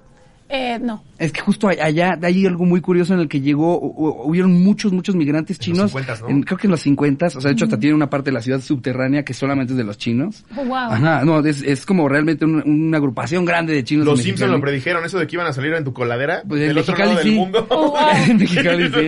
Eh, 0.49 0.79
no. 0.81 1.03
Es 1.21 1.31
que 1.31 1.41
justo 1.41 1.67
allá 1.67 2.17
hay 2.21 2.45
algo 2.45 2.65
muy 2.65 2.81
curioso 2.81 3.13
en 3.13 3.19
el 3.19 3.27
que 3.27 3.41
llegó, 3.41 3.79
hu- 3.79 3.93
hu- 3.95 4.21
hubieron 4.25 4.51
muchos, 4.63 4.91
muchos 4.91 5.15
migrantes 5.15 5.57
En 5.67 5.77
los 5.77 5.91
chinos. 5.91 5.93
50s, 5.95 6.21
¿no? 6.21 6.29
en- 6.29 6.43
creo 6.43 6.57
que 6.57 6.67
en 6.67 6.71
los 6.71 6.81
50, 6.81 7.27
o 7.27 7.29
sea, 7.29 7.41
de 7.41 7.51
hecho 7.53 7.65
hasta 7.65 7.79
tiene 7.79 7.95
una 7.95 8.09
parte 8.09 8.31
de 8.31 8.33
la 8.33 8.41
ciudad 8.41 8.59
subterránea 8.61 9.23
que 9.23 9.33
solamente 9.33 9.73
es 9.73 9.77
de 9.77 9.83
los 9.83 9.97
chinos. 9.97 10.43
Oh, 10.57 10.65
wow. 10.65 10.75
Ajá, 10.75 11.23
no, 11.23 11.39
es, 11.45 11.61
es 11.61 11.85
como 11.85 12.09
realmente 12.09 12.43
un- 12.45 12.61
una 12.67 12.97
agrupación 12.97 13.45
grande 13.45 13.73
de 13.73 13.83
chinos. 13.83 14.05
Los 14.05 14.19
en 14.19 14.25
Simpsons 14.25 14.51
lo 14.51 14.59
predijeron, 14.61 15.05
eso 15.05 15.19
de 15.19 15.27
que 15.27 15.35
iban 15.35 15.47
a 15.47 15.53
salir 15.53 15.73
en 15.73 15.83
tu 15.83 15.93
coladera 15.93 16.41
Pues 16.47 16.61
en 16.61 16.67
del 16.69 16.77
otro 16.79 16.93
Mexicali 16.93 17.09
lado 17.11 17.21
sí. 17.23 17.29
del 17.29 17.37
mundo. 17.37 17.67
Oh, 17.69 17.91
wow. 17.91 17.99
en 18.27 18.37
Mexicali, 18.37 18.89
sí. 18.89 19.07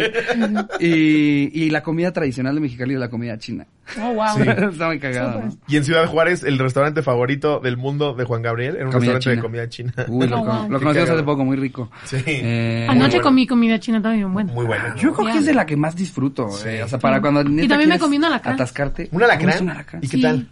Y, 0.80 1.64
y 1.66 1.70
la 1.70 1.82
comida 1.84 2.12
tradicional 2.12 2.56
de 2.56 2.62
Mexicali 2.62 2.94
es 2.94 3.00
la 3.00 3.10
comida 3.10 3.38
china. 3.38 3.66
Oh, 4.00 4.14
wow. 4.14 4.40
Está 4.72 4.88
muy 4.88 5.00
cagado, 5.00 5.42
¿no? 5.42 5.58
Y 5.68 5.78
en 5.78 5.84
Ciudad 5.84 6.06
Juárez, 6.08 6.44
el 6.44 6.58
restaurante 6.60 7.02
favorito 7.02 7.60
del 7.60 7.78
mundo 7.78 8.14
de 8.14 8.24
Juan 8.24 8.42
Gabriel 8.42 8.76
era 8.78 8.86
un 8.86 8.92
Comida 8.92 9.14
restaurante 9.14 9.30
de 9.42 9.42
comida 9.42 9.70
china. 9.70 9.94
Uy, 10.08 10.28
lo, 10.28 10.42
Oh, 10.42 10.46
wow. 10.46 10.70
lo 10.70 10.80
conocimos 10.80 11.10
hace 11.10 11.24
poco, 11.24 11.44
muy 11.46 11.58
rico. 11.58 11.90
Sí. 12.06 12.18
Eh, 12.26 12.88
Anoche 12.90 13.18
bueno. 13.18 13.24
comí 13.24 13.48
comida 13.48 13.80
china 13.80 14.02
también 14.02 14.32
buena. 14.34 14.52
Muy 14.54 14.66
bueno. 14.66 14.96
Yo 14.96 15.14
creo 15.14 15.28
que 15.28 15.34
Sí. 15.34 15.38
es 15.40 15.46
de 15.46 15.54
la 15.54 15.66
que 15.66 15.78
más 15.78 15.96
disfruto, 15.96 16.48
eh, 16.66 16.84
o 16.84 16.88
sea, 16.88 17.00
para 17.00 17.22
cuando 17.22 17.44
neta 17.44 17.70
también 17.70 17.90
me 17.90 18.00
comí 18.00 18.18
un 18.18 18.26
alacrán. 18.26 18.56
atascarte. 18.56 19.10
¿Un 19.12 19.24
alacrán? 19.24 19.84
¿Y 20.02 20.08
qué 20.08 20.18
Sí. 20.18 20.22
tal? 20.22 20.48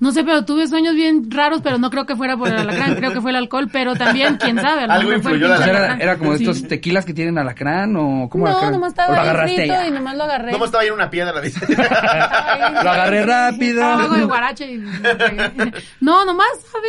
No 0.00 0.12
sé, 0.12 0.24
pero 0.24 0.44
tuve 0.44 0.66
sueños 0.66 0.94
bien 0.94 1.30
raros, 1.30 1.60
pero 1.62 1.78
no 1.78 1.90
creo 1.90 2.06
que 2.06 2.16
fuera 2.16 2.36
por 2.36 2.48
el 2.48 2.56
alacrán, 2.56 2.94
creo 2.96 3.12
que 3.12 3.20
fue 3.20 3.30
el 3.30 3.36
alcohol, 3.36 3.68
pero 3.72 3.94
también, 3.94 4.36
quién 4.36 4.56
sabe, 4.60 4.82
a 4.82 4.86
lo 4.86 4.92
Algo 4.94 5.08
mejor 5.10 5.22
fue 5.22 5.32
el 5.32 5.36
influyó 5.38 5.54
el 5.56 5.62
era, 5.62 5.76
alacrán. 5.78 6.00
era 6.02 6.18
como 6.18 6.36
Sí. 6.36 6.44
estos 6.44 6.68
tequilas 6.68 7.04
que 7.04 7.14
tienen 7.14 7.38
alacrán 7.38 7.96
o 7.96 8.28
cómo 8.28 8.44
No, 8.44 8.50
alacrán? 8.52 8.72
nomás 8.72 8.92
¿O 8.92 8.96
lo 8.96 9.02
estaba 9.02 9.14
ahí 9.22 9.28
agarraste 9.28 9.86
y 9.88 9.90
nomás 9.90 10.16
lo 10.16 10.24
agarré. 10.24 10.52
¿Cómo 10.52 10.64
estaba 10.64 10.82
ahí 10.82 10.88
en 10.88 10.94
una 10.94 11.10
piedra? 11.10 11.40
Dice. 11.40 11.60
Lo 12.82 12.90
agarré 12.90 13.24
rápido. 13.24 13.80
Estaba 13.80 13.94
abajo 13.94 14.14
de 14.14 14.24
guarache 14.24 14.72
y... 14.72 14.78
No, 16.00 16.24
nomás, 16.24 16.48
¿sabe? 16.70 16.88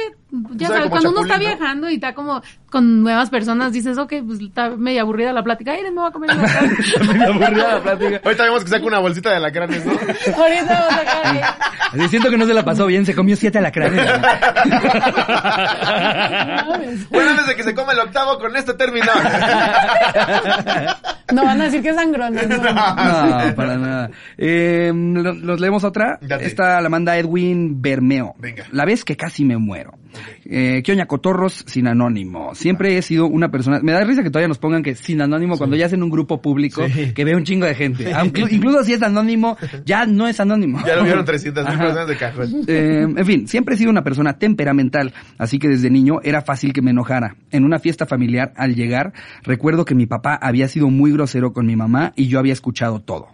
Ya 0.51 0.67
Sabe 0.67 0.77
sabes, 0.79 0.91
cuando 0.91 1.09
uno 1.09 1.21
está 1.21 1.37
viajando 1.39 1.89
y 1.89 1.95
está 1.95 2.13
como 2.13 2.41
con 2.69 3.01
nuevas 3.01 3.31
personas, 3.31 3.71
dices, 3.73 3.97
ok, 3.97 4.13
pues 4.27 4.39
está 4.39 4.69
medio 4.69 5.01
aburrida 5.01 5.33
la 5.33 5.41
plática, 5.43 5.71
ay, 5.71 5.81
me 5.83 5.89
voy 5.91 6.07
a 6.07 6.11
comer 6.11 6.29
el 6.31 6.39
alacrán. 6.39 6.77
Me 7.17 7.25
aburría 7.25 7.67
la 7.75 7.81
plática. 7.81 8.21
Ahorita 8.23 8.43
vemos 8.43 8.63
que 8.63 8.69
saca 8.69 8.85
una 8.85 8.99
bolsita 8.99 9.29
de 9.31 9.35
alacranes, 9.37 9.85
¿no? 9.85 9.91
Ahorita 9.93 10.65
vamos 10.67 10.93
a 10.93 10.97
sacar 10.97 12.09
siento 12.09 12.29
que 12.29 12.37
no 12.37 12.45
se 12.45 12.53
la 12.53 12.63
pasó 12.63 12.78
bien, 12.87 13.05
se 13.05 13.13
comió 13.15 13.35
siete 13.35 13.57
alacranes. 13.59 14.01
Bueno, 17.09 17.31
antes 17.31 17.47
de 17.47 17.55
que 17.55 17.63
se 17.63 17.73
coma 17.73 17.93
el 17.93 17.99
octavo, 17.99 18.37
con 18.39 18.55
este 18.55 18.73
término. 18.73 19.05
No 21.33 21.43
van 21.43 21.61
a 21.61 21.65
decir 21.65 21.81
que 21.81 21.89
es 21.89 21.95
sangrona. 21.95 22.41
no. 22.43 22.57
No, 22.57 23.55
para 23.55 23.77
nada. 23.77 24.09
Eh, 24.37 24.91
¿lo- 24.93 25.33
¿Los 25.33 25.59
leemos 25.59 25.83
otra? 25.83 26.17
Date. 26.21 26.45
Esta 26.45 26.81
la 26.81 26.89
manda 26.89 27.17
Edwin 27.17 27.81
Bermeo. 27.81 28.35
Venga. 28.39 28.65
La 28.71 28.85
vez 28.85 29.03
que 29.03 29.15
casi 29.15 29.45
me 29.45 29.57
muero. 29.57 29.93
Eh, 30.45 30.81
¿Qué 30.83 30.91
oña 30.91 31.05
cotorros 31.05 31.63
sin 31.67 31.87
anónimo? 31.87 32.55
Siempre 32.55 32.97
he 32.97 33.01
sido 33.03 33.27
una 33.27 33.49
persona... 33.51 33.79
Me 33.83 33.91
da 33.91 34.03
risa 34.03 34.23
que 34.23 34.31
todavía 34.31 34.47
nos 34.47 34.57
pongan 34.57 34.81
que 34.81 34.95
sin 34.95 35.21
anónimo 35.21 35.55
cuando 35.55 35.75
ya 35.75 35.85
hacen 35.85 36.01
un 36.01 36.09
grupo 36.09 36.41
público 36.41 36.83
Sí. 36.87 37.13
que 37.13 37.23
ve 37.25 37.35
un 37.35 37.43
chingo 37.43 37.67
de 37.67 37.75
gente. 37.75 38.11
Aunque, 38.13 38.41
incluso 38.49 38.83
si 38.83 38.93
es 38.93 39.03
anónimo, 39.03 39.55
ya 39.85 40.07
no 40.07 40.27
es 40.27 40.39
anónimo. 40.39 40.81
Ya 40.85 40.95
lo 40.95 41.03
vieron 41.03 41.25
300 41.29 41.63
mil 41.69 41.77
personas 41.77 42.07
de 42.07 42.17
cajón. 42.17 42.65
Eh, 42.69 43.01
en 43.01 43.25
fin, 43.25 43.47
siempre 43.47 43.73
he 43.73 43.77
sido 43.77 43.89
una 43.89 44.03
persona 44.03 44.37
temperamental, 44.37 45.13
así 45.37 45.57
que 45.57 45.67
desde 45.67 45.89
niño 45.89 46.19
era 46.23 46.41
fácil 46.41 46.71
que 46.71 46.81
me 46.81 46.91
enojara. 46.91 47.35
En 47.49 47.65
una 47.65 47.79
fiesta 47.79 48.05
familiar, 48.05 48.53
al 48.55 48.75
llegar, 48.75 49.13
recuerdo 49.43 49.85
que 49.85 49.95
mi 49.95 50.05
papá 50.05 50.35
había 50.35 50.67
sido 50.67 50.89
muy 50.89 51.11
grosero 51.11 51.51
con 51.51 51.65
mi 51.65 51.75
mamá 51.75 52.13
y 52.15 52.27
yo 52.27 52.37
había 52.37 52.53
escuchado 52.53 52.99
todo. 52.99 53.29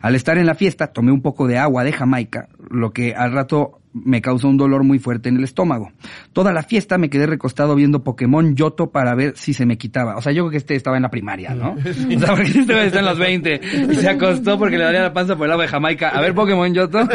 Al 0.00 0.14
estar 0.14 0.38
en 0.38 0.46
la 0.46 0.54
fiesta, 0.54 0.88
tomé 0.88 1.12
un 1.12 1.22
poco 1.22 1.46
de 1.46 1.58
agua 1.58 1.84
de 1.84 1.92
Jamaica, 1.92 2.48
lo 2.70 2.92
que 2.92 3.14
al 3.14 3.32
rato 3.32 3.77
me 3.92 4.20
causó 4.20 4.48
un 4.48 4.56
dolor 4.56 4.84
muy 4.84 4.98
fuerte 4.98 5.28
en 5.28 5.36
el 5.36 5.44
estómago. 5.44 5.92
Toda 6.32 6.52
la 6.52 6.62
fiesta 6.62 6.98
me 6.98 7.10
quedé 7.10 7.26
recostado 7.26 7.74
viendo 7.74 8.04
Pokémon 8.04 8.54
Yoto 8.54 8.90
para 8.90 9.14
ver 9.14 9.32
si 9.36 9.54
se 9.54 9.66
me 9.66 9.78
quitaba. 9.78 10.16
O 10.16 10.22
sea, 10.22 10.32
yo 10.32 10.42
creo 10.44 10.50
que 10.52 10.56
este 10.58 10.74
estaba 10.76 10.96
en 10.96 11.02
la 11.02 11.10
primaria, 11.10 11.54
¿no? 11.54 11.76
O 12.16 12.18
sea, 12.20 12.28
porque 12.34 12.48
este 12.60 12.72
güey 12.74 12.86
está 12.86 12.98
en 13.00 13.04
los 13.06 13.18
20 13.18 13.60
y 13.90 13.94
se 13.94 14.08
acostó 14.08 14.58
porque 14.58 14.76
le 14.78 14.84
daría 14.84 15.02
la 15.02 15.12
panza 15.12 15.36
por 15.36 15.46
el 15.46 15.52
agua 15.52 15.64
de 15.64 15.68
Jamaica. 15.70 16.08
A 16.10 16.20
ver, 16.20 16.34
Pokémon 16.34 16.72
Yoto. 16.72 16.98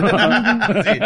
Sí. 0.83 0.99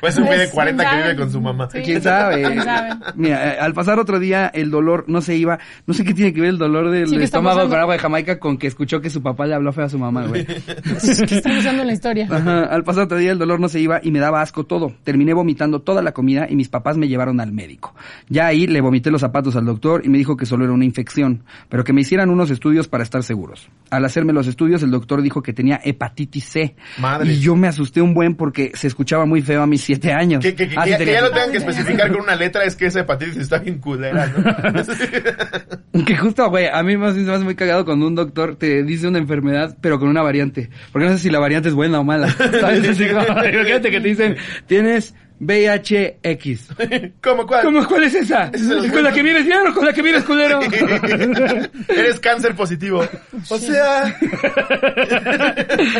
Pues 0.00 0.16
un 0.18 0.26
güey 0.26 0.38
de 0.38 0.44
Pues, 0.44 0.54
40 0.54 0.82
que 0.84 0.88
¿quién 0.90 1.02
vive 1.02 1.16
con 1.16 1.30
su 1.32 1.40
mamá. 1.40 1.68
Sí. 1.70 1.78
¿Quién 1.84 2.02
sabe? 2.02 2.42
¿Quién 2.46 2.62
sabe? 2.62 2.90
Mira, 3.16 3.54
eh, 3.54 3.58
al 3.60 3.72
pasar 3.74 3.98
otro 3.98 4.18
día 4.18 4.48
el 4.54 4.70
dolor 4.70 5.04
no 5.08 5.20
se 5.20 5.36
iba. 5.36 5.58
No 5.86 5.94
sé 5.94 6.04
qué 6.04 6.14
tiene 6.14 6.32
que 6.32 6.40
ver 6.40 6.50
el 6.50 6.58
dolor 6.58 6.90
del 6.90 7.08
Sí, 7.08 7.16
estómago 7.16 7.56
pasando. 7.56 7.74
con 7.74 7.80
agua 7.80 7.94
de 7.94 8.00
Jamaica 8.00 8.38
con 8.38 8.58
que 8.58 8.66
escuchó 8.66 9.00
que 9.00 9.10
su 9.10 9.22
papá 9.22 9.46
le 9.46 9.54
habló 9.54 9.72
feo 9.72 9.84
a 9.84 9.88
su 9.88 9.98
mamá, 9.98 10.26
güey. 10.26 10.44
¿Qué 10.46 11.34
están 11.36 11.56
usando 11.56 11.82
en 11.82 11.86
la 11.88 11.92
historia? 11.92 12.28
Ajá, 12.30 12.64
al 12.64 12.84
pasar 12.84 13.04
otro 13.04 13.18
día 13.18 13.32
el 13.32 13.38
dolor 13.38 13.60
no 13.60 13.68
se 13.68 13.80
iba 13.80 14.00
y 14.02 14.10
me 14.10 14.18
daba 14.18 14.40
asco 14.42 14.64
todo. 14.64 14.92
Terminé 15.04 15.34
vomitando 15.34 15.80
toda 15.80 16.02
la 16.02 16.12
comida 16.12 16.46
y 16.48 16.56
mis 16.56 16.68
papás 16.68 16.96
me 16.96 17.08
llevaron 17.08 17.40
al 17.40 17.52
médico. 17.52 17.94
Ya 18.28 18.46
ahí 18.46 18.66
le 18.66 18.80
vomité 18.80 19.10
los 19.10 19.20
zapatos 19.20 19.56
al 19.56 19.66
doctor 19.66 20.02
y 20.04 20.08
me 20.08 20.18
dijo 20.18 20.36
que 20.36 20.46
solo 20.46 20.64
era 20.64 20.72
una 20.72 20.84
infección, 20.84 21.44
pero 21.68 21.84
que 21.84 21.92
me 21.92 22.00
hicieran 22.00 22.30
unos 22.30 22.50
estudios 22.50 22.88
para 22.88 23.04
estar 23.04 23.22
seguros. 23.22 23.68
Al 23.90 24.04
hacerme 24.04 24.32
los 24.32 24.46
estudios 24.46 24.82
el 24.82 24.90
doctor 24.90 25.22
dijo 25.22 25.42
que 25.42 25.52
tenía 25.52 25.80
hepatitis 25.82 26.44
C. 26.44 26.76
Madre. 26.98 27.32
Y 27.32 27.40
yo 27.40 27.56
me 27.56 27.68
asusté 27.68 28.00
un 28.00 28.14
buen 28.14 28.34
porque 28.34 28.72
se 28.74 28.86
escuchaba 28.86 29.26
muy 29.26 29.42
feo 29.42 29.62
a 29.62 29.66
mis 29.66 29.82
siete 29.82 30.12
años. 30.12 30.42
Que, 30.42 30.54
que, 30.54 30.68
que, 30.68 30.76
Ah, 30.78 30.84
sí 30.84 30.96
que 30.96 31.06
ya, 31.06 31.12
ya 31.14 31.22
lo 31.22 31.30
tengan 31.30 31.50
que 31.50 31.58
especificar 31.58 32.12
con 32.12 32.22
una 32.22 32.36
letra 32.36 32.64
es 32.64 32.76
que 32.76 32.86
esa 32.86 33.00
hepatitis 33.00 33.36
está 33.36 33.58
bien 33.58 33.78
culera, 33.78 34.26
¿no? 34.26 34.44
Que 36.04 36.16
justo, 36.16 36.48
güey, 36.50 36.66
a 36.66 36.82
mí 36.82 36.96
más 36.96 37.14
me 37.14 37.32
hace 37.32 37.44
muy 37.44 37.54
cagado 37.54 37.84
cuando 37.84 38.06
un 38.06 38.14
doctor 38.14 38.56
te 38.56 38.82
dice 38.82 39.08
una 39.08 39.18
enfermedad, 39.18 39.76
pero 39.80 39.98
con 39.98 40.08
una 40.08 40.22
variante. 40.22 40.70
Porque 40.92 41.06
no 41.06 41.12
sé 41.12 41.18
si 41.18 41.30
la 41.30 41.38
variante 41.38 41.68
es 41.68 41.74
buena 41.74 42.00
o 42.00 42.04
mala. 42.04 42.28
¿Sabes? 42.60 42.88
Así 42.88 43.08
como, 43.08 43.22
imagínate 43.22 43.90
que 43.90 44.00
te 44.00 44.08
dicen, 44.08 44.36
tienes 44.66 45.14
VIH-X. 45.40 46.68
¿Cómo 47.22 47.46
cuál? 47.46 47.64
¿Cómo, 47.64 47.86
¿Cuál 47.86 48.04
es 48.04 48.14
esa? 48.14 48.44
El- 48.52 48.90
¿Con 48.92 49.02
la 49.04 49.12
que 49.12 49.22
vienes 49.22 49.44
bien 49.46 49.58
o 49.68 49.74
con 49.74 49.84
la 49.86 49.92
que 49.92 50.02
vienes 50.02 50.24
culero? 50.24 50.60
Eres 51.88 52.20
cáncer 52.20 52.54
positivo. 52.54 53.04
O 53.50 53.58
sea, 53.58 54.16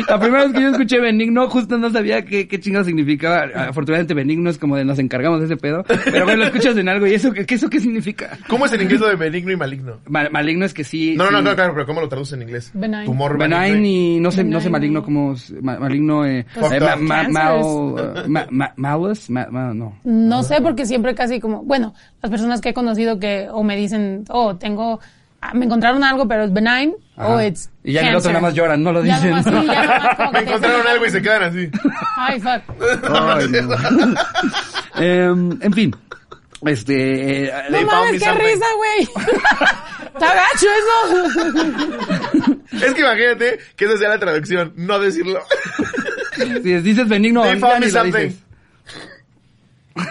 La 0.08 0.18
primera 0.20 0.44
vez 0.44 0.52
que 0.52 0.62
yo 0.62 0.68
escuché 0.70 1.00
benigno, 1.00 1.48
justo 1.48 1.78
no 1.78 1.90
sabía 1.90 2.24
qué, 2.24 2.48
qué 2.48 2.60
chingado 2.60 2.84
significaba. 2.84 3.44
Afortunadamente 3.68 4.14
benigno 4.14 4.50
es 4.50 4.58
como 4.58 4.76
de 4.76 4.84
nos 4.84 4.98
encargamos 4.98 5.40
de 5.40 5.46
ese 5.46 5.56
pedo. 5.56 5.84
Pero 6.04 6.24
bueno, 6.24 6.38
lo 6.40 6.44
escuchas 6.46 6.76
en 6.76 6.88
algo 6.88 7.06
y 7.06 7.14
eso, 7.14 7.32
¿qué, 7.32 7.46
eso 7.48 7.68
qué 7.70 7.80
significa? 7.80 8.38
¿cómo 8.48 8.66
es 8.66 8.72
en 8.72 8.82
inglés 8.82 9.00
lo 9.00 9.08
de 9.08 9.16
benigno 9.16 9.52
y 9.52 9.56
maligno? 9.56 10.00
Ma- 10.08 10.28
maligno 10.30 10.64
es 10.64 10.74
que 10.74 10.84
sí. 10.84 11.14
No, 11.16 11.30
no, 11.30 11.38
sí. 11.38 11.44
no, 11.44 11.54
claro, 11.54 11.72
pero 11.74 11.86
¿cómo 11.86 12.00
lo 12.00 12.08
traduces 12.08 12.34
en 12.34 12.42
inglés? 12.42 12.70
Benign. 12.74 13.04
Tumor 13.06 13.38
Benign 13.38 13.84
y 13.84 14.20
no 14.20 14.30
sé, 14.30 14.44
no 14.44 14.60
sé 14.60 14.68
Benign. 14.68 14.72
maligno 14.72 15.02
como 15.02 15.34
ma- 15.62 15.78
maligno 15.78 16.24
eh, 16.26 16.44
Pues, 16.54 16.72
eh, 16.72 16.80
ma- 16.80 16.96
ma- 16.96 17.14
cancer 17.22 17.32
mal- 17.32 18.26
ma- 18.28 18.46
ma- 18.50 18.72
no. 19.28 19.98
No 20.04 20.42
sé, 20.42 20.60
porque 20.60 20.86
siempre 20.86 21.14
casi 21.14 21.40
como, 21.40 21.62
bueno, 21.62 21.94
las 22.22 22.30
personas 22.30 22.60
que 22.60 22.70
he 22.70 22.74
conocido 22.74 23.18
que 23.18 23.48
o 23.50 23.62
me 23.62 23.76
dicen, 23.76 24.24
oh, 24.30 24.56
tengo, 24.56 25.00
ah, 25.40 25.54
me 25.54 25.64
encontraron 25.66 26.02
algo, 26.04 26.26
pero 26.28 26.44
es 26.44 26.52
benign, 26.52 26.94
oh, 27.16 27.22
Ajá. 27.34 27.46
it's 27.46 27.70
Y 27.84 27.92
ya 27.92 28.00
otro 28.02 28.12
cancer. 28.12 28.32
nada 28.32 28.42
más 28.42 28.54
lloran, 28.54 28.82
no 28.82 28.92
lo 28.92 29.04
Ya 29.04 29.16
dicen. 29.16 29.30
nomás, 29.30 29.44
sí, 29.44 29.50
ya 29.66 29.82
nomás 29.84 30.16
como 30.16 30.30
que 30.32 30.38
te 30.38 30.44
Encontraron 30.44 30.76
dicen, 30.80 30.92
algo 30.92 31.06
y 31.06 31.10
se 31.10 31.22
quedan 31.22 31.42
así. 31.42 31.70
Ay, 32.16 32.40
fuck. 32.40 32.62
Ay, 33.10 33.48
no. 33.62 33.76
Em, 35.02 35.58
en 35.62 35.72
fin. 35.72 35.94
Este. 36.66 37.44
eh, 37.44 37.52
No 37.70 37.76
found 37.78 37.92
mames, 37.92 38.12
me 38.14 38.18
qué 38.18 38.32
risa, 38.32 38.66
güey. 38.76 39.02
Está 40.18 40.34
gacho 40.34 40.66
eso. 40.80 40.96
Es 42.84 42.92
que 42.94 43.00
imagínate 43.00 43.58
que 43.76 43.84
esa 43.84 43.96
sea 43.96 44.08
la 44.08 44.18
traducción, 44.18 44.72
no 44.74 44.98
decirlo. 44.98 45.40
si 46.36 46.72
dices 46.80 47.08
benigno, 47.08 47.44
ni 47.44 47.60
me 47.60 47.90
lo 47.90 48.04
dices. 48.04 48.42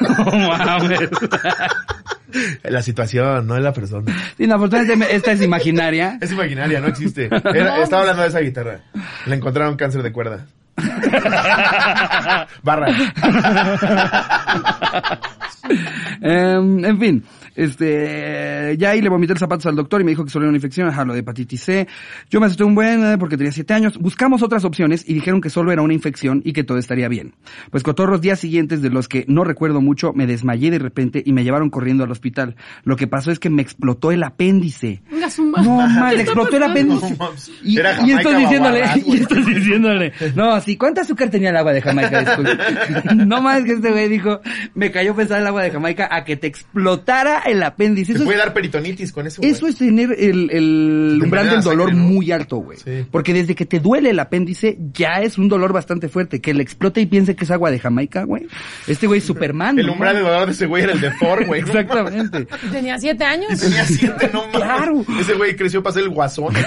No 0.02 0.58
mames. 0.58 1.00
La 2.64 2.82
situación, 2.82 3.48
no 3.48 3.56
es 3.56 3.64
la 3.64 3.72
persona. 3.72 4.14
Sí, 4.38 4.46
no, 4.48 4.64
esta 4.66 5.32
es 5.32 5.42
imaginaria. 5.42 6.18
Es 6.22 6.32
imaginaria, 6.32 6.82
no 6.82 6.88
existe. 6.88 7.26
Era- 7.56 7.82
estaba 7.82 8.02
hablando 8.02 8.24
de 8.24 8.28
esa 8.30 8.40
guitarra. 8.40 8.82
Le 9.26 9.36
encontraron 9.36 9.78
cáncer 9.78 10.04
de 10.04 10.12
cuerda. 10.12 10.46
Barra. 12.64 12.88
Em, 16.22 16.86
en 16.86 17.00
fin, 17.00 17.24
este, 17.58 18.78
ya 18.78 18.92
ahí 18.92 19.02
le 19.02 19.10
vomité 19.10 19.34
el 19.34 19.40
zapatos 19.40 19.66
al 19.66 19.76
doctor 19.76 20.00
y 20.00 20.04
me 20.04 20.12
dijo 20.12 20.24
que 20.24 20.30
solo 20.30 20.46
era 20.46 20.50
una 20.50 20.58
infección, 20.58 20.88
ajá, 20.88 21.04
lo 21.04 21.14
de 21.14 21.20
hepatitis 21.20 21.64
C. 21.64 21.88
Yo 22.30 22.40
me 22.40 22.46
asusté 22.46 22.64
un 22.64 22.76
buen 22.76 23.04
eh, 23.04 23.18
porque 23.18 23.36
tenía 23.36 23.52
siete 23.52 23.74
años. 23.74 23.98
Buscamos 23.98 24.44
otras 24.44 24.64
opciones 24.64 25.04
y 25.10 25.16
dijeron 25.16 25.42
que 25.42 25.50
solo 25.50 25.72
era 25.72 25.82
una 25.82 25.96
infección 25.96 26.44
y 26.46 26.54
que 26.54 26.64
todo 26.64 26.78
estaría 26.78 27.08
bien. 27.08 27.34
Pues 27.72 27.82
cotorros 27.82 28.22
días 28.22 28.40
siguientes 28.40 28.84
de 28.84 28.92
los 28.92 29.08
que 29.08 29.26
no 29.28 29.44
recuerdo 29.44 29.82
mucho, 29.82 30.14
me 30.14 30.28
desmayé 30.28 30.70
de 30.70 30.78
repente 30.78 31.24
y 31.26 31.34
me 31.34 31.44
llevaron 31.44 31.72
corriendo 31.72 32.04
al 32.04 32.12
hospital. 32.12 32.56
Lo 32.84 32.96
que 32.96 33.08
pasó 33.08 33.32
es 33.32 33.40
que 33.40 33.50
me 33.50 33.64
explotó 33.64 34.12
el 34.12 34.22
apéndice. 34.22 35.02
Venga, 35.28 35.30
su 35.30 35.46
madre. 35.46 35.68
No, 35.68 35.76
mal, 35.78 36.10
¿Qué 36.10 36.16
le 36.18 36.24
está 36.24 36.32
explotó 36.34 36.58
el 36.58 36.64
apéndice. 36.64 37.10
No, 37.12 37.18
mames. 37.18 37.52
Y, 37.64 37.80
Era 37.80 37.92
y 37.92 37.96
Jamaica 37.96 38.18
estás 38.18 38.38
diciéndole, 38.38 38.84
y 39.06 39.16
estás 39.18 39.46
diciéndole, 39.46 40.14
no, 40.36 40.62
sí, 40.62 40.78
¿cuánta 40.78 41.02
azúcar 41.02 41.30
tenía 41.30 41.50
el 41.50 41.58
agua 41.58 41.74
de 41.74 41.82
Jamaica 41.82 42.24
después? 42.24 42.58
no 43.16 43.42
más 43.42 43.64
que 43.64 43.74
este 43.74 43.92
güey 43.92 44.10
dijo, 44.10 44.42
me 44.74 44.92
cayó 44.92 45.16
pesada 45.16 45.42
el 45.42 45.48
agua 45.48 45.64
de 45.64 45.72
Jamaica 45.72 46.08
a 46.12 46.24
que 46.24 46.38
te 46.38 46.48
explotara 46.48 47.40
el 47.46 47.62
apéndice. 47.64 48.14
Eso 48.14 48.24
puede 48.24 48.38
es, 48.38 48.44
dar 48.46 48.54
peritonitis 48.54 49.12
con 49.12 49.28
eso. 49.28 49.42
güey. 49.42 49.52
eso 49.52 49.68
es 49.68 49.78
tener 49.78 50.16
el, 50.18 50.50
el 50.52 51.18
Te 51.20 51.26
umbral 51.26 51.50
del 51.50 51.62
dolor 51.62 51.90
sangre, 51.90 52.04
¿no? 52.04 52.10
muy 52.14 52.32
alto, 52.32 52.58
güey. 52.58 52.78
Sí. 52.78 53.06
Porque 53.12 53.34
desde 53.34 53.56
que 53.56 53.66
te 53.66 53.80
duele 53.80 54.12
el 54.12 54.20
apéndice, 54.20 54.78
ya 54.94 55.22
es 55.22 55.38
un 55.38 55.50
dolor 55.50 55.74
bastante 55.74 56.10
fuerte. 56.10 56.42
Que 56.42 56.54
le 56.54 56.64
explote 56.64 57.02
y 57.02 57.06
piense 57.06 57.36
que 57.36 57.44
es 57.46 57.52
agua 57.52 57.72
de 57.72 57.80
Jamaica, 57.80 58.24
güey. 58.24 58.48
Este 58.88 59.08
güey 59.08 59.20
es 59.20 59.26
Superman. 59.26 59.80
El 59.80 59.88
¿no? 59.88 59.94
umbral 59.94 60.16
de 60.16 60.22
dolor 60.22 60.46
de 60.46 60.52
ese 60.52 60.66
güey 60.66 60.84
era 60.84 60.94
el 60.94 61.02
de 61.02 61.12
Thor, 61.20 61.46
güey. 61.46 61.62
Exactamente. 61.62 62.48
Tenía 62.72 62.98
siete 63.00 63.24
años. 63.24 63.48
mames. 63.50 63.62
Tenía 63.62 63.86
siete, 63.86 64.30
no 64.34 64.42
mames. 64.48 64.56
Claro. 64.58 65.06
Ese 65.20 65.34
güey 65.34 65.56
creció 65.56 65.82
para 65.84 65.94
ser 65.94 66.04
el 66.04 66.10
guasón. 66.10 66.54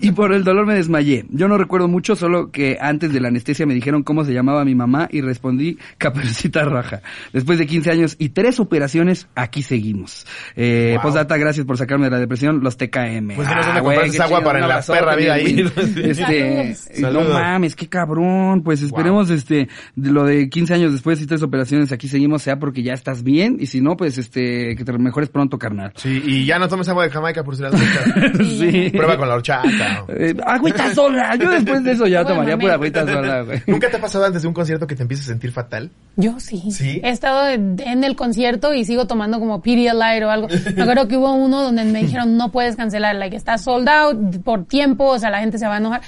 Y 0.00 0.10
por 0.12 0.32
el 0.32 0.44
dolor 0.44 0.66
me 0.66 0.74
desmayé. 0.74 1.24
Yo 1.30 1.48
no 1.48 1.56
recuerdo 1.58 1.88
mucho, 1.88 2.16
solo 2.16 2.50
que 2.50 2.76
antes 2.80 3.12
de 3.12 3.20
la 3.20 3.28
anestesia 3.28 3.66
me 3.66 3.74
dijeron 3.74 4.02
cómo 4.02 4.24
se 4.24 4.32
llamaba 4.32 4.64
mi 4.64 4.74
mamá 4.74 5.08
y 5.10 5.20
respondí 5.20 5.78
Caperucita 5.98 6.64
Raja. 6.64 7.02
Después 7.32 7.58
de 7.58 7.66
15 7.66 7.90
años 7.90 8.16
y 8.18 8.30
tres 8.30 8.60
operaciones, 8.60 9.28
aquí 9.34 9.62
seguimos. 9.62 10.26
Eh, 10.54 10.94
Wow. 10.96 11.02
Postdata, 11.02 11.36
gracias 11.36 11.66
por 11.66 11.76
sacarme 11.76 12.06
de 12.06 12.10
la 12.10 12.18
depresión, 12.18 12.60
los 12.62 12.76
TKM. 12.76 13.34
Pues 13.36 13.48
güey, 13.48 13.80
compraste 13.80 14.16
qué 14.16 14.22
agua 14.22 14.38
chido, 14.38 14.44
para 14.44 14.58
en 14.60 14.68
la 14.68 14.82
perra 14.82 15.16
vida 15.16 15.34
ahí. 15.34 15.64
Este, 15.96 16.74
Saludos. 16.74 17.28
no 17.28 17.34
mames, 17.34 17.76
qué 17.76 17.88
cabrón. 17.88 18.62
Pues 18.62 18.82
esperemos, 18.82 19.30
este, 19.30 19.68
de 19.94 20.10
lo 20.10 20.24
de 20.24 20.48
15 20.48 20.74
años 20.74 20.92
después 20.92 21.20
y 21.20 21.26
tres 21.26 21.42
operaciones, 21.42 21.92
aquí 21.92 22.08
seguimos, 22.08 22.42
sea 22.42 22.58
porque 22.58 22.82
ya 22.82 22.92
estás 22.92 23.22
bien, 23.22 23.56
y 23.60 23.66
si 23.66 23.80
no, 23.80 23.96
pues 23.96 24.18
este, 24.18 24.74
que 24.76 24.84
te 24.84 24.92
mejores 24.98 25.28
pronto, 25.28 25.58
carnal. 25.58 25.92
Sí, 25.96 26.22
y 26.24 26.44
ya 26.46 26.58
no 26.58 26.68
tomes 26.68 26.88
agua 26.88 27.04
de 27.04 27.10
Jamaica 27.10 27.35
por 27.44 27.56
si 27.56 27.62
las. 27.62 27.72
Sí. 28.58 28.90
Prueba 28.90 29.16
con 29.16 29.28
la 29.28 29.34
horchata. 29.34 30.04
Eh, 30.08 30.34
agüita 30.44 30.94
sola. 30.94 31.34
Yo 31.36 31.50
después 31.50 31.82
de 31.84 31.92
eso 31.92 32.06
ya 32.06 32.22
Bueno, 32.22 32.36
tomaría 32.36 32.58
pura 32.58 32.74
agüita 32.74 33.06
sola, 33.06 33.42
güey. 33.44 33.62
¿Nunca 33.66 33.90
te 33.90 33.96
ha 33.96 34.00
pasado 34.00 34.24
antes 34.24 34.42
de 34.42 34.48
un 34.48 34.54
concierto 34.54 34.86
que 34.86 34.94
te 34.94 35.02
empieces 35.02 35.26
a 35.26 35.30
sentir 35.30 35.52
fatal? 35.52 35.90
Yo 36.16 36.38
sí. 36.40 36.70
¿Sí? 36.70 37.00
He 37.02 37.10
estado 37.10 37.48
en 37.48 37.76
en 37.78 38.04
el 38.04 38.16
concierto 38.16 38.74
y 38.74 38.84
sigo 38.84 39.06
tomando 39.06 39.38
como 39.38 39.60
Pedialyte 39.62 40.24
o 40.24 40.30
algo. 40.30 40.48
Me 40.74 40.82
acuerdo 40.82 41.08
que 41.08 41.16
hubo 41.16 41.32
uno 41.32 41.62
donde 41.62 41.84
me 41.84 42.00
dijeron 42.00 42.36
no 42.36 42.50
puedes 42.50 42.76
cancelar, 42.76 43.16
like 43.16 43.36
está 43.36 43.58
sold 43.58 43.88
out 43.88 44.42
por 44.42 44.64
tiempo, 44.64 45.04
o 45.06 45.18
sea, 45.18 45.30
la 45.30 45.40
gente 45.40 45.58
se 45.58 45.66
va 45.66 45.74
a 45.74 45.78
enojar. 45.78 46.02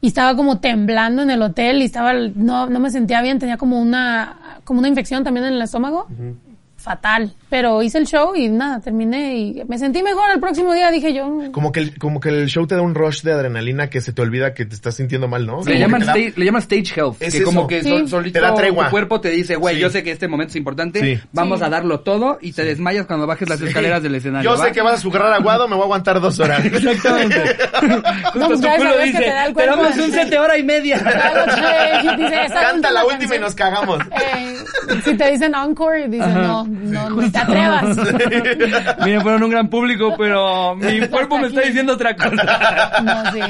Y 0.00 0.08
estaba 0.08 0.36
como 0.36 0.58
temblando 0.60 1.22
en 1.22 1.30
el 1.30 1.40
hotel 1.42 1.80
y 1.80 1.86
estaba, 1.86 2.12
no, 2.12 2.68
no 2.68 2.80
me 2.80 2.90
sentía 2.90 3.22
bien, 3.22 3.38
tenía 3.38 3.56
como 3.56 3.80
una, 3.80 4.60
como 4.64 4.78
una 4.78 4.88
infección 4.88 5.24
también 5.24 5.46
en 5.46 5.54
el 5.54 5.62
estómago. 5.62 6.06
Fatal. 6.76 7.32
Pero 7.48 7.80
hice 7.80 7.98
el 7.98 8.06
show 8.06 8.34
y 8.34 8.48
nada, 8.48 8.80
terminé 8.80 9.36
y 9.36 9.62
me 9.68 9.78
sentí 9.78 10.02
mejor 10.02 10.24
el 10.34 10.40
próximo 10.40 10.74
día, 10.74 10.90
dije 10.90 11.14
yo. 11.14 11.42
Como 11.52 11.70
que, 11.70 11.78
el, 11.80 11.98
como 11.98 12.18
que 12.18 12.28
el 12.30 12.46
show 12.48 12.66
te 12.66 12.74
da 12.74 12.82
un 12.82 12.94
rush 12.96 13.22
de 13.22 13.32
adrenalina 13.32 13.88
que 13.88 14.00
se 14.00 14.12
te 14.12 14.20
olvida 14.20 14.52
que 14.52 14.64
te 14.66 14.74
estás 14.74 14.96
sintiendo 14.96 15.28
mal, 15.28 15.46
¿no? 15.46 15.62
Le 15.64 15.78
llaman, 15.78 16.02
stage, 16.02 16.32
le 16.36 16.44
llaman 16.44 16.62
stage 16.62 16.92
health, 17.00 17.16
Es 17.20 17.34
que 17.34 17.44
como 17.44 17.68
que 17.68 17.82
Sí. 17.84 17.88
sol- 17.88 18.08
solito 18.08 18.40
Te 18.40 18.44
da 18.44 18.52
tregua. 18.54 18.86
tu 18.86 18.90
cuerpo 18.90 19.20
te 19.20 19.30
dice, 19.30 19.54
güey, 19.54 19.76
Sí. 19.76 19.80
yo 19.80 19.90
sé 19.90 20.02
que 20.02 20.10
este 20.10 20.26
momento 20.26 20.50
es 20.50 20.56
importante, 20.56 21.00
Sí. 21.00 21.20
vamos 21.32 21.60
Sí. 21.60 21.64
a 21.66 21.68
darlo 21.68 22.00
todo 22.00 22.38
y 22.40 22.52
te 22.52 22.64
desmayas 22.64 23.06
cuando 23.06 23.28
bajes 23.28 23.48
las 23.48 23.60
Sí. 23.60 23.66
escaleras 23.66 24.02
del 24.02 24.16
escenario. 24.16 24.50
Yo 24.50 24.58
¿va? 24.58 24.64
sé 24.66 24.72
que 24.72 24.82
vas 24.82 24.98
a 24.98 25.02
jugar 25.02 25.22
aguado, 25.32 25.68
me 25.68 25.74
voy 25.76 25.82
a 25.82 25.84
aguantar 25.84 26.20
dos 26.20 26.40
horas. 26.40 26.64
Exactamente. 26.64 27.36
No, 27.82 28.02
Justo 28.32 28.46
pues 28.48 28.60
tu 28.60 28.66
ya 28.66 28.76
culo 28.76 28.90
sabes 28.90 29.00
que 29.04 29.06
dice, 29.06 29.18
te 29.22 29.28
da 29.30 29.42
el 29.46 29.48
te 29.48 29.54
cuerpo. 29.54 29.76
damos 29.82 29.98
un 29.98 30.10
set 30.10 30.28
de 30.30 30.38
hora 30.40 30.58
y 30.58 30.62
media. 30.64 30.96
Dice, 32.16 32.42
"Esta 32.44 32.60
Canta 32.60 32.90
la 32.90 33.04
última 33.04 33.16
y 33.36 33.38
canción". 33.38 33.40
nos 33.42 33.54
cagamos. 33.54 34.00
Eh, 34.10 34.56
si 35.04 35.14
te 35.16 35.30
dicen 35.30 35.54
encore, 35.54 36.08
dicen 36.08 36.34
no, 36.34 36.64
no, 36.66 37.10
no 37.10 37.22
te 37.36 37.42
atrevas. 37.42 37.96
Miren, 39.04 39.20
fueron 39.22 39.42
un 39.42 39.50
gran 39.50 39.68
público, 39.68 40.14
pero 40.16 40.74
mi 40.76 41.00
cuerpo 41.08 41.38
me 41.38 41.48
está 41.48 41.60
diciendo 41.62 41.92
otra 41.94 42.14
cosa. 42.16 43.02
No, 43.02 43.32
sí. 43.32 43.40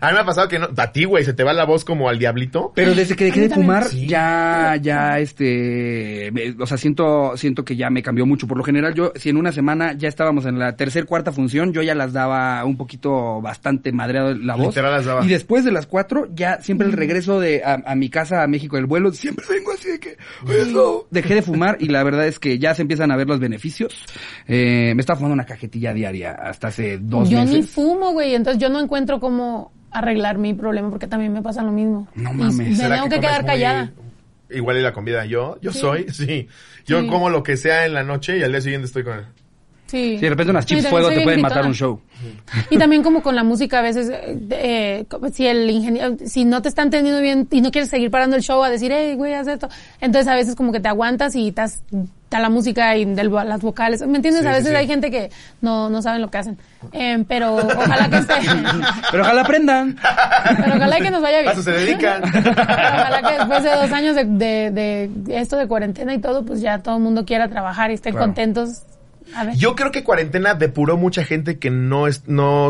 A 0.00 0.06
mí 0.08 0.12
me 0.14 0.18
ha 0.20 0.24
pasado 0.24 0.48
que 0.48 0.58
no, 0.58 0.68
a 0.76 0.92
ti, 0.92 1.04
güey, 1.04 1.24
se 1.24 1.32
te 1.34 1.44
va 1.44 1.52
la 1.52 1.64
voz 1.64 1.84
como 1.84 2.08
al 2.08 2.18
diablito. 2.18 2.72
Pero 2.74 2.94
desde 2.94 3.16
que 3.16 3.24
dejé 3.26 3.48
de 3.48 3.50
fumar, 3.50 3.84
Sí. 3.84 4.06
ya, 4.06 4.76
ya, 4.80 5.18
este, 5.18 6.30
me- 6.32 6.54
o 6.62 6.66
sea, 6.66 6.76
siento, 6.76 7.36
siento 7.36 7.64
que 7.64 7.76
ya 7.76 7.90
me 7.90 8.02
cambió 8.02 8.26
mucho. 8.26 8.46
Por 8.46 8.58
lo 8.58 8.64
general, 8.64 8.94
yo, 8.94 9.12
si 9.16 9.28
en 9.30 9.36
una 9.36 9.52
semana 9.52 9.92
ya 9.92 10.08
estábamos 10.08 10.46
en 10.46 10.58
la 10.58 10.76
tercer, 10.76 11.04
cuarta 11.06 11.32
función, 11.32 11.72
yo 11.72 11.82
ya 11.82 11.94
las 11.94 12.12
daba 12.12 12.64
un 12.64 12.76
poquito 12.76 13.40
bastante 13.40 13.92
madreado 13.92 14.34
la 14.34 14.54
voz. 14.56 14.68
Literal 14.68 14.92
las 14.92 15.04
daba. 15.04 15.24
Y 15.24 15.28
después 15.28 15.64
de 15.64 15.72
las 15.72 15.86
cuatro, 15.86 16.28
ya 16.34 16.60
siempre 16.60 16.86
el 16.86 16.92
regreso 16.92 17.40
de, 17.40 17.62
a, 17.64 17.82
a 17.86 17.94
mi 17.94 18.08
casa, 18.10 18.42
a 18.42 18.46
México, 18.46 18.76
el 18.78 18.86
vuelo, 18.86 19.12
siempre 19.12 19.44
vengo 19.48 19.72
así 19.72 19.90
de 19.90 20.00
que, 20.00 20.16
eso. 20.48 21.06
Dejé 21.10 21.34
de 21.36 21.42
fumar 21.42 21.76
y 21.80 21.88
la 21.88 22.02
verdad 22.02 22.26
es 22.26 22.38
que 22.38 22.58
ya 22.58 22.74
se 22.74 22.82
empiezan 22.82 23.10
a 23.10 23.16
ver 23.18 23.28
los 23.28 23.38
beneficios. 23.40 23.94
Eh, 24.46 24.92
me 24.94 25.00
estaba 25.00 25.16
fumando 25.18 25.34
una 25.34 25.44
cajetilla 25.46 25.92
diaria 25.92 26.32
hasta 26.32 26.68
hace 26.68 26.98
dos 26.98 27.28
Yo 27.28 27.44
ni 27.44 27.56
meses. 27.56 27.70
fumo, 27.70 28.12
güey, 28.12 28.34
entonces 28.34 28.60
yo 28.62 28.68
no 28.68 28.80
encuentro 28.80 29.20
cómo 29.20 29.72
arreglar 29.90 30.38
mi 30.38 30.54
problema 30.54 30.90
porque 30.90 31.06
también 31.06 31.32
me 31.32 31.42
pasa 31.42 31.62
lo 31.62 31.72
mismo. 31.72 32.08
No 32.14 32.30
Y 32.32 32.34
mames. 32.34 32.54
Me 32.56 32.74
¿Será 32.76 32.96
tengo 32.96 33.08
que, 33.08 33.16
comes 33.16 33.28
quedar 33.30 33.42
muy- 33.42 33.50
callada. 33.50 33.92
Igual 34.50 34.76
y 34.78 34.82
la 34.82 34.92
comida. 34.92 35.24
Yo, 35.26 35.58
yo 35.60 35.72
Sí. 35.72 35.78
soy, 35.78 36.06
sí. 36.10 36.48
Yo 36.86 37.00
Sí. 37.02 37.06
como 37.08 37.28
lo 37.30 37.42
que 37.42 37.56
sea 37.58 37.84
en 37.84 37.92
la 37.94 38.02
noche 38.02 38.38
y 38.38 38.42
al 38.42 38.50
día 38.52 38.60
siguiente 38.62 38.86
estoy 38.86 39.04
con 39.04 39.18
él. 39.18 39.24
Sí. 39.88 40.16
Si 40.16 40.20
de 40.20 40.28
repente 40.30 40.50
unas 40.50 40.64
Sí, 40.64 40.74
chips 40.76 40.82
también 40.84 41.02
fuego 41.02 41.18
te 41.18 41.24
pueden 41.24 41.40
matar 41.40 41.66
un 41.66 41.74
show. 41.74 42.00
Y 42.70 42.78
también 42.78 43.02
como 43.02 43.22
con 43.22 43.34
la 43.34 43.42
música 43.42 43.78
a 43.78 43.82
veces, 43.82 44.10
eh, 44.10 44.38
eh, 44.50 45.06
si 45.32 45.46
el 45.46 45.68
ingeniero, 45.70 46.16
si 46.26 46.44
no 46.44 46.60
te 46.62 46.68
están 46.68 46.90
teniendo 46.90 47.20
bien 47.22 47.48
y 47.50 47.60
no 47.62 47.70
quieres 47.70 47.88
seguir 47.90 48.10
parando 48.10 48.36
el 48.36 48.42
show 48.42 48.62
a 48.62 48.68
decir, 48.70 48.92
hey, 48.94 49.14
güey, 49.16 49.32
haz 49.34 49.46
esto. 49.48 49.68
Entonces 50.00 50.28
a 50.30 50.34
veces 50.34 50.54
como 50.54 50.70
que 50.72 50.80
te 50.80 50.88
aguantas 50.88 51.34
y 51.36 51.48
estás, 51.48 51.82
está 52.24 52.38
la 52.40 52.50
música 52.50 52.96
y 52.96 53.04
del, 53.06 53.30
las 53.32 53.60
vocales. 53.62 54.00
¿Me 54.06 54.16
entiendes? 54.16 54.42
Sí, 54.42 54.48
a 54.48 54.50
sí, 54.52 54.56
veces 54.58 54.70
sí. 54.72 54.76
hay 54.76 54.86
gente 54.86 55.10
que 55.10 55.30
no, 55.62 55.88
no 55.88 56.02
saben 56.02 56.20
lo 56.20 56.28
que 56.30 56.38
hacen. 56.38 56.58
Eh, 56.92 57.24
pero 57.26 57.54
ojalá 57.56 58.10
que 58.10 58.18
esté, 58.18 58.34
Pero 59.10 59.22
ojalá 59.22 59.40
aprendan. 59.42 59.96
pero 60.58 60.76
ojalá 60.76 60.98
que 60.98 61.10
nos 61.10 61.22
vaya 61.22 61.38
A 61.38 61.42
bien. 61.42 61.52
eso 61.52 61.62
se 61.62 61.72
dedican. 61.72 62.22
Ojalá 62.24 63.22
que 63.26 63.34
después 63.38 63.62
de 63.62 63.70
dos 63.70 63.92
años 63.92 64.16
de, 64.16 64.24
de, 64.24 64.70
de 65.14 65.38
esto 65.40 65.56
de 65.56 65.66
cuarentena 65.66 66.12
y 66.14 66.18
todo, 66.18 66.44
pues 66.44 66.60
ya 66.60 66.78
todo 66.80 66.96
el 66.96 67.02
mundo 67.02 67.24
quiera 67.24 67.48
trabajar 67.48 67.90
y 67.90 67.94
estén 67.94 68.12
Claro. 68.12 68.26
contentos. 68.26 68.82
Yo 69.56 69.74
creo 69.76 69.90
que 69.92 70.04
cuarentena 70.04 70.54
depuró 70.54 70.96
mucha 70.96 71.24
gente 71.24 71.58
que 71.58 71.70
no 71.70 72.06
es, 72.06 72.26
no, 72.28 72.68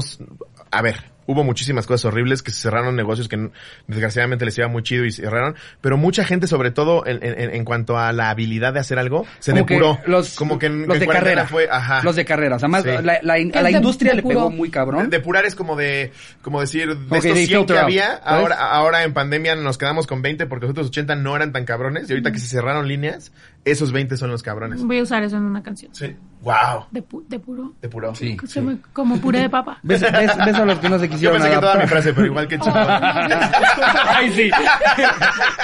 a 0.70 0.82
ver, 0.82 0.96
hubo 1.26 1.44
muchísimas 1.44 1.86
cosas 1.86 2.06
horribles 2.06 2.42
que 2.42 2.50
se 2.50 2.60
cerraron 2.62 2.96
negocios 2.96 3.28
que 3.28 3.50
desgraciadamente 3.86 4.46
les 4.46 4.56
iba 4.56 4.66
muy 4.68 4.82
chido 4.82 5.04
y 5.04 5.12
cerraron, 5.12 5.56
pero 5.82 5.98
mucha 5.98 6.24
gente 6.24 6.46
sobre 6.46 6.70
todo 6.70 7.06
en, 7.06 7.22
en, 7.22 7.54
en 7.54 7.64
cuanto 7.66 7.98
a 7.98 8.12
la 8.12 8.30
habilidad 8.30 8.72
de 8.72 8.80
hacer 8.80 8.98
algo, 8.98 9.26
se 9.38 9.52
Como 9.52 9.66
que 9.66 9.74
depuró. 9.74 9.98
los, 10.06 10.34
como 10.36 10.58
que 10.58 10.66
en, 10.66 10.86
los 10.86 10.98
de 10.98 11.04
en 11.04 11.04
cuarentena 11.04 11.42
carrera. 11.42 11.46
fue, 11.46 11.68
ajá. 11.70 12.00
Los 12.02 12.16
de 12.16 12.24
carrera. 12.24 12.56
O 12.56 12.58
sea, 12.58 12.68
más 12.68 12.82
Sí. 12.82 12.88
la, 13.02 13.18
la- 13.22 13.34
a 13.34 13.62
la 13.62 13.70
industria 13.70 14.14
le 14.14 14.22
pegó 14.22 14.50
muy 14.50 14.70
cabrón. 14.70 15.10
Depurar 15.10 15.44
es 15.44 15.54
como 15.54 15.76
de, 15.76 16.12
como 16.40 16.62
decir, 16.62 16.96
de 16.96 17.04
Ok, 17.18 17.24
estos 17.24 17.38
sí, 17.38 17.46
100 17.46 17.66
que 17.66 17.72
out, 17.74 17.82
había, 17.84 18.14
ahora, 18.14 18.56
ahora 18.56 19.04
en 19.04 19.12
pandemia 19.12 19.54
nos 19.54 19.76
quedamos 19.76 20.06
con 20.06 20.22
20 20.22 20.46
porque 20.46 20.64
los 20.64 20.70
otros 20.70 20.86
80 20.88 21.14
no 21.16 21.36
eran 21.36 21.52
tan 21.52 21.66
cabrones 21.66 22.08
y 22.08 22.12
ahorita 22.14 22.32
que 22.32 22.38
se 22.38 22.46
cerraron 22.46 22.88
líneas, 22.88 23.32
esos 23.64 23.92
20 23.92 24.16
son 24.16 24.30
los 24.30 24.42
cabrones. 24.42 24.82
Voy 24.82 24.98
a 24.98 25.02
usar 25.02 25.22
eso 25.22 25.36
en 25.36 25.42
una 25.44 25.62
canción. 25.62 25.94
Sí. 25.94 26.16
Wow. 26.40 26.86
De, 26.90 27.02
pu- 27.02 27.26
de 27.28 27.38
puro. 27.38 27.74
De 27.82 27.88
puro. 27.88 28.14
Sí. 28.14 28.36
Como- 28.36 28.78
Como 28.92 29.20
puré 29.20 29.40
de 29.40 29.50
papa. 29.50 29.78
Beso 29.82 30.06
a 30.06 30.64
los 30.64 30.78
que 30.78 30.88
no 30.88 30.98
se 30.98 31.06
Yo 31.06 31.12
quisieron 31.12 31.36
pensé 31.38 31.54
que 31.54 31.60
toda 31.60 31.74
mi 31.76 31.86
frase, 31.86 32.12
pero 32.14 32.26
igual 32.26 32.46
que 32.48 32.58
chingón. 32.60 32.86
Ay, 32.88 34.32
sí. 34.32 34.50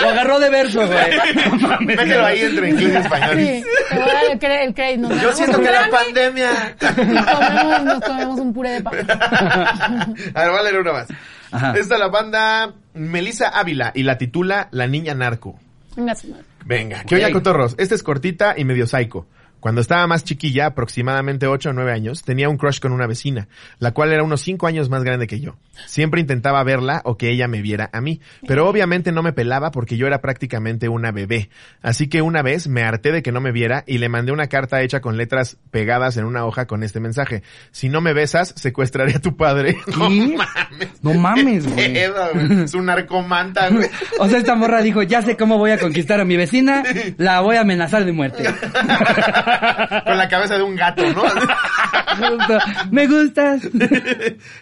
Lo 0.00 0.08
agarró 0.10 0.40
de 0.40 0.50
verso, 0.50 0.80
güey. 0.86 1.86
Mételo 1.86 2.26
ahí 2.26 2.40
entre 2.42 2.70
inglés 2.70 2.92
y 2.92 2.96
español. 2.96 3.36
Sí, 3.36 3.64
te 3.90 3.94
voy 3.98 4.08
a 4.10 4.12
dar 4.14 4.24
el 4.32 4.38
cre- 4.40 4.64
el 4.66 4.74
crédito. 4.74 5.08
Nos 5.08 5.22
Yo 5.22 5.32
siento 5.32 5.60
que 5.60 5.70
la 5.70 5.88
pandemia. 5.90 6.50
y 6.80 6.84
comemos- 7.24 7.84
nos 7.84 8.00
comemos 8.00 8.40
un 8.40 8.52
puré 8.52 8.70
de 8.70 8.82
papa. 8.82 8.96
A 10.34 10.40
ver, 10.42 10.50
voy 10.50 10.58
a 10.58 10.62
leer 10.62 10.80
una 10.80 10.92
más. 10.92 11.08
Ajá. 11.52 11.72
Esta 11.76 11.94
es 11.94 12.00
la 12.00 12.08
banda 12.08 12.72
Melissa 12.94 13.48
Ávila 13.48 13.92
y 13.94 14.02
la 14.02 14.18
titula 14.18 14.68
La 14.72 14.86
Niña 14.88 15.14
Narco. 15.14 15.58
Madre. 15.96 16.18
Venga, 16.64 17.04
que 17.04 17.16
oye 17.16 17.30
cotorros. 17.30 17.74
Esta 17.78 17.94
es 17.94 18.02
cortita 18.02 18.54
y 18.56 18.64
medio 18.64 18.86
psycho. 18.86 19.26
Cuando 19.64 19.80
estaba 19.80 20.06
más 20.06 20.24
chiquilla, 20.24 20.66
aproximadamente 20.66 21.46
8 21.46 21.70
o 21.70 21.72
9 21.72 21.90
años, 21.90 22.22
tenía 22.22 22.50
un 22.50 22.58
crush 22.58 22.80
con 22.80 22.92
una 22.92 23.06
vecina, 23.06 23.48
la 23.78 23.92
cual 23.92 24.12
era 24.12 24.22
unos 24.22 24.42
5 24.42 24.66
años 24.66 24.90
más 24.90 25.02
grande 25.04 25.26
que 25.26 25.40
yo. 25.40 25.56
Siempre 25.86 26.20
intentaba 26.20 26.62
verla 26.64 27.00
o 27.06 27.16
que 27.16 27.30
ella 27.30 27.48
me 27.48 27.62
viera 27.62 27.88
a 27.94 28.02
mí, 28.02 28.20
pero 28.46 28.68
obviamente 28.68 29.10
no 29.10 29.22
me 29.22 29.32
pelaba 29.32 29.70
porque 29.70 29.96
yo 29.96 30.06
era 30.06 30.20
prácticamente 30.20 30.90
una 30.90 31.12
bebé. 31.12 31.48
Así 31.80 32.08
que 32.08 32.20
una 32.20 32.42
vez 32.42 32.68
me 32.68 32.82
harté 32.82 33.10
de 33.10 33.22
que 33.22 33.32
no 33.32 33.40
me 33.40 33.52
viera 33.52 33.84
y 33.86 33.96
le 33.96 34.10
mandé 34.10 34.32
una 34.32 34.48
carta 34.48 34.82
hecha 34.82 35.00
con 35.00 35.16
letras 35.16 35.56
pegadas 35.70 36.18
en 36.18 36.26
una 36.26 36.44
hoja 36.44 36.66
con 36.66 36.82
este 36.82 37.00
mensaje. 37.00 37.42
Si 37.70 37.88
no 37.88 38.02
me 38.02 38.12
besas, 38.12 38.52
secuestraré 38.58 39.14
a 39.14 39.20
tu 39.20 39.34
padre. 39.34 39.78
No 39.94 40.10
mames. 40.10 41.02
No 41.02 41.14
mames, 41.14 41.66
güey. 41.72 41.96
Es 41.96 42.74
un 42.74 42.84
narcomanta, 42.84 43.68
güey. 43.70 43.88
O 44.18 44.28
sea, 44.28 44.38
esta 44.38 44.56
morra 44.56 44.82
dijo, 44.82 45.02
ya 45.02 45.22
sé 45.22 45.38
cómo 45.38 45.56
voy 45.56 45.70
a 45.70 45.78
conquistar 45.78 46.20
a 46.20 46.26
mi 46.26 46.36
vecina, 46.36 46.82
la 47.16 47.40
voy 47.40 47.56
a 47.56 47.62
amenazar 47.62 48.04
de 48.04 48.12
muerte. 48.12 48.44
Con 50.04 50.18
la 50.18 50.28
cabeza 50.28 50.56
de 50.56 50.62
un 50.62 50.76
gato, 50.76 51.02
¿no? 51.12 51.22
Justo, 52.14 52.58
Me 52.90 53.06
gustas. 53.06 53.62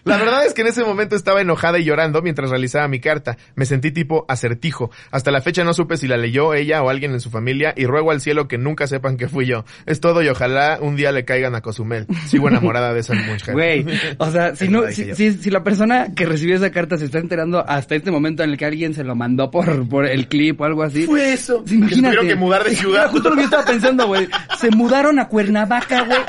La 0.05 0.16
verdad 0.16 0.47
es 0.47 0.55
que 0.55 0.62
en 0.62 0.68
ese 0.68 0.84
momento 0.84 1.16
estaba 1.16 1.40
enojada 1.40 1.78
y 1.78 1.84
llorando 1.84 2.22
mientras 2.22 2.51
realizaba 2.51 2.88
mi 2.88 3.01
carta. 3.01 3.36
Me 3.55 3.66
sentí 3.66 3.90
tipo 3.90 4.24
acertijo. 4.28 4.90
Hasta 5.11 5.30
la 5.30 5.40
fecha 5.40 5.64
no 5.64 5.74
supe 5.74 5.97
si 5.97 6.09
la 6.09 6.16
leyó 6.16 6.55
ella 6.55 6.82
o 6.82 6.88
alguien 6.88 7.12
en 7.12 7.20
su 7.20 7.30
familia 7.30 7.74
y 7.76 7.86
ruego 7.86 8.11
al 8.11 8.20
cielo 8.20 8.49
que 8.49 8.59
nunca 8.59 8.86
sepan 8.86 9.16
que 9.16 9.28
fui 9.28 9.47
yo. 9.47 9.64
Es 9.86 10.01
todo 10.01 10.22
y 10.22 10.28
ojalá 10.28 10.78
un 10.80 10.97
día 10.97 11.12
le 11.12 11.24
caigan 11.24 11.55
a 11.55 11.61
Cozumel. 11.61 12.07
Sigo 12.26 12.49
enamorada 12.49 12.95
de 12.95 13.01
esa 13.01 13.14
mujer. 13.14 13.53
Güey, 13.53 13.86
o 14.18 14.30
sea, 14.30 14.55
si 14.57 14.68
no, 14.68 14.88
si, 14.90 15.07
yo. 15.07 15.14
si, 15.14 15.32
si 15.32 15.51
la 15.51 15.62
persona 15.62 16.09
que 16.14 16.26
recibió 16.26 16.57
esa 16.57 16.70
carta 16.70 16.97
se 16.97 17.05
está 17.07 17.18
enterando 17.18 17.64
hasta 17.66 17.95
este 17.95 18.11
momento 18.11 18.43
en 18.43 18.51
el 18.51 18.57
que 18.57 18.64
alguien 18.64 18.95
se 18.95 19.05
lo 19.05 19.14
mandó 19.14 19.51
por, 19.51 19.88
por 19.88 20.07
el 20.07 20.28
clip 20.28 20.61
o 20.61 20.64
algo 20.64 20.82
así. 20.82 21.05
Fue 21.05 21.32
eso. 21.32 21.62
Sí, 21.66 21.74
imagínate. 21.76 22.01
Que 22.03 22.16
tuvieron 22.16 22.26
que 22.28 22.34
mudar 22.36 22.64
de 22.64 22.70
ciudad. 22.76 23.11
Justo 23.11 23.28
lo 23.28 23.34
que 23.36 23.43
yo 23.43 23.45
estaba 23.47 23.64
pensando, 23.64 24.07
güey. 24.07 24.28
Se 24.59 24.70
mudaron 24.77 25.18
a 25.18 25.29
Cuernavaca, 25.29 26.03
güey. 26.03 26.20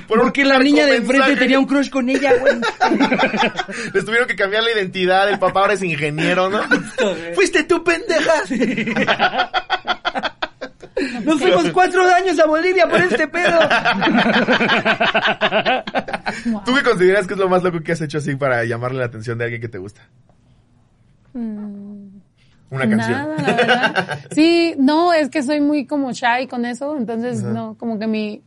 Por 0.08 0.20
Porque 0.20 0.44
la 0.44 0.58
niña 0.58 0.86
de 0.86 0.96
enfrente 0.96 1.36
tenía 1.36 1.58
un 1.58 1.66
crush 1.66 1.90
con 1.90 2.08
ella, 2.08 2.32
güey. 2.38 2.54
Les 3.94 4.04
tuvieron 4.04 4.26
que 4.26 4.36
cambiar 4.36 4.62
la 4.62 4.72
identidad. 4.72 5.28
El 5.28 5.38
papá 5.38 5.60
ahora 5.60 5.74
es 5.74 5.82
ingeniero, 5.82 6.48
¿no? 6.48 6.62
Fuiste 7.34 7.64
tú, 7.64 7.82
pendeja. 7.84 8.32
Nos 11.24 11.40
fuimos 11.40 11.68
cuatro 11.70 12.04
años 12.04 12.38
a 12.38 12.46
Bolivia 12.46 12.88
por 12.88 13.00
este 13.00 13.26
pedo. 13.26 13.58
¿Tú 16.64 16.74
qué 16.74 16.82
consideras 16.82 17.26
que 17.26 17.34
es 17.34 17.40
lo 17.40 17.48
más 17.48 17.62
loco 17.62 17.80
que 17.80 17.92
has 17.92 18.00
hecho 18.00 18.18
así 18.18 18.36
para 18.36 18.64
llamarle 18.64 19.00
la 19.00 19.06
atención 19.06 19.36
de 19.38 19.44
alguien 19.44 19.60
que 19.60 19.68
te 19.68 19.78
gusta? 19.78 20.02
Una 22.72 22.88
canción. 22.88 23.12
Nada, 23.12 23.36
la 23.38 23.52
verdad. 23.54 24.18
Sí, 24.34 24.74
no, 24.78 25.12
es 25.12 25.28
que 25.28 25.42
soy 25.42 25.60
muy 25.60 25.86
como 25.86 26.12
shy 26.12 26.46
con 26.48 26.64
eso, 26.64 26.96
entonces 26.96 27.42
no, 27.42 27.76
como 27.78 27.98
que 27.98 28.06
mi, 28.06 28.42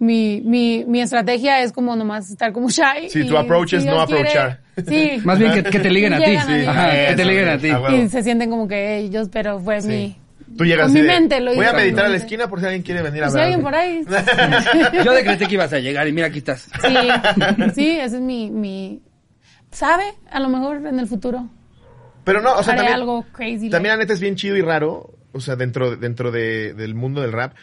mi, 0.00 0.42
mi, 0.44 0.84
mi 0.86 1.00
estrategia 1.00 1.62
es 1.62 1.72
como 1.72 1.94
nomás 1.96 2.28
estar 2.30 2.52
como 2.52 2.68
shy. 2.68 3.08
Sí, 3.08 3.20
y 3.20 3.28
tu 3.28 3.36
approach 3.36 3.74
es 3.74 3.82
si 3.84 3.88
no 3.88 4.04
quiere- 4.06 4.20
approachar. 4.28 4.60
Sí. 4.86 5.20
Más 5.24 5.38
bien 5.38 5.52
que, 5.54 5.62
que 5.62 5.78
te 5.80 5.90
liguen 5.90 6.12
a 6.14 6.18
ti. 6.18 6.24
Que 6.24 7.14
te 7.16 7.24
liguen 7.24 7.48
a 7.48 7.58
ti. 7.58 7.70
Y 7.96 8.08
se 8.08 8.22
sienten 8.22 8.50
como 8.50 8.66
que 8.68 8.98
ellos, 8.98 9.28
pero 9.32 9.58
fue 9.60 9.80
Sí. 9.80 9.88
mi... 9.88 10.16
Tú 10.56 10.64
llegas 10.64 10.86
Con 10.86 10.94
mi 10.94 11.02
de, 11.02 11.06
mente 11.06 11.40
lo 11.40 11.54
Voy 11.54 11.66
a 11.66 11.72
meditar 11.74 12.06
a 12.06 12.08
la 12.08 12.16
esquina 12.16 12.48
por 12.48 12.58
si 12.58 12.64
alguien 12.66 12.82
quiere 12.82 13.02
venir 13.02 13.22
a 13.22 13.26
Pues 13.26 13.32
si 13.32 13.36
ver. 13.38 13.44
alguien 13.44 13.62
por 13.62 13.74
ahí. 13.74 14.02
Yo 15.04 15.12
decreté 15.12 15.46
que 15.46 15.54
ibas 15.54 15.72
a 15.74 15.78
llegar 15.78 16.08
y 16.08 16.12
mira, 16.12 16.28
aquí 16.28 16.38
estás. 16.38 16.68
Sí, 16.80 16.96
sí, 17.74 17.90
ese 18.00 18.16
es 18.16 18.22
mi, 18.22 18.50
mi... 18.50 19.02
¿Sabe? 19.70 20.04
A 20.30 20.40
lo 20.40 20.48
mejor 20.48 20.84
en 20.86 20.98
el 20.98 21.06
futuro 21.06 21.48
Pero 22.28 22.42
no, 22.42 22.56
o 22.56 22.62
sea, 22.62 22.76
también, 22.76 22.94
algo 22.94 23.24
crazy. 23.32 23.70
también 23.70 23.94
la 23.94 24.00
neta 24.00 24.12
es 24.12 24.20
bien 24.20 24.36
chido 24.36 24.54
y 24.54 24.60
raro, 24.60 25.14
o 25.32 25.40
sea, 25.40 25.56
dentro, 25.56 25.96
dentro 25.96 26.30
de, 26.30 26.74
del 26.74 26.94
mundo 26.94 27.22
del 27.22 27.32
rap, 27.32 27.54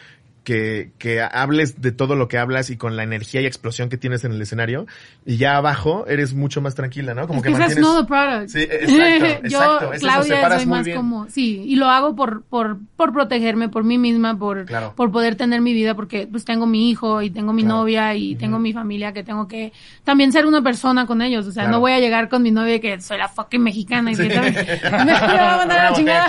que, 0.46 0.92
que 0.98 1.20
hables 1.20 1.82
de 1.82 1.90
todo 1.90 2.14
lo 2.14 2.28
que 2.28 2.38
hablas 2.38 2.70
y 2.70 2.76
con 2.76 2.94
la 2.94 3.02
energía 3.02 3.40
y 3.40 3.46
explosión 3.46 3.88
que 3.88 3.96
tienes 3.96 4.22
en 4.22 4.30
el 4.30 4.40
escenario, 4.40 4.86
y 5.24 5.38
ya 5.38 5.56
abajo 5.56 6.06
eres 6.06 6.34
mucho 6.34 6.60
más 6.60 6.76
tranquila, 6.76 7.14
¿no? 7.14 7.26
Como 7.26 7.42
que 7.42 7.50
mantienes... 7.50 7.78
know 7.78 8.00
the 8.00 8.06
product. 8.06 8.48
Sí, 8.50 8.60
exacto, 8.60 9.42
Yo, 9.48 9.58
exacto, 9.58 9.92
es 9.92 10.00
Claudia, 10.00 10.56
soy 10.56 10.66
más 10.66 10.88
como, 10.94 11.28
sí, 11.28 11.64
y 11.66 11.74
lo 11.74 11.86
hago 11.86 12.14
por, 12.14 12.44
por, 12.44 12.78
por 12.94 13.12
protegerme, 13.12 13.68
por 13.68 13.82
mí 13.82 13.98
misma, 13.98 14.38
por, 14.38 14.66
Claro. 14.66 14.92
por 14.94 15.10
poder 15.10 15.34
tener 15.34 15.60
mi 15.60 15.72
vida, 15.72 15.96
porque 15.96 16.28
pues 16.30 16.44
tengo 16.44 16.64
mi 16.64 16.90
hijo 16.90 17.22
y 17.22 17.30
tengo 17.30 17.52
mi 17.52 17.64
Claro. 17.64 17.78
novia 17.78 18.14
y 18.14 18.36
tengo 18.36 18.60
mi 18.60 18.72
familia 18.72 19.12
que 19.12 19.24
tengo 19.24 19.48
que 19.48 19.72
también 20.04 20.30
ser 20.30 20.46
una 20.46 20.62
persona 20.62 21.06
con 21.06 21.22
ellos, 21.22 21.44
o 21.48 21.50
sea, 21.50 21.64
Claro. 21.64 21.78
no 21.78 21.80
voy 21.80 21.90
a 21.90 21.98
llegar 21.98 22.28
con 22.28 22.44
mi 22.44 22.52
novia 22.52 22.80
que 22.80 23.00
soy 23.00 23.18
la 23.18 23.28
fucking 23.28 23.64
mexicana 23.64 24.12
y 24.12 24.16
que 24.16 24.30
¿sabes? 24.32 24.54
me, 25.04 25.12
va 25.12 25.54
a 25.54 25.56
mandar 25.56 25.78
a 25.80 25.90
la 25.90 25.96
chingada. 25.96 26.28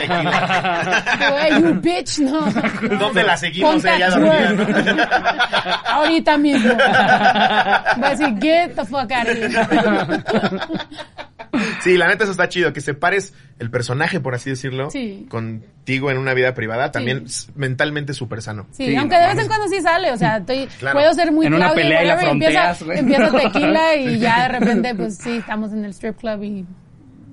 Güey, 1.29 1.61
you 1.61 1.79
bitch, 1.81 2.17
no. 2.17 2.47
¿Dónde 2.97 3.21
la 3.21 3.37
seguimos? 3.37 3.73
Ponte 3.73 4.06
Ahorita 5.85 6.37
mismo. 6.37 6.73
Va 6.77 8.07
a 8.07 8.09
decir, 8.15 8.35
get 8.41 8.75
the 8.75 8.85
fuck 8.85 9.11
out 9.11 9.27
of 9.27 9.37
here. 9.37 10.23
Sí, 11.81 11.97
la 11.97 12.07
neta 12.07 12.23
eso 12.23 12.31
está 12.31 12.49
chido, 12.49 12.71
que 12.73 12.81
separes 12.81 13.33
el 13.57 13.71
personaje, 13.71 14.19
por 14.19 14.35
así 14.35 14.49
decirlo, 14.49 14.91
Sí. 14.91 15.25
contigo 15.29 16.11
en 16.11 16.17
una 16.19 16.33
vida 16.33 16.53
privada, 16.53 16.91
también 16.91 17.27
Sí. 17.29 17.49
mentalmente 17.55 18.13
súper 18.13 18.41
sano. 18.43 18.67
Sí, 18.71 18.85
Sí, 18.87 18.95
aunque 18.95 19.15
no 19.15 19.21
de 19.21 19.27
vez 19.27 19.39
en 19.39 19.47
cuando 19.47 19.67
sí 19.67 19.81
sale, 19.81 20.11
o 20.11 20.17
sea, 20.17 20.37
estoy, 20.37 20.67
Claro. 20.79 20.99
puedo 20.99 21.13
ser 21.13 21.31
muy 21.31 21.47
En 21.47 21.53
una 21.55 21.71
Claudia, 21.71 21.83
pelea 21.83 22.15
y 22.15 22.19
fronteas, 22.25 22.81
empieza, 22.81 22.99
empieza 22.99 23.31
tequila 23.51 23.95
y 23.95 24.19
ya 24.19 24.43
de 24.43 24.47
repente, 24.59 24.93
pues 24.95 25.17
sí, 25.17 25.37
estamos 25.37 25.71
en 25.73 25.85
el 25.85 25.91
strip 25.91 26.17
club 26.19 26.43
y 26.43 26.65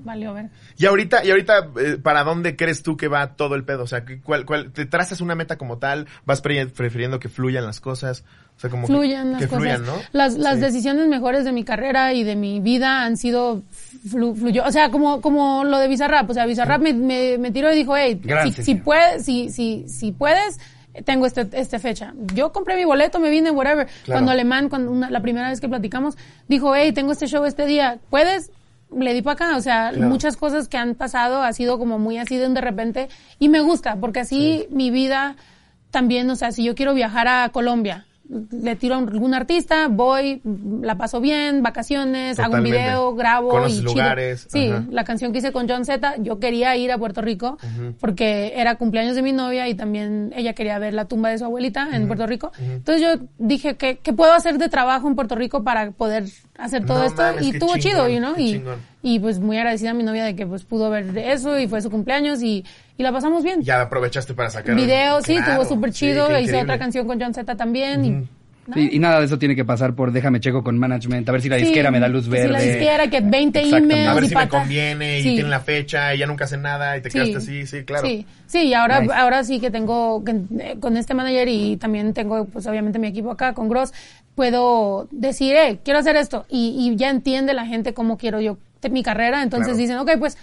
valió 0.05 0.33
ver. 0.35 0.51
Y 0.79 0.87
ahorita, 0.87 1.25
y 1.25 1.31
ahorita, 1.31 1.69
eh, 1.81 1.99
¿para 2.03 2.23
dónde 2.25 2.55
crees 2.57 2.83
tú 2.83 2.97
que 2.97 3.09
va 3.09 3.35
todo 3.35 3.55
el 3.57 3.65
pedo? 3.65 3.83
O 3.83 3.87
sea, 3.87 4.05
¿qué- 4.05 4.21
¿cuál, 4.21 4.45
cuál, 4.47 4.71
te 4.71 4.87
trazas 4.87 5.21
una 5.21 5.35
meta 5.35 5.57
como 5.57 5.79
tal? 5.79 6.07
¿Vas 6.27 6.41
pre- 6.41 6.67
prefiriendo 6.67 7.19
que 7.19 7.29
fluyan 7.29 7.65
las 7.65 7.81
cosas? 7.81 8.25
O 8.57 8.61
sea, 8.61 8.71
como 8.71 8.87
que- 8.87 8.93
Fluyan 8.93 9.33
las 9.33 9.41
que, 9.41 9.49
cosas. 9.49 9.61
fluyan, 9.63 9.87
¿no? 9.87 9.95
Las, 10.13 10.35
las 10.35 10.55
Sí. 10.57 10.61
decisiones 10.61 11.09
mejores 11.09 11.45
de 11.45 11.51
mi 11.53 11.65
carrera 11.65 12.13
y 12.13 12.23
de 12.23 12.37
mi 12.37 12.61
vida 12.61 13.03
han 13.05 13.17
sido 13.17 13.63
flu- 14.09 14.37
fluyó. 14.37 14.65
O 14.65 14.71
sea, 14.71 14.91
como, 14.91 15.21
como 15.21 15.65
lo 15.65 15.79
de 15.79 15.89
Bizarrap. 15.89 16.31
O 16.31 16.35
sea, 16.35 16.47
Bizarrap 16.47 16.81
me, 16.81 16.93
me, 16.93 17.39
me 17.39 17.51
tiró 17.51 17.73
y 17.73 17.77
dijo, 17.77 17.97
hey, 17.97 18.21
Gran 18.23 18.53
si, 18.53 18.63
si 18.63 18.75
puedes, 18.77 19.25
si, 19.25 19.49
si, 19.51 19.89
si 19.89 20.13
puedes, 20.13 20.61
tengo 21.05 21.27
este, 21.27 21.49
esta 21.55 21.81
fecha. 21.81 22.15
Yo 22.35 22.53
compré 22.53 22.77
mi 22.77 22.85
boleto, 22.85 23.19
me 23.19 23.29
vine, 23.29 23.51
whatever. 23.51 23.89
Cuando 24.07 24.31
Alemán, 24.31 24.69
cuando 24.69 24.93
una- 24.93 25.11
la 25.11 25.21
primera 25.21 25.49
vez 25.49 25.61
que 25.61 25.69
platicamos, 25.69 26.17
dijo, 26.47 26.77
hey, 26.77 26.93
tengo 26.93 27.11
este 27.11 27.27
show 27.27 27.45
este 27.47 27.67
día, 27.67 27.99
¿puedes? 28.11 28.51
Le 28.99 29.13
di 29.15 29.23
para 29.23 29.35
acá, 29.35 29.57
o 29.57 29.61
sea, 29.61 29.91
Claro. 29.93 30.09
muchas 30.09 30.37
cosas 30.37 30.69
que 30.69 30.77
han 30.77 30.95
pasado 30.95 31.43
ha 31.43 31.53
sido 31.53 31.79
como 31.79 31.99
muy 31.99 32.19
así 32.19 32.37
de 32.37 32.47
un 32.47 32.55
de 32.55 32.61
repente 32.61 33.09
y 33.39 33.49
me 33.49 33.61
gusta 33.61 33.97
porque 33.97 34.21
así 34.21 34.67
mi 34.71 34.91
vida 34.91 35.37
también, 35.91 36.29
o 36.31 36.37
sea, 36.37 36.51
si 36.53 36.65
yo 36.65 36.75
quiero 36.75 36.95
viajar 36.95 37.29
a 37.29 37.49
Colombia, 37.51 38.07
le 38.29 38.75
tiro 38.77 38.95
a 38.95 38.99
algún 38.99 39.35
artista, 39.35 39.89
voy, 39.89 40.41
la 40.81 40.97
paso 40.97 41.21
bien, 41.21 41.63
vacaciones, 41.63 42.39
hago 42.39 42.55
un 42.55 42.63
video, 42.65 43.15
grabo 43.15 43.67
y 43.69 43.73
chido. 43.73 43.83
lugares, 43.85 44.47
Sí, 44.51 44.71
ajá. 44.71 44.85
la 44.91 45.05
canción 45.05 45.31
que 45.33 45.39
hice 45.39 45.53
con 45.53 45.69
John 45.69 45.85
Z, 45.85 46.17
yo 46.21 46.39
quería 46.41 46.75
ir 46.77 46.91
a 46.91 46.97
Puerto 46.99 47.21
Rico 47.21 47.59
porque 48.01 48.55
era 48.57 48.77
cumpleaños 48.77 49.15
de 49.15 49.23
mi 49.23 49.33
novia 49.33 49.69
y 49.69 49.75
también 49.75 50.33
ella 50.35 50.55
quería 50.55 50.79
ver 50.79 50.95
la 50.95 51.05
tumba 51.05 51.29
de 51.29 51.39
su 51.39 51.45
abuelita 51.45 51.89
en 51.93 52.07
Puerto 52.07 52.27
Rico. 52.27 52.51
Entonces 52.59 53.03
yo 53.03 53.27
dije, 53.39 53.77
¿qué, 53.77 53.99
¿qué 54.03 54.13
puedo 54.13 54.33
hacer 54.33 54.57
de 54.59 54.69
trabajo 54.69 55.07
en 55.07 55.15
Puerto 55.15 55.35
Rico 55.35 55.63
para 55.63 55.91
poder 55.91 56.25
hacer 56.59 56.87
todo 56.87 56.99
No 57.01 57.05
esto? 57.05 57.23
mames, 57.23 57.43
y 57.45 57.51
estuvo 57.51 57.77
chido, 57.77 58.09
Y, 58.09 58.53
chingón. 58.53 58.94
Y 59.07 59.19
pues 59.19 59.39
muy 59.39 59.59
agradecida 59.59 59.91
a 59.91 59.95
mi 59.95 60.03
novia 60.03 60.25
de 60.25 60.35
que 60.35 60.47
pues 60.47 60.65
pudo 60.65 60.89
ver 60.89 61.17
eso 61.19 61.59
y 61.61 61.69
fue 61.69 61.83
su 61.83 61.91
cumpleaños 61.91 62.43
y, 62.43 62.65
y 62.97 63.03
la 63.03 63.13
pasamos 63.13 63.45
bien. 63.45 63.63
Ya 63.63 63.83
aprovechaste 63.83 64.33
para 64.33 64.49
sacar 64.49 64.75
Video, 64.75 65.21
sí, 65.21 65.35
Claro, 65.37 65.53
estuvo 65.61 65.77
súper 65.77 65.93
sí, 65.93 66.07
chido. 66.07 66.27
qué 66.29 66.41
hice 66.41 66.63
otra 66.63 66.79
canción 66.79 67.07
con 67.07 67.21
John 67.21 67.35
Z 67.35 67.55
también. 67.55 68.05
y, 68.05 68.29
Sí, 68.73 68.89
y 68.93 68.99
nada 68.99 69.19
de 69.21 69.27
eso 69.27 69.39
tiene 69.39 69.55
que 69.55 69.67
pasar 69.67 69.95
por 69.95 70.11
déjame 70.11 70.41
checo 70.41 70.65
con 70.65 70.79
management, 70.79 71.29
a 71.29 71.33
ver 71.33 71.43
si 71.43 71.51
la 71.51 71.57
Sí, 71.59 71.65
disquera 71.65 71.91
me 71.91 72.01
da 72.01 72.09
luz 72.09 72.31
verde. 72.31 72.47
Si 72.47 72.53
la 72.53 72.61
disquera, 72.61 73.11
que 73.11 73.21
20 73.21 73.59
Exactamente. 73.61 73.95
emails 73.95 74.09
A 74.11 74.15
ver 74.15 74.25
y 74.25 74.29
si 74.29 74.35
me 74.37 74.49
conviene 74.49 75.19
y 75.19 75.23
Sí. 75.23 75.29
tienen 75.35 75.51
la 75.51 75.61
fecha 75.61 76.15
y 76.15 76.19
ya 76.21 76.27
nunca 76.27 76.45
hacen 76.47 76.63
nada 76.63 76.97
y 76.97 77.03
te 77.03 77.11
Sí. 77.11 77.19
quedaste 77.19 77.37
así, 77.37 77.67
sí, 77.67 77.85
claro. 77.85 78.07
Sí, 78.09 78.25
sí, 78.47 78.63
y 78.69 78.73
ahora, 78.73 79.01
Nice. 79.03 79.13
ahora 79.13 79.45
sí 79.45 79.61
que 79.61 79.71
tengo, 79.71 80.25
que, 80.25 80.31
eh, 80.61 80.77
con 80.81 80.97
este 80.97 81.13
manager 81.13 81.47
y 81.49 81.77
también 81.77 82.15
tengo, 82.15 82.47
pues 82.47 82.67
obviamente 82.67 82.99
mi 82.99 83.09
equipo 83.09 83.31
acá 83.33 83.53
con 83.53 83.69
Gross, 83.69 83.93
puedo 84.35 85.09
decir, 85.11 85.55
eh, 85.57 85.81
quiero 85.85 85.99
hacer 86.01 86.17
esto. 86.17 86.47
Y, 86.49 86.75
y 86.79 86.97
ya 86.97 87.11
entiende 87.11 87.53
la 87.55 87.67
gente 87.67 87.93
cómo 87.95 88.17
quiero 88.17 88.41
yo 88.41 88.57
te- 88.85 88.91
mi 88.91 89.03
carrera. 89.03 89.43
Entonces 89.43 89.69
Claro. 89.77 89.79
dicen, 89.79 89.99
ok, 89.99 90.11
pues 90.19 90.37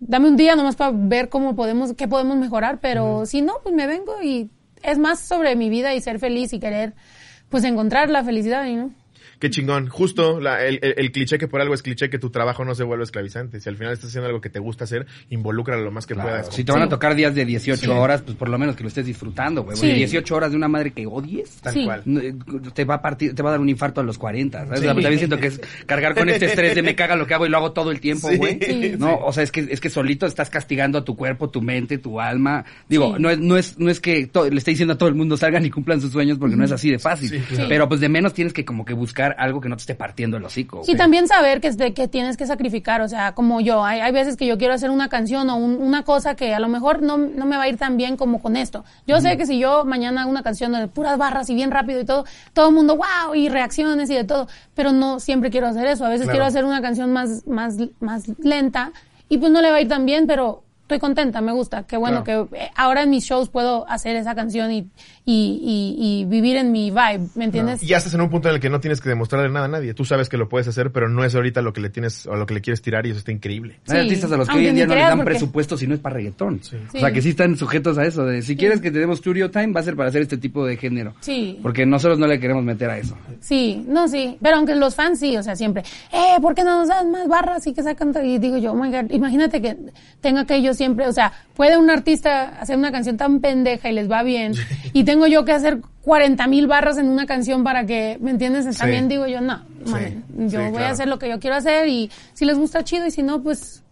dame 0.00 0.28
un 0.28 0.36
día 0.36 0.54
nomás 0.56 0.76
para 0.76 0.92
ver 0.94 1.28
cómo 1.28 1.56
podemos, 1.56 1.94
qué 1.94 2.06
podemos 2.08 2.36
mejorar. 2.36 2.78
Pero 2.80 3.26
si 3.26 3.42
no, 3.42 3.54
pues 3.62 3.74
me 3.74 3.86
vengo 3.86 4.22
y 4.22 4.50
es 4.82 4.98
más 4.98 5.18
sobre 5.20 5.56
mi 5.56 5.68
vida 5.70 5.94
y 5.94 6.00
ser 6.00 6.18
feliz 6.18 6.52
y 6.52 6.60
querer 6.60 6.94
pues 7.48 7.64
encontrar 7.64 8.10
la 8.10 8.22
felicidad 8.22 8.64
y 8.66 8.76
no. 8.76 8.90
Qué 9.38 9.50
chingón. 9.50 9.88
Justo 9.88 10.40
la- 10.40 10.64
el, 10.64 10.78
el- 10.82 10.94
el 10.96 11.12
cliché 11.12 11.38
que 11.38 11.46
por 11.48 11.60
algo 11.60 11.74
es 11.74 11.82
cliché 11.82 12.10
que 12.10 12.18
tu 12.18 12.30
trabajo 12.30 12.64
no 12.64 12.74
se 12.74 12.82
vuelve 12.84 13.04
esclavizante. 13.04 13.60
Si 13.60 13.68
al 13.68 13.76
final 13.76 13.92
estás 13.92 14.08
haciendo 14.10 14.26
algo 14.26 14.40
que 14.40 14.50
te 14.50 14.58
gusta 14.58 14.84
hacer, 14.84 15.06
involúcralo 15.30 15.82
lo 15.84 15.90
más 15.90 16.06
que 16.06 16.14
Claro, 16.14 16.28
puedas. 16.30 16.54
Si 16.54 16.64
te 16.64 16.72
van 16.72 16.82
a 16.82 16.88
tocar 16.88 17.14
días 17.14 17.34
de 17.34 17.44
18 17.44 17.80
Sí. 17.80 17.86
horas, 17.88 18.22
pues 18.22 18.36
por 18.36 18.48
lo 18.48 18.58
menos 18.58 18.74
que 18.76 18.82
lo 18.82 18.88
estés 18.88 19.06
disfrutando, 19.06 19.62
güey. 19.62 19.76
Sí. 19.76 19.82
Porque 19.82 19.94
18 19.94 20.34
horas 20.36 20.50
de 20.50 20.56
una 20.56 20.68
madre 20.68 20.90
que 20.92 21.06
odies, 21.06 21.56
Tal 21.62 21.74
Sí. 21.74 21.84
cual. 21.84 22.02
eh, 22.20 22.34
te 22.74 22.84
va 22.84 22.94
a 22.96 23.02
partir, 23.02 23.34
te 23.34 23.42
va 23.42 23.50
a 23.50 23.52
dar 23.52 23.60
un 23.60 23.68
infarto 23.68 24.00
a 24.00 24.04
los 24.04 24.18
40, 24.18 24.64
¿sabes? 24.64 24.80
Sí. 24.80 24.86
O 24.86 24.88
sea, 24.88 24.94
También 24.94 25.18
siento 25.18 25.38
que 25.38 25.46
es 25.48 25.60
cargar 25.86 26.14
con 26.14 26.28
este 26.28 26.46
estrés 26.46 26.74
de 26.74 26.82
me 26.82 26.94
caga 26.94 27.14
lo 27.16 27.26
que 27.26 27.34
hago 27.34 27.46
y 27.46 27.48
lo 27.48 27.56
hago 27.58 27.72
todo 27.72 27.90
el 27.90 28.00
tiempo, 28.00 28.28
güey. 28.36 28.58
Sí. 28.60 28.92
No, 28.98 29.16
o 29.18 29.32
sea, 29.32 29.42
es 29.44 29.52
que 29.52 29.66
es 29.70 29.80
que 29.80 29.90
solito 29.90 30.26
estás 30.26 30.50
castigando 30.50 30.98
a 30.98 31.04
tu 31.04 31.16
cuerpo, 31.16 31.48
tu 31.50 31.62
mente, 31.62 31.98
tu 31.98 32.20
alma. 32.20 32.64
Digo, 32.88 33.14
Sí. 33.16 33.22
no 33.22 33.30
es 33.30 33.38
no 33.38 33.56
es 33.56 33.78
no 33.78 33.90
es 33.90 34.00
que 34.00 34.28
le 34.50 34.58
esté 34.58 34.72
diciendo 34.72 34.94
a 34.94 34.98
todo 34.98 35.08
el 35.08 35.14
mundo 35.14 35.36
salgan 35.36 35.64
y 35.64 35.70
cumplan 35.70 36.00
sus 36.00 36.12
sueños 36.12 36.38
porque 36.38 36.56
no 36.56 36.64
es 36.64 36.72
así 36.72 36.90
de 36.90 36.98
fácil. 36.98 37.28
Sí, 37.30 37.38
claro. 37.48 37.68
Pero 37.68 37.88
pues 37.88 38.00
de 38.00 38.08
menos 38.08 38.34
tienes 38.34 38.52
que 38.52 38.64
como 38.64 38.84
que 38.84 38.94
buscar 38.94 39.27
algo 39.38 39.60
que 39.60 39.68
no 39.68 39.76
te 39.76 39.80
esté 39.80 39.94
partiendo 39.94 40.36
el 40.36 40.44
hocico. 40.44 40.78
Y 40.82 40.86
güey. 40.86 40.96
también 40.96 41.28
saber 41.28 41.60
que, 41.60 41.74
que 41.94 42.08
tienes 42.08 42.36
que 42.36 42.46
sacrificar, 42.46 43.00
o 43.02 43.08
sea, 43.08 43.32
como 43.34 43.60
yo, 43.60 43.84
hay, 43.84 44.00
hay 44.00 44.12
veces 44.12 44.36
que 44.36 44.46
yo 44.46 44.56
quiero 44.58 44.74
hacer 44.74 44.90
una 44.90 45.08
canción 45.08 45.50
o 45.50 45.56
un- 45.56 45.76
una 45.82 46.04
cosa 46.04 46.34
que 46.34 46.54
a 46.54 46.60
lo 46.60 46.68
mejor 46.68 47.02
no, 47.02 47.18
no 47.18 47.44
me 47.46 47.56
va 47.56 47.64
a 47.64 47.68
ir 47.68 47.76
tan 47.76 47.96
bien 47.96 48.16
como 48.16 48.40
con 48.40 48.56
esto. 48.56 48.84
Yo 49.06 49.20
sé 49.20 49.36
que 49.36 49.46
si 49.46 49.58
yo 49.58 49.84
mañana 49.84 50.22
hago 50.22 50.30
una 50.30 50.42
canción 50.42 50.72
de 50.72 50.88
puras 50.88 51.18
barras 51.18 51.50
y 51.50 51.54
bien 51.54 51.70
rápido 51.70 52.00
y 52.00 52.04
todo, 52.04 52.24
todo 52.52 52.68
el 52.68 52.74
mundo, 52.74 52.96
wow, 52.96 53.34
y 53.34 53.48
reacciones 53.48 54.08
y 54.10 54.14
de 54.14 54.24
todo, 54.24 54.48
pero 54.74 54.92
no 54.92 55.20
siempre 55.20 55.50
quiero 55.50 55.66
hacer 55.66 55.86
eso. 55.86 56.04
A 56.04 56.08
veces 56.08 56.22
Claro. 56.26 56.32
quiero 56.36 56.44
hacer 56.46 56.64
una 56.64 56.80
canción 56.80 57.12
más, 57.12 57.46
más, 57.46 57.76
más 58.00 58.24
lenta 58.38 58.92
y 59.28 59.38
pues 59.38 59.52
no 59.52 59.60
le 59.60 59.70
va 59.70 59.76
a 59.76 59.80
ir 59.80 59.88
tan 59.88 60.06
bien, 60.06 60.26
pero 60.26 60.62
estoy 60.88 60.98
contenta, 61.00 61.42
me 61.42 61.52
gusta. 61.52 61.82
Qué 61.86 61.98
bueno 61.98 62.24
Claro. 62.24 62.48
que 62.48 62.56
eh, 62.56 62.70
ahora 62.74 63.02
en 63.02 63.10
mis 63.10 63.24
shows 63.24 63.50
puedo 63.50 63.86
hacer 63.90 64.16
esa 64.16 64.34
canción 64.34 64.72
y, 64.72 64.88
y, 65.26 65.60
y, 65.62 65.96
y 66.22 66.24
vivir 66.24 66.56
en 66.56 66.72
mi 66.72 66.90
vibe, 66.90 67.28
¿me 67.34 67.44
entiendes? 67.44 67.82
Y 67.82 67.86
ya 67.88 67.98
estás 67.98 68.14
en 68.14 68.22
un 68.22 68.30
punto 68.30 68.48
en 68.48 68.54
el 68.54 68.60
que 68.60 68.70
no 68.70 68.80
tienes 68.80 69.02
que 69.02 69.10
demostrarle 69.10 69.50
nada 69.50 69.66
a 69.66 69.68
nadie. 69.68 69.92
Tú 69.92 70.06
sabes 70.06 70.30
que 70.30 70.38
lo 70.38 70.48
puedes 70.48 70.66
hacer, 70.66 70.90
pero 70.90 71.10
no 71.10 71.24
es 71.24 71.34
ahorita 71.34 71.60
lo 71.60 71.74
que 71.74 71.82
le 71.82 71.90
tienes 71.90 72.26
o 72.26 72.36
lo 72.36 72.46
que 72.46 72.54
le 72.54 72.62
quieres 72.62 72.80
tirar 72.80 73.06
y 73.06 73.10
eso 73.10 73.18
está 73.18 73.32
increíble. 73.32 73.78
Hay 73.88 73.98
artistas 73.98 74.32
a 74.32 74.36
los 74.38 74.48
que 74.48 74.52
aunque 74.52 74.64
hoy 74.64 74.68
en 74.70 74.76
día 74.76 74.86
no 74.86 74.94
les 74.94 75.04
dan 75.04 75.18
porque- 75.18 75.30
presupuesto 75.32 75.76
si 75.76 75.86
no 75.86 75.92
es 75.94 76.00
para 76.00 76.14
reggaetón. 76.16 76.60
Sí. 76.62 76.76
O 76.94 76.98
sea, 76.98 77.12
que 77.12 77.20
sí 77.20 77.28
están 77.30 77.54
sujetos 77.58 77.98
a 77.98 78.06
eso. 78.06 78.24
De, 78.24 78.40
si 78.40 78.56
quieres 78.56 78.80
que 78.80 78.90
te 78.90 78.98
demos 78.98 79.18
studio 79.18 79.50
time, 79.50 79.72
va 79.74 79.80
a 79.80 79.82
ser 79.82 79.94
para 79.94 80.08
hacer 80.08 80.22
este 80.22 80.38
tipo 80.38 80.64
de 80.64 80.78
género. 80.78 81.12
Sí. 81.20 81.58
Porque 81.62 81.84
nosotros 81.84 82.18
no 82.18 82.26
le 82.26 82.40
queremos 82.40 82.64
meter 82.64 82.88
a 82.88 82.96
eso. 82.96 83.14
Sí, 83.40 83.84
no, 83.86 84.08
sí, 84.08 84.38
pero 84.40 84.56
aunque 84.56 84.74
los 84.74 84.94
fans 84.94 85.20
sí, 85.20 85.36
o 85.36 85.42
sea, 85.42 85.54
siempre, 85.54 85.82
eh, 86.12 86.40
¿por 86.40 86.54
qué 86.54 86.64
no 86.64 86.78
nos 86.78 86.88
dan 86.88 87.10
más 87.10 87.28
barras 87.28 87.66
y 87.66 87.74
que 87.74 87.82
sacan? 87.82 88.14
t-?" 88.14 88.24
Y 88.26 88.38
digo 88.38 88.56
yo, 88.56 88.72
oh 88.72 88.74
my 88.74 88.90
God, 88.90 89.10
imagínate 89.10 89.60
que 89.60 89.76
tenga 90.22 90.46
que 90.46 90.62
yo 90.62 90.72
siempre, 90.78 91.06
o 91.06 91.12
sea, 91.12 91.32
puede 91.54 91.76
un 91.76 91.90
artista 91.90 92.58
hacer 92.60 92.78
una 92.78 92.90
canción 92.90 93.18
tan 93.18 93.40
pendeja 93.40 93.90
y 93.90 93.92
les 93.92 94.10
va 94.10 94.22
bien, 94.22 94.54
y 94.94 95.04
tengo 95.04 95.26
yo 95.26 95.44
que 95.44 95.52
hacer 95.52 95.80
40 96.02 96.46
mil 96.46 96.66
barras 96.66 96.96
en 96.96 97.08
una 97.08 97.26
canción 97.26 97.64
para 97.64 97.84
que, 97.84 98.16
¿me 98.20 98.30
entiendes? 98.30 98.78
También 98.78 99.08
digo 99.08 99.26
yo, 99.26 99.42
no, 99.42 99.62
man, 99.84 100.24
yo 100.30 100.48
sí, 100.48 100.56
voy 100.56 100.70
claro. 100.70 100.86
a 100.86 100.90
hacer 100.90 101.08
lo 101.08 101.18
que 101.18 101.28
yo 101.28 101.38
quiero 101.38 101.56
hacer 101.56 101.88
y 101.88 102.10
si 102.32 102.46
les 102.46 102.56
gusta 102.56 102.82
chido 102.82 103.06
y 103.06 103.10
si 103.10 103.22
no, 103.22 103.42
pues 103.42 103.84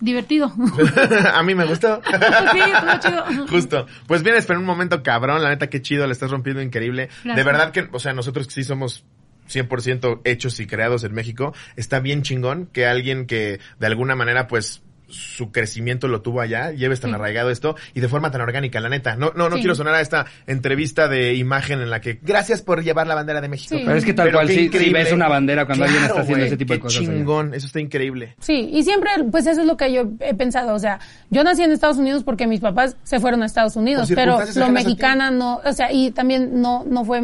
divertido. 0.00 0.52
a 1.34 1.42
mí 1.42 1.54
me 1.54 1.64
gustó. 1.64 2.00
sí, 2.52 2.58
estuvo 2.58 2.98
chido. 3.00 3.46
Justo. 3.48 3.86
Pues 4.06 4.22
vienes 4.22 4.46
pero 4.46 4.60
un 4.60 4.66
momento 4.66 5.02
cabrón, 5.02 5.42
la 5.42 5.48
neta 5.48 5.68
qué 5.68 5.82
chido, 5.82 6.06
le 6.06 6.12
estás 6.12 6.30
rompiendo 6.30 6.62
increíble. 6.62 7.08
De 7.24 7.42
verdad 7.42 7.72
que, 7.72 7.88
o 7.90 7.98
sea, 7.98 8.12
nosotros 8.12 8.46
que 8.46 8.54
sí 8.54 8.62
somos 8.62 9.04
100% 9.48 10.20
hechos 10.24 10.60
y 10.60 10.66
creados 10.66 11.04
en 11.04 11.14
México, 11.14 11.54
está 11.76 12.00
bien 12.00 12.22
chingón 12.22 12.66
que 12.66 12.86
alguien 12.86 13.26
que 13.26 13.60
de 13.78 13.86
alguna 13.86 14.16
manera 14.16 14.48
pues 14.48 14.82
su 15.08 15.52
crecimiento 15.52 16.08
lo 16.08 16.20
tuvo 16.20 16.40
allá, 16.40 16.72
lleves 16.72 17.00
tan 17.00 17.10
Sí. 17.10 17.14
arraigado 17.14 17.50
esto 17.50 17.76
y 17.94 18.00
de 18.00 18.08
forma 18.08 18.30
tan 18.32 18.40
orgánica, 18.40 18.80
la 18.80 18.88
neta. 18.88 19.14
No, 19.16 19.32
no, 19.36 19.48
no 19.48 19.56
Sí. 19.56 19.62
quiero 19.62 19.74
sonar 19.76 19.94
a 19.94 20.00
esta 20.00 20.26
entrevista 20.46 21.06
de 21.08 21.34
imagen 21.34 21.80
en 21.80 21.90
la 21.90 22.00
que 22.00 22.18
gracias 22.22 22.60
por 22.62 22.82
llevar 22.82 23.06
la 23.06 23.14
bandera 23.14 23.40
de 23.40 23.48
México. 23.48 23.76
Sí. 23.76 23.82
Pero 23.84 23.96
es 23.96 24.04
que 24.04 24.12
tal 24.14 24.26
Pero 24.26 24.38
cual 24.38 24.48
sí, 24.48 24.68
ves 24.92 25.12
una 25.12 25.28
bandera 25.28 25.64
cuando 25.64 25.84
alguien 25.84 26.02
está 26.04 26.20
haciendo 26.22 26.44
ese 26.44 26.56
tipo 26.56 26.72
de 26.72 26.80
cosas. 26.80 27.02
allá. 27.02 27.10
chingón, 27.12 27.54
eso 27.54 27.66
está 27.66 27.80
increíble. 27.80 28.34
Sí, 28.40 28.68
y 28.72 28.82
siempre, 28.82 29.10
pues 29.30 29.46
eso 29.46 29.60
es 29.60 29.66
lo 29.66 29.76
que 29.76 29.92
yo 29.92 30.10
he 30.20 30.34
pensado. 30.34 30.74
O 30.74 30.78
sea, 30.78 30.98
yo 31.30 31.44
nací 31.44 31.62
en 31.62 31.70
Estados 31.70 31.98
Unidos 31.98 32.24
porque 32.24 32.46
mis 32.46 32.60
papás 32.60 32.96
se 33.04 33.20
fueron 33.20 33.42
a 33.42 33.46
Estados 33.46 33.76
Unidos, 33.76 34.10
pero 34.14 34.38
lo 34.56 34.68
mexicana 34.70 35.30
no, 35.30 35.60
o 35.64 35.72
sea, 35.72 35.92
y 35.92 36.10
también 36.10 36.60
no, 36.60 36.84
no 36.84 37.04
fue, 37.04 37.22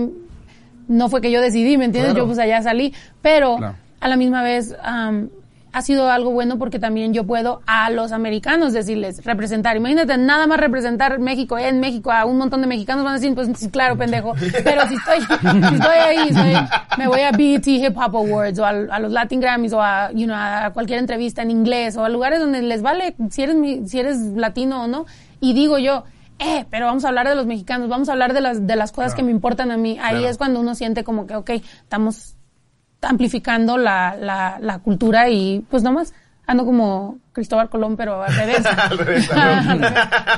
no 0.88 1.08
fue 1.08 1.20
que 1.20 1.30
yo 1.32 1.40
decidí, 1.40 1.76
¿me 1.78 1.86
entiendes? 1.86 2.12
Claro. 2.12 2.24
Yo 2.24 2.26
pues 2.26 2.38
allá 2.38 2.62
salí, 2.62 2.94
pero 3.22 3.56
Claro. 3.56 3.76
a 4.00 4.08
la 4.08 4.16
misma 4.16 4.42
vez, 4.42 4.74
ha 5.72 5.82
sido 5.82 6.10
algo 6.10 6.30
bueno 6.30 6.58
porque 6.58 6.78
también 6.78 7.14
yo 7.14 7.24
puedo 7.24 7.62
a 7.66 7.88
los 7.90 8.12
americanos 8.12 8.72
decirles, 8.72 9.24
representar. 9.24 9.76
Imagínate, 9.76 10.16
nada 10.18 10.46
más 10.46 10.60
representar 10.60 11.18
México, 11.18 11.56
en 11.58 11.80
México, 11.80 12.12
a 12.12 12.24
un 12.26 12.36
montón 12.38 12.60
de 12.60 12.66
mexicanos 12.66 13.04
van 13.04 13.14
a 13.14 13.16
decir, 13.16 13.34
pues 13.34 13.48
sí, 13.56 13.70
claro, 13.70 13.96
pendejo. 13.96 14.34
Pero 14.64 14.86
si 14.88 14.94
estoy, 14.96 15.20
si 15.68 15.74
estoy 15.74 15.96
ahí, 15.98 16.32
soy- 16.34 16.68
me 16.98 17.06
voy 17.08 17.20
a 17.20 17.32
BET 17.32 17.66
Hip 17.66 17.96
Hop 17.96 18.16
Awards 18.16 18.58
o 18.58 18.66
a, 18.66 18.72
los 18.98 19.10
Latin 19.12 19.40
Grammys 19.40 19.72
o 19.72 19.80
a, 19.82 20.10
you 20.12 20.26
know, 20.26 20.36
a 20.36 20.70
cualquier 20.74 20.98
entrevista 20.98 21.40
en 21.42 21.50
inglés 21.50 21.96
o 21.96 22.04
a 22.04 22.08
lugares 22.08 22.38
donde 22.40 22.60
les 22.62 22.82
vale 22.82 23.14
si 23.30 23.42
eres, 23.42 23.56
mi- 23.56 23.88
si 23.88 23.98
eres 24.00 24.18
latino 24.18 24.84
o 24.84 24.86
no. 24.86 25.06
Y 25.40 25.54
digo 25.54 25.78
yo, 25.78 26.04
eh, 26.38 26.66
pero 26.70 26.86
vamos 26.86 27.04
a 27.04 27.08
hablar 27.08 27.28
de 27.28 27.34
los 27.34 27.46
mexicanos, 27.46 27.88
vamos 27.88 28.08
a 28.08 28.12
hablar 28.12 28.32
de 28.34 28.40
las, 28.40 28.66
de 28.66 28.76
las 28.76 28.92
cosas 28.92 29.14
que 29.14 29.22
me 29.22 29.30
importan 29.30 29.70
a 29.70 29.76
mí. 29.76 29.98
Ahí 30.02 30.16
Claro. 30.16 30.28
es 30.28 30.36
cuando 30.38 30.60
uno 30.60 30.74
siente 30.74 31.02
como 31.04 31.26
que, 31.26 31.34
ok, 31.36 31.50
estamos 31.82 32.34
amplificando 33.02 33.76
la, 33.76 34.16
la, 34.18 34.58
la 34.60 34.78
cultura 34.78 35.28
y 35.28 35.64
pues 35.70 35.82
nomás 35.82 36.12
ando 36.44 36.64
como 36.66 37.18
Cristóbal 37.32 37.70
Colón, 37.70 37.96
pero 37.96 38.22
al 38.22 38.34
revés. 38.34 38.66
Al 38.76 38.98
revés, 38.98 39.30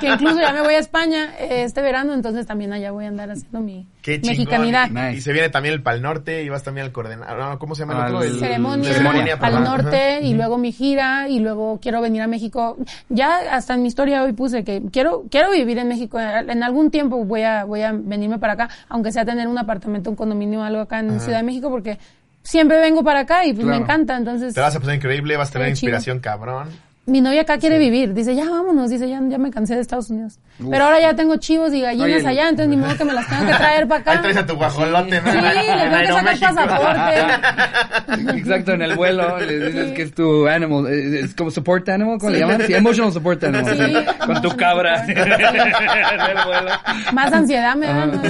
que 0.01 0.07
incluso 0.09 0.39
ya 0.39 0.53
me 0.53 0.61
voy 0.61 0.75
a 0.75 0.79
España 0.79 1.31
eh, 1.41 1.65
este 1.65 1.81
verano, 1.83 2.13
entonces 2.15 2.47
también 2.47 2.73
allá 2.73 2.93
voy 2.93 3.07
a 3.07 3.09
andar 3.09 3.31
haciendo 3.31 3.61
mi 3.61 3.89
Qué 4.03 4.21
mexicanidad. 4.25 4.89
Y, 4.91 4.93
Nice. 4.93 5.13
y 5.17 5.21
se 5.23 5.33
viene 5.33 5.49
también 5.49 5.75
el 5.75 5.83
Pal 5.83 6.03
Norte 6.03 6.45
y 6.45 6.49
vas 6.51 6.63
también 6.63 6.87
al 6.87 6.93
coordenador. 6.93 7.59
¿Cómo 7.59 7.75
se 7.75 7.81
llama 7.83 8.07
el 8.07 8.15
otro? 8.15 8.23
El- 8.29 8.39
ceremonia, 8.39 8.93
Ceremonia, 8.93 9.39
al 9.41 9.55
ajá. 9.57 9.61
norte 9.65 10.21
y 10.23 10.35
luego 10.35 10.59
mi 10.59 10.71
gira 10.73 11.29
y 11.29 11.41
luego 11.41 11.81
quiero 11.81 12.01
venir 12.01 12.23
a 12.23 12.27
México. 12.29 12.77
Ya 13.09 13.39
hasta 13.51 13.75
en 13.75 13.83
mi 13.83 13.89
historia 13.89 14.23
hoy 14.23 14.35
puse 14.35 14.63
que 14.63 14.83
quiero 14.93 15.25
quiero 15.31 15.51
vivir 15.51 15.79
en 15.79 15.89
México. 15.89 16.21
En 16.21 16.63
algún 16.63 16.91
tiempo 16.91 17.25
voy 17.25 17.43
a 17.43 17.65
voy 17.65 17.81
a 17.83 17.93
venirme 17.93 18.39
para 18.39 18.53
acá, 18.53 18.69
aunque 18.89 19.11
sea 19.11 19.25
tener 19.25 19.49
un 19.49 19.59
apartamento, 19.59 20.11
un 20.11 20.17
condominio, 20.17 20.63
algo 20.63 20.83
acá 20.83 21.01
en 21.01 21.19
Ciudad 21.19 21.39
de 21.39 21.45
México, 21.45 21.71
porque 21.71 21.99
siempre 22.45 22.79
vengo 22.79 23.03
para 23.03 23.21
acá 23.21 23.45
y 23.45 23.53
pues 23.53 23.65
Claro. 23.65 23.79
me 23.81 23.85
encanta. 23.85 24.17
Entonces 24.17 24.55
Te 24.55 24.61
vas 24.61 24.77
a 24.77 24.79
pasar 24.79 24.95
increíble, 24.95 25.37
vas 25.37 25.49
a 25.49 25.53
tener 25.55 25.69
chido. 25.69 25.73
inspiración 25.89 26.21
cabrón. 26.21 26.69
Mi 27.07 27.21
novia 27.21 27.43
acá 27.43 27.59
quiere 27.59 27.79
vivir. 27.79 28.15
Dice, 28.15 28.35
ya 28.35 28.49
vámonos. 28.49 28.89
Dice, 28.91 29.09
ya, 29.09 29.21
ya 29.29 29.39
me 29.39 29.51
cansé 29.51 29.75
de 29.75 29.81
Estados 29.83 30.09
Unidos. 30.11 30.39
Pero 30.71 30.85
ahora 30.85 31.01
ya 31.01 31.15
tengo 31.15 31.37
chivos 31.37 31.73
y 31.75 31.81
gallinas 31.81 32.21
Oye, 32.23 32.29
allá, 32.29 32.49
entonces 32.49 32.69
ni 32.69 32.77
modo 32.77 32.97
que 32.97 33.05
me 33.05 33.13
las 33.13 33.29
tengo 33.29 33.47
que 33.47 33.53
traer 33.59 33.87
para 33.89 34.01
acá. 34.01 34.13
Ahí 34.13 34.19
traes 34.19 34.37
a 34.39 34.47
tu 34.47 34.55
guajolote, 34.55 35.21
¿no? 35.21 35.33
Sí, 35.33 35.39
le 35.39 36.07
tengo 36.07 36.19
que 36.21 36.37
sacar 36.37 36.55
pasaporte. 36.55 38.39
Exacto, 38.39 38.73
en 38.73 38.83
el 38.83 38.95
vuelo 38.97 39.39
le 39.41 39.67
dices 39.67 39.93
que 39.93 40.03
es 40.03 40.15
tu 40.15 40.47
animal, 40.47 40.87
eh, 40.87 41.21
es 41.25 41.35
como 41.35 41.51
support 41.51 41.89
animal, 41.89 42.19
¿cómo 42.19 42.31
le 42.33 42.39
llaman? 42.39 42.63
Sí, 42.67 42.75
emotional 42.75 43.13
support 43.13 43.43
animal. 43.45 43.77
Sí, 43.77 43.83
sí, 43.85 43.95
con 44.27 44.41
tu 44.43 44.57
cabra 44.57 45.05
en 45.05 45.19
el 45.19 46.45
vuelo. 46.47 46.71
Más 47.13 47.33
ansiedad 47.33 47.75
me 47.77 47.87
da. 47.87 48.07
¿no? 48.07 48.21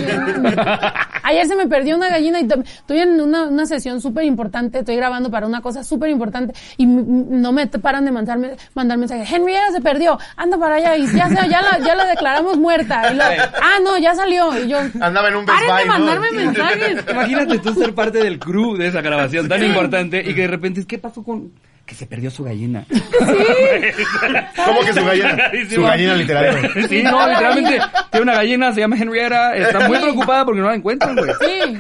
Ayer 1.23 1.47
se 1.47 1.57
me 1.57 1.67
perdió 1.69 1.97
una 1.97 2.09
gallina 2.09 2.41
y 2.41 2.47
to- 2.47 2.61
estoy 2.63 2.99
en 3.01 3.21
una, 3.21 3.45
una 3.45 3.67
sesión 3.67 4.01
súper 4.01 4.25
importante, 4.25 4.81
estoy 4.81 4.97
grabando 4.97 5.31
para 5.31 5.47
una 5.47 5.61
cosa 5.61 5.83
súper 5.85 6.11
importante 6.11 6.53
y 6.77 6.87
no 6.87 7.53
me 7.53 7.67
paran 7.67 8.05
de 8.05 8.11
mandarme, 8.13 8.51
mandar 8.75 8.99
mensajes. 8.99 9.31
Henrietta 9.31 9.73
se 9.73 9.81
perdió, 9.81 10.19
anda 10.37 10.57
para 10.59 10.77
allá 10.77 10.97
y 10.97 11.07
ya, 11.07 11.29
se- 11.29 11.49
ya, 11.49 11.63
la, 11.63 11.79
ya 11.79 11.95
la 11.95 12.07
declaramos 12.07 12.57
muerta. 12.59 13.13
Y 13.13 13.17
luego, 13.17 13.43
ah, 13.63 13.79
no, 13.83 13.99
ya 13.99 14.15
salió. 14.15 14.59
Y 14.65 14.69
yo, 14.69 14.79
Andaba 15.01 15.29
en 15.29 15.37
un 15.37 15.47
Best 15.47 15.59
paren 15.59 15.77
de 15.77 15.85
Buy, 15.85 15.85
¿no? 15.99 16.05
mandarme 16.07 16.31
mensajes. 16.33 17.05
Imagínate 17.11 17.59
tú 17.59 17.75
ser 17.75 17.95
parte 17.95 18.19
del 18.19 18.39
crew 18.39 18.77
de 18.77 18.87
esa 18.89 19.01
grabación 19.01 19.49
tan 19.49 19.63
importante 19.65 20.23
y 20.25 20.35
que 20.35 20.43
de 20.43 20.49
repente, 20.49 20.85
¿qué 20.87 20.99
pasó 20.99 21.23
con...? 21.23 21.53
Que 21.87 21.95
se 21.95 22.07
perdió 22.07 22.31
su 22.31 22.45
gallina. 22.45 22.87
¿Cómo 24.65 24.81
que 24.81 24.93
su 24.95 25.05
gallina? 25.05 25.51
Su 25.69 25.83
gallina 25.83 26.15
literal. 26.15 26.71
Sí, 26.89 27.03
no, 27.03 27.29
literalmente 27.29 27.79
tiene 28.11 28.23
una 28.23 28.35
gallina, 28.35 28.73
se 28.73 28.81
llama 28.81 28.97
Henrietta, 28.97 29.55
está 29.55 29.87
muy 29.87 29.99
preocupada 29.99 30.45
porque 30.47 30.61
no 30.61 30.69
la 30.69 30.77
encuentran, 30.77 31.15
güey. 31.15 31.31
Sí. 31.41 31.79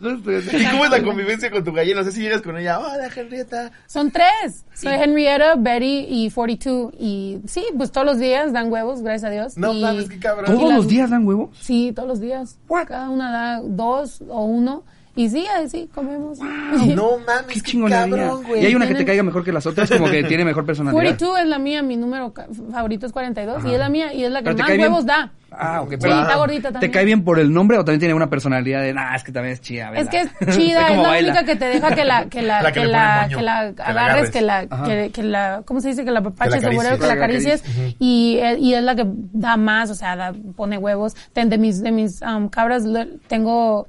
Justo, 0.00 0.56
¿Y 0.58 0.66
cómo 0.66 0.84
es 0.84 0.90
la 0.90 1.02
convivencia 1.02 1.50
con 1.50 1.64
tu 1.64 1.72
gallina? 1.72 2.00
No 2.00 2.04
sé 2.04 2.12
si 2.12 2.20
llegas 2.20 2.42
con 2.42 2.58
ella, 2.58 2.78
hola, 2.78 3.08
Henrietta. 3.14 3.70
Son 3.86 4.10
tres. 4.10 4.64
Soy 4.74 4.92
Henrietta, 4.94 5.54
Betty 5.56 6.06
y 6.08 6.30
42. 6.30 6.92
Y 6.98 7.40
sí, 7.46 7.64
pues 7.76 7.90
todos 7.90 8.06
los 8.06 8.18
días 8.18 8.52
dan 8.52 8.70
huevos, 8.70 9.02
gracias 9.02 9.30
a 9.30 9.32
Dios. 9.32 9.56
No 9.56 9.72
mames, 9.72 10.08
qué 10.08 10.18
cabrón. 10.18 10.46
¿Todos 10.46 10.74
los 10.74 10.88
días 10.88 11.08
dan 11.08 11.26
huevos? 11.26 11.56
Sí, 11.60 11.92
todos 11.94 12.08
los 12.08 12.20
días. 12.20 12.58
Cada 12.86 13.08
una 13.08 13.30
da 13.30 13.60
dos 13.62 14.22
o 14.28 14.44
uno. 14.44 14.84
Y 15.14 15.28
sí, 15.28 15.46
así 15.46 15.90
comemos. 15.94 16.38
No 16.38 17.18
mames, 17.26 17.62
Qué 17.62 17.72
qué, 17.72 17.88
cabrón, 17.88 18.44
güey. 18.44 18.62
Y 18.62 18.66
hay 18.66 18.74
una 18.74 18.86
que 18.88 18.94
te 18.94 19.04
caiga 19.04 19.22
mejor 19.22 19.44
que 19.44 19.52
las 19.52 19.66
otras, 19.66 19.90
como 19.90 20.08
que 20.10 20.24
tiene 20.24 20.44
mejor 20.44 20.64
personalidad. 20.64 20.94
42 21.02 21.40
es 21.40 21.46
la 21.46 21.58
mía, 21.58 21.82
mi 21.82 21.96
número 21.96 22.32
favorito 22.72 23.04
es 23.06 23.12
42 23.12 23.64
y 23.66 23.72
es 23.74 23.78
la 23.78 23.88
mía 23.90 24.12
y 24.14 24.24
es 24.24 24.30
la 24.30 24.42
que 24.42 24.54
te 24.54 24.62
más 24.62 24.68
bien. 24.68 24.80
huevos 24.80 25.04
da. 25.04 25.30
Ah, 25.54 25.82
ok. 25.82 25.90
Sí, 25.90 25.96
Pero, 26.00 26.22
está 26.22 26.36
gordita 26.36 26.68
¿Te 26.68 26.72
también. 26.72 26.92
cae 26.92 27.04
bien 27.04 27.24
por 27.24 27.38
el 27.38 27.52
nombre 27.52 27.76
o 27.76 27.84
también 27.84 28.00
tiene 28.00 28.14
una 28.14 28.30
personalidad 28.30 28.80
de, 28.80 28.94
nah, 28.94 29.14
es 29.14 29.22
que 29.22 29.32
también 29.32 29.52
es 29.52 29.60
chida, 29.60 29.88
Es 29.94 30.06
¿verdad? 30.06 30.10
que 30.38 30.46
es 30.46 30.56
chida, 30.56 30.88
es 30.88 30.96
la 30.96 31.02
baila. 31.08 31.28
única 31.28 31.44
que 31.44 31.56
te 31.56 31.64
deja 31.66 31.94
que 31.94 32.04
la, 32.06 32.24
que 32.30 32.40
la, 32.40 32.62
La 32.62 32.72
que 32.72 32.84
la, 32.86 33.26
que 33.28 33.34
la 33.42 33.72
que 33.74 33.82
la 33.82 33.84
agarres, 33.84 34.30
que 34.30 34.40
la, 34.40 34.66
Ajá. 34.70 34.84
que, 34.84 35.10
que 35.12 35.22
la, 35.22 35.60
¿cómo 35.66 35.82
se 35.82 35.88
dice? 35.88 36.06
Que 36.06 36.10
la 36.10 36.22
papaches 36.22 36.64
Que 36.64 36.70
la 36.74 36.96
que 36.98 37.04
acaricies. 37.10 37.62
Y, 37.98 38.40
y 38.60 38.72
es 38.72 38.82
la 38.82 38.94
que 38.96 39.04
da 39.06 39.58
más, 39.58 39.90
o 39.90 39.94
sea, 39.94 40.16
da- 40.16 40.32
pone 40.56 40.78
huevos. 40.78 41.14
Ten- 41.34 41.50
De 41.50 41.58
mis, 41.58 41.82
de 41.82 41.92
mis 41.92 42.22
um, 42.22 42.48
cabras 42.48 42.84
tengo 43.28 43.86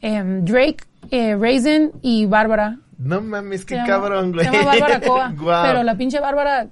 em, 0.00 0.44
Drake, 0.44 0.84
eh, 1.10 1.36
Raisin 1.36 1.92
y 2.02 2.26
Bárbara. 2.26 2.78
No 2.98 3.20
mames, 3.20 3.64
qué 3.64 3.74
llama- 3.76 3.86
cabrón, 3.88 4.32
güey. 4.32 4.46
Se 4.46 4.52
llama 4.52 4.64
Bárbara 4.72 5.00
Coa. 5.00 5.32
Guau. 5.38 5.66
Pero 5.66 5.82
la 5.82 5.94
pinche 5.96 6.18
Bárbara 6.20 6.66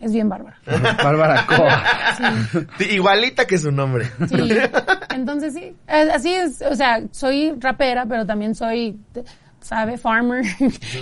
es 0.00 0.12
bien 0.12 0.28
bárbara. 0.28 0.56
Bárbara 1.04 1.46
Coa. 1.46 1.82
Sí, 2.78 2.84
Igualita 2.94 3.44
que 3.46 3.58
su 3.58 3.70
nombre. 3.70 4.10
Sí. 4.28 4.48
Entonces 5.14 5.54
sí, 5.54 5.76
Eh, 5.86 6.08
así 6.12 6.32
es, 6.32 6.62
o 6.62 6.74
sea, 6.74 7.02
soy 7.10 7.54
rapera, 7.60 8.06
pero 8.06 8.24
también 8.26 8.54
soy, 8.54 8.98
¿sabe? 9.60 9.98
Farmer 9.98 10.42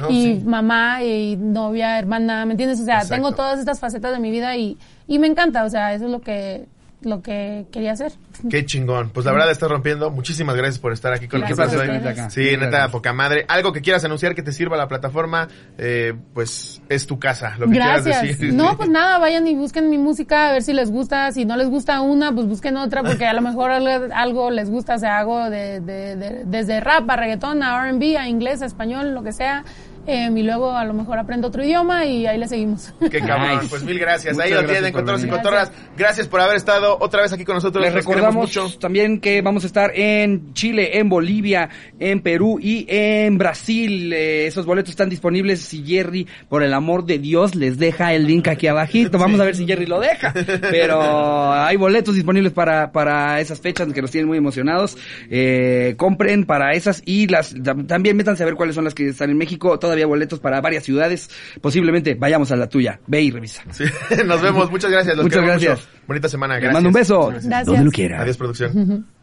No, 0.00 0.10
y 0.10 0.34
sí. 0.40 0.42
mamá 0.44 1.02
y 1.02 1.36
novia, 1.36 1.98
hermana, 1.98 2.44
¿me 2.44 2.52
entiendes? 2.52 2.80
O 2.80 2.84
sea, 2.84 2.96
Exacto. 2.96 3.14
tengo 3.14 3.32
todas 3.32 3.58
estas 3.60 3.78
facetas 3.80 4.12
de 4.12 4.18
mi 4.18 4.30
vida 4.30 4.54
y, 4.56 4.76
y 5.06 5.18
me 5.18 5.28
encanta, 5.28 5.64
o 5.64 5.70
sea, 5.70 5.94
eso 5.94 6.04
es 6.06 6.10
lo 6.10 6.20
que, 6.20 6.66
lo 7.02 7.22
que 7.22 7.66
quería 7.72 7.92
hacer. 7.92 8.12
Qué 8.50 8.64
chingón. 8.66 9.10
Pues 9.10 9.24
la 9.26 9.32
verdad 9.32 9.50
estás 9.50 9.70
rompiendo. 9.70 10.10
Muchísimas 10.10 10.54
gracias 10.56 10.78
por 10.78 10.92
estar 10.92 11.12
aquí 11.12 11.28
con 11.28 11.40
Gracias 11.40 11.58
nosotros 11.72 11.88
hoy. 11.88 12.30
Sí, 12.30 12.56
neta, 12.56 12.88
poca 12.90 13.12
madre. 13.12 13.44
Algo 13.48 13.72
que 13.72 13.80
quieras 13.80 14.04
anunciar 14.04 14.34
que 14.34 14.42
te 14.42 14.52
sirva 14.52 14.76
la 14.76 14.88
plataforma, 14.88 15.48
eh, 15.78 16.14
pues 16.34 16.82
es 16.88 17.06
tu 17.06 17.18
casa. 17.18 17.54
Lo 17.58 17.66
que 17.66 17.72
quieras 17.72 18.04
Gracias. 18.04 18.38
decir. 18.38 18.54
No, 18.54 18.76
pues 18.76 18.88
nada, 18.88 19.18
vayan 19.18 19.46
y 19.46 19.54
busquen 19.54 19.88
mi 19.90 19.98
música 19.98 20.48
a 20.48 20.52
ver 20.52 20.62
si 20.62 20.72
les 20.72 20.90
gusta. 20.90 21.30
Si 21.32 21.44
no 21.44 21.56
les 21.56 21.68
gusta 21.68 22.00
una, 22.00 22.32
pues 22.34 22.46
busquen 22.46 22.76
otra 22.76 23.02
porque 23.02 23.26
a 23.26 23.32
lo 23.32 23.40
mejor 23.42 23.70
algo, 23.70 24.06
algo 24.14 24.50
les 24.50 24.70
gusta. 24.70 24.94
O 24.94 24.98
sea, 24.98 25.18
hago 25.18 25.50
de, 25.50 25.80
de- 25.80 26.16
de- 26.16 26.42
desde 26.46 26.80
rap 26.80 27.08
a 27.10 27.16
reggaetón, 27.16 27.62
a 27.62 27.86
R&B, 27.86 28.16
a 28.18 28.28
inglés, 28.28 28.62
a 28.62 28.66
español, 28.66 29.12
lo 29.14 29.22
que 29.22 29.32
sea. 29.32 29.64
Eh, 30.10 30.28
y 30.34 30.42
luego 30.42 30.72
a 30.72 30.84
lo 30.84 30.92
mejor 30.92 31.18
aprendo 31.18 31.48
otro 31.48 31.62
idioma 31.64 32.04
y 32.04 32.26
ahí 32.26 32.36
le 32.38 32.48
seguimos. 32.48 32.92
Qué 33.10 33.20
cabrón. 33.20 33.56
Nice. 33.56 33.66
Pues 33.70 33.84
mil 33.84 33.98
gracias. 33.98 34.36
Ahí 34.38 34.50
Muchas 34.50 34.62
lo 34.64 34.68
tienen, 34.72 34.92
cotorros 34.92 35.24
y 35.24 35.28
cotorras. 35.28 35.72
Gracias 35.96 36.26
por 36.26 36.40
haber 36.40 36.56
estado 36.56 36.96
otra 37.00 37.22
vez 37.22 37.32
aquí 37.32 37.44
con 37.44 37.54
nosotros. 37.54 37.80
Les 37.82 37.92
queremos 37.92 38.14
recordamos 38.14 38.56
mucho. 38.56 38.78
también 38.78 39.20
que 39.20 39.40
vamos 39.42 39.64
a 39.64 39.66
estar 39.68 39.92
en 39.94 40.52
Chile, 40.54 40.98
en 40.98 41.08
Bolivia, 41.08 41.68
en 41.98 42.20
Perú 42.22 42.58
y 42.60 42.86
en 42.88 43.38
Brasil. 43.38 44.12
Eh, 44.12 44.46
esos 44.46 44.66
boletos 44.66 44.90
están 44.90 45.08
disponibles. 45.08 45.60
Si 45.60 45.84
Jerry, 45.84 46.26
por 46.48 46.62
el 46.62 46.74
amor 46.74 47.04
de 47.04 47.18
Dios, 47.18 47.54
les 47.54 47.78
deja 47.78 48.12
el 48.14 48.26
link 48.26 48.48
aquí 48.48 48.66
abajito. 48.66 49.18
Vamos 49.18 49.38
a 49.40 49.44
ver 49.44 49.54
si 49.54 49.66
Jerry 49.66 49.86
lo 49.86 50.00
deja. 50.00 50.32
Pero 50.70 51.52
hay 51.52 51.76
boletos 51.76 52.14
disponibles 52.14 52.52
para, 52.52 52.90
para 52.92 53.40
esas 53.40 53.60
fechas 53.60 53.92
que 53.92 54.02
nos 54.02 54.10
tienen 54.10 54.26
muy 54.28 54.38
emocionados. 54.38 54.96
Eh, 55.30 55.94
compren 55.96 56.44
para 56.46 56.72
esas 56.72 57.02
y 57.04 57.26
las 57.28 57.54
tam- 57.54 57.86
también 57.86 58.16
métanse 58.16 58.42
a 58.42 58.46
ver 58.46 58.54
cuáles 58.54 58.74
son 58.74 58.84
las 58.84 58.94
que 58.94 59.08
están 59.08 59.30
en 59.30 59.36
México. 59.38 59.78
Todavía 59.78 59.99
boletos 60.06 60.40
para 60.40 60.60
varias 60.60 60.84
ciudades. 60.84 61.30
Posiblemente 61.60 62.14
vayamos 62.14 62.50
a 62.52 62.56
la 62.56 62.68
tuya. 62.68 63.00
Ve 63.06 63.22
y 63.22 63.30
revisa. 63.30 63.62
Sí, 63.70 63.84
Nos 64.26 64.40
vemos. 64.42 64.70
Muchas 64.70 64.90
gracias. 64.90 65.16
Los 65.16 65.24
Muchas 65.24 65.42
gracias. 65.42 65.78
mucho. 65.80 65.90
Bonita 66.06 66.28
semana. 66.28 66.54
Les 66.54 66.62
Gracias. 66.62 66.74
mando 66.74 66.88
un 66.88 66.92
beso. 66.92 67.26
Gracias. 67.28 67.66
Donde 67.66 67.84
lo 67.84 67.90
quiera. 67.90 68.20
Adiós, 68.22 68.36
producción. 68.36 69.06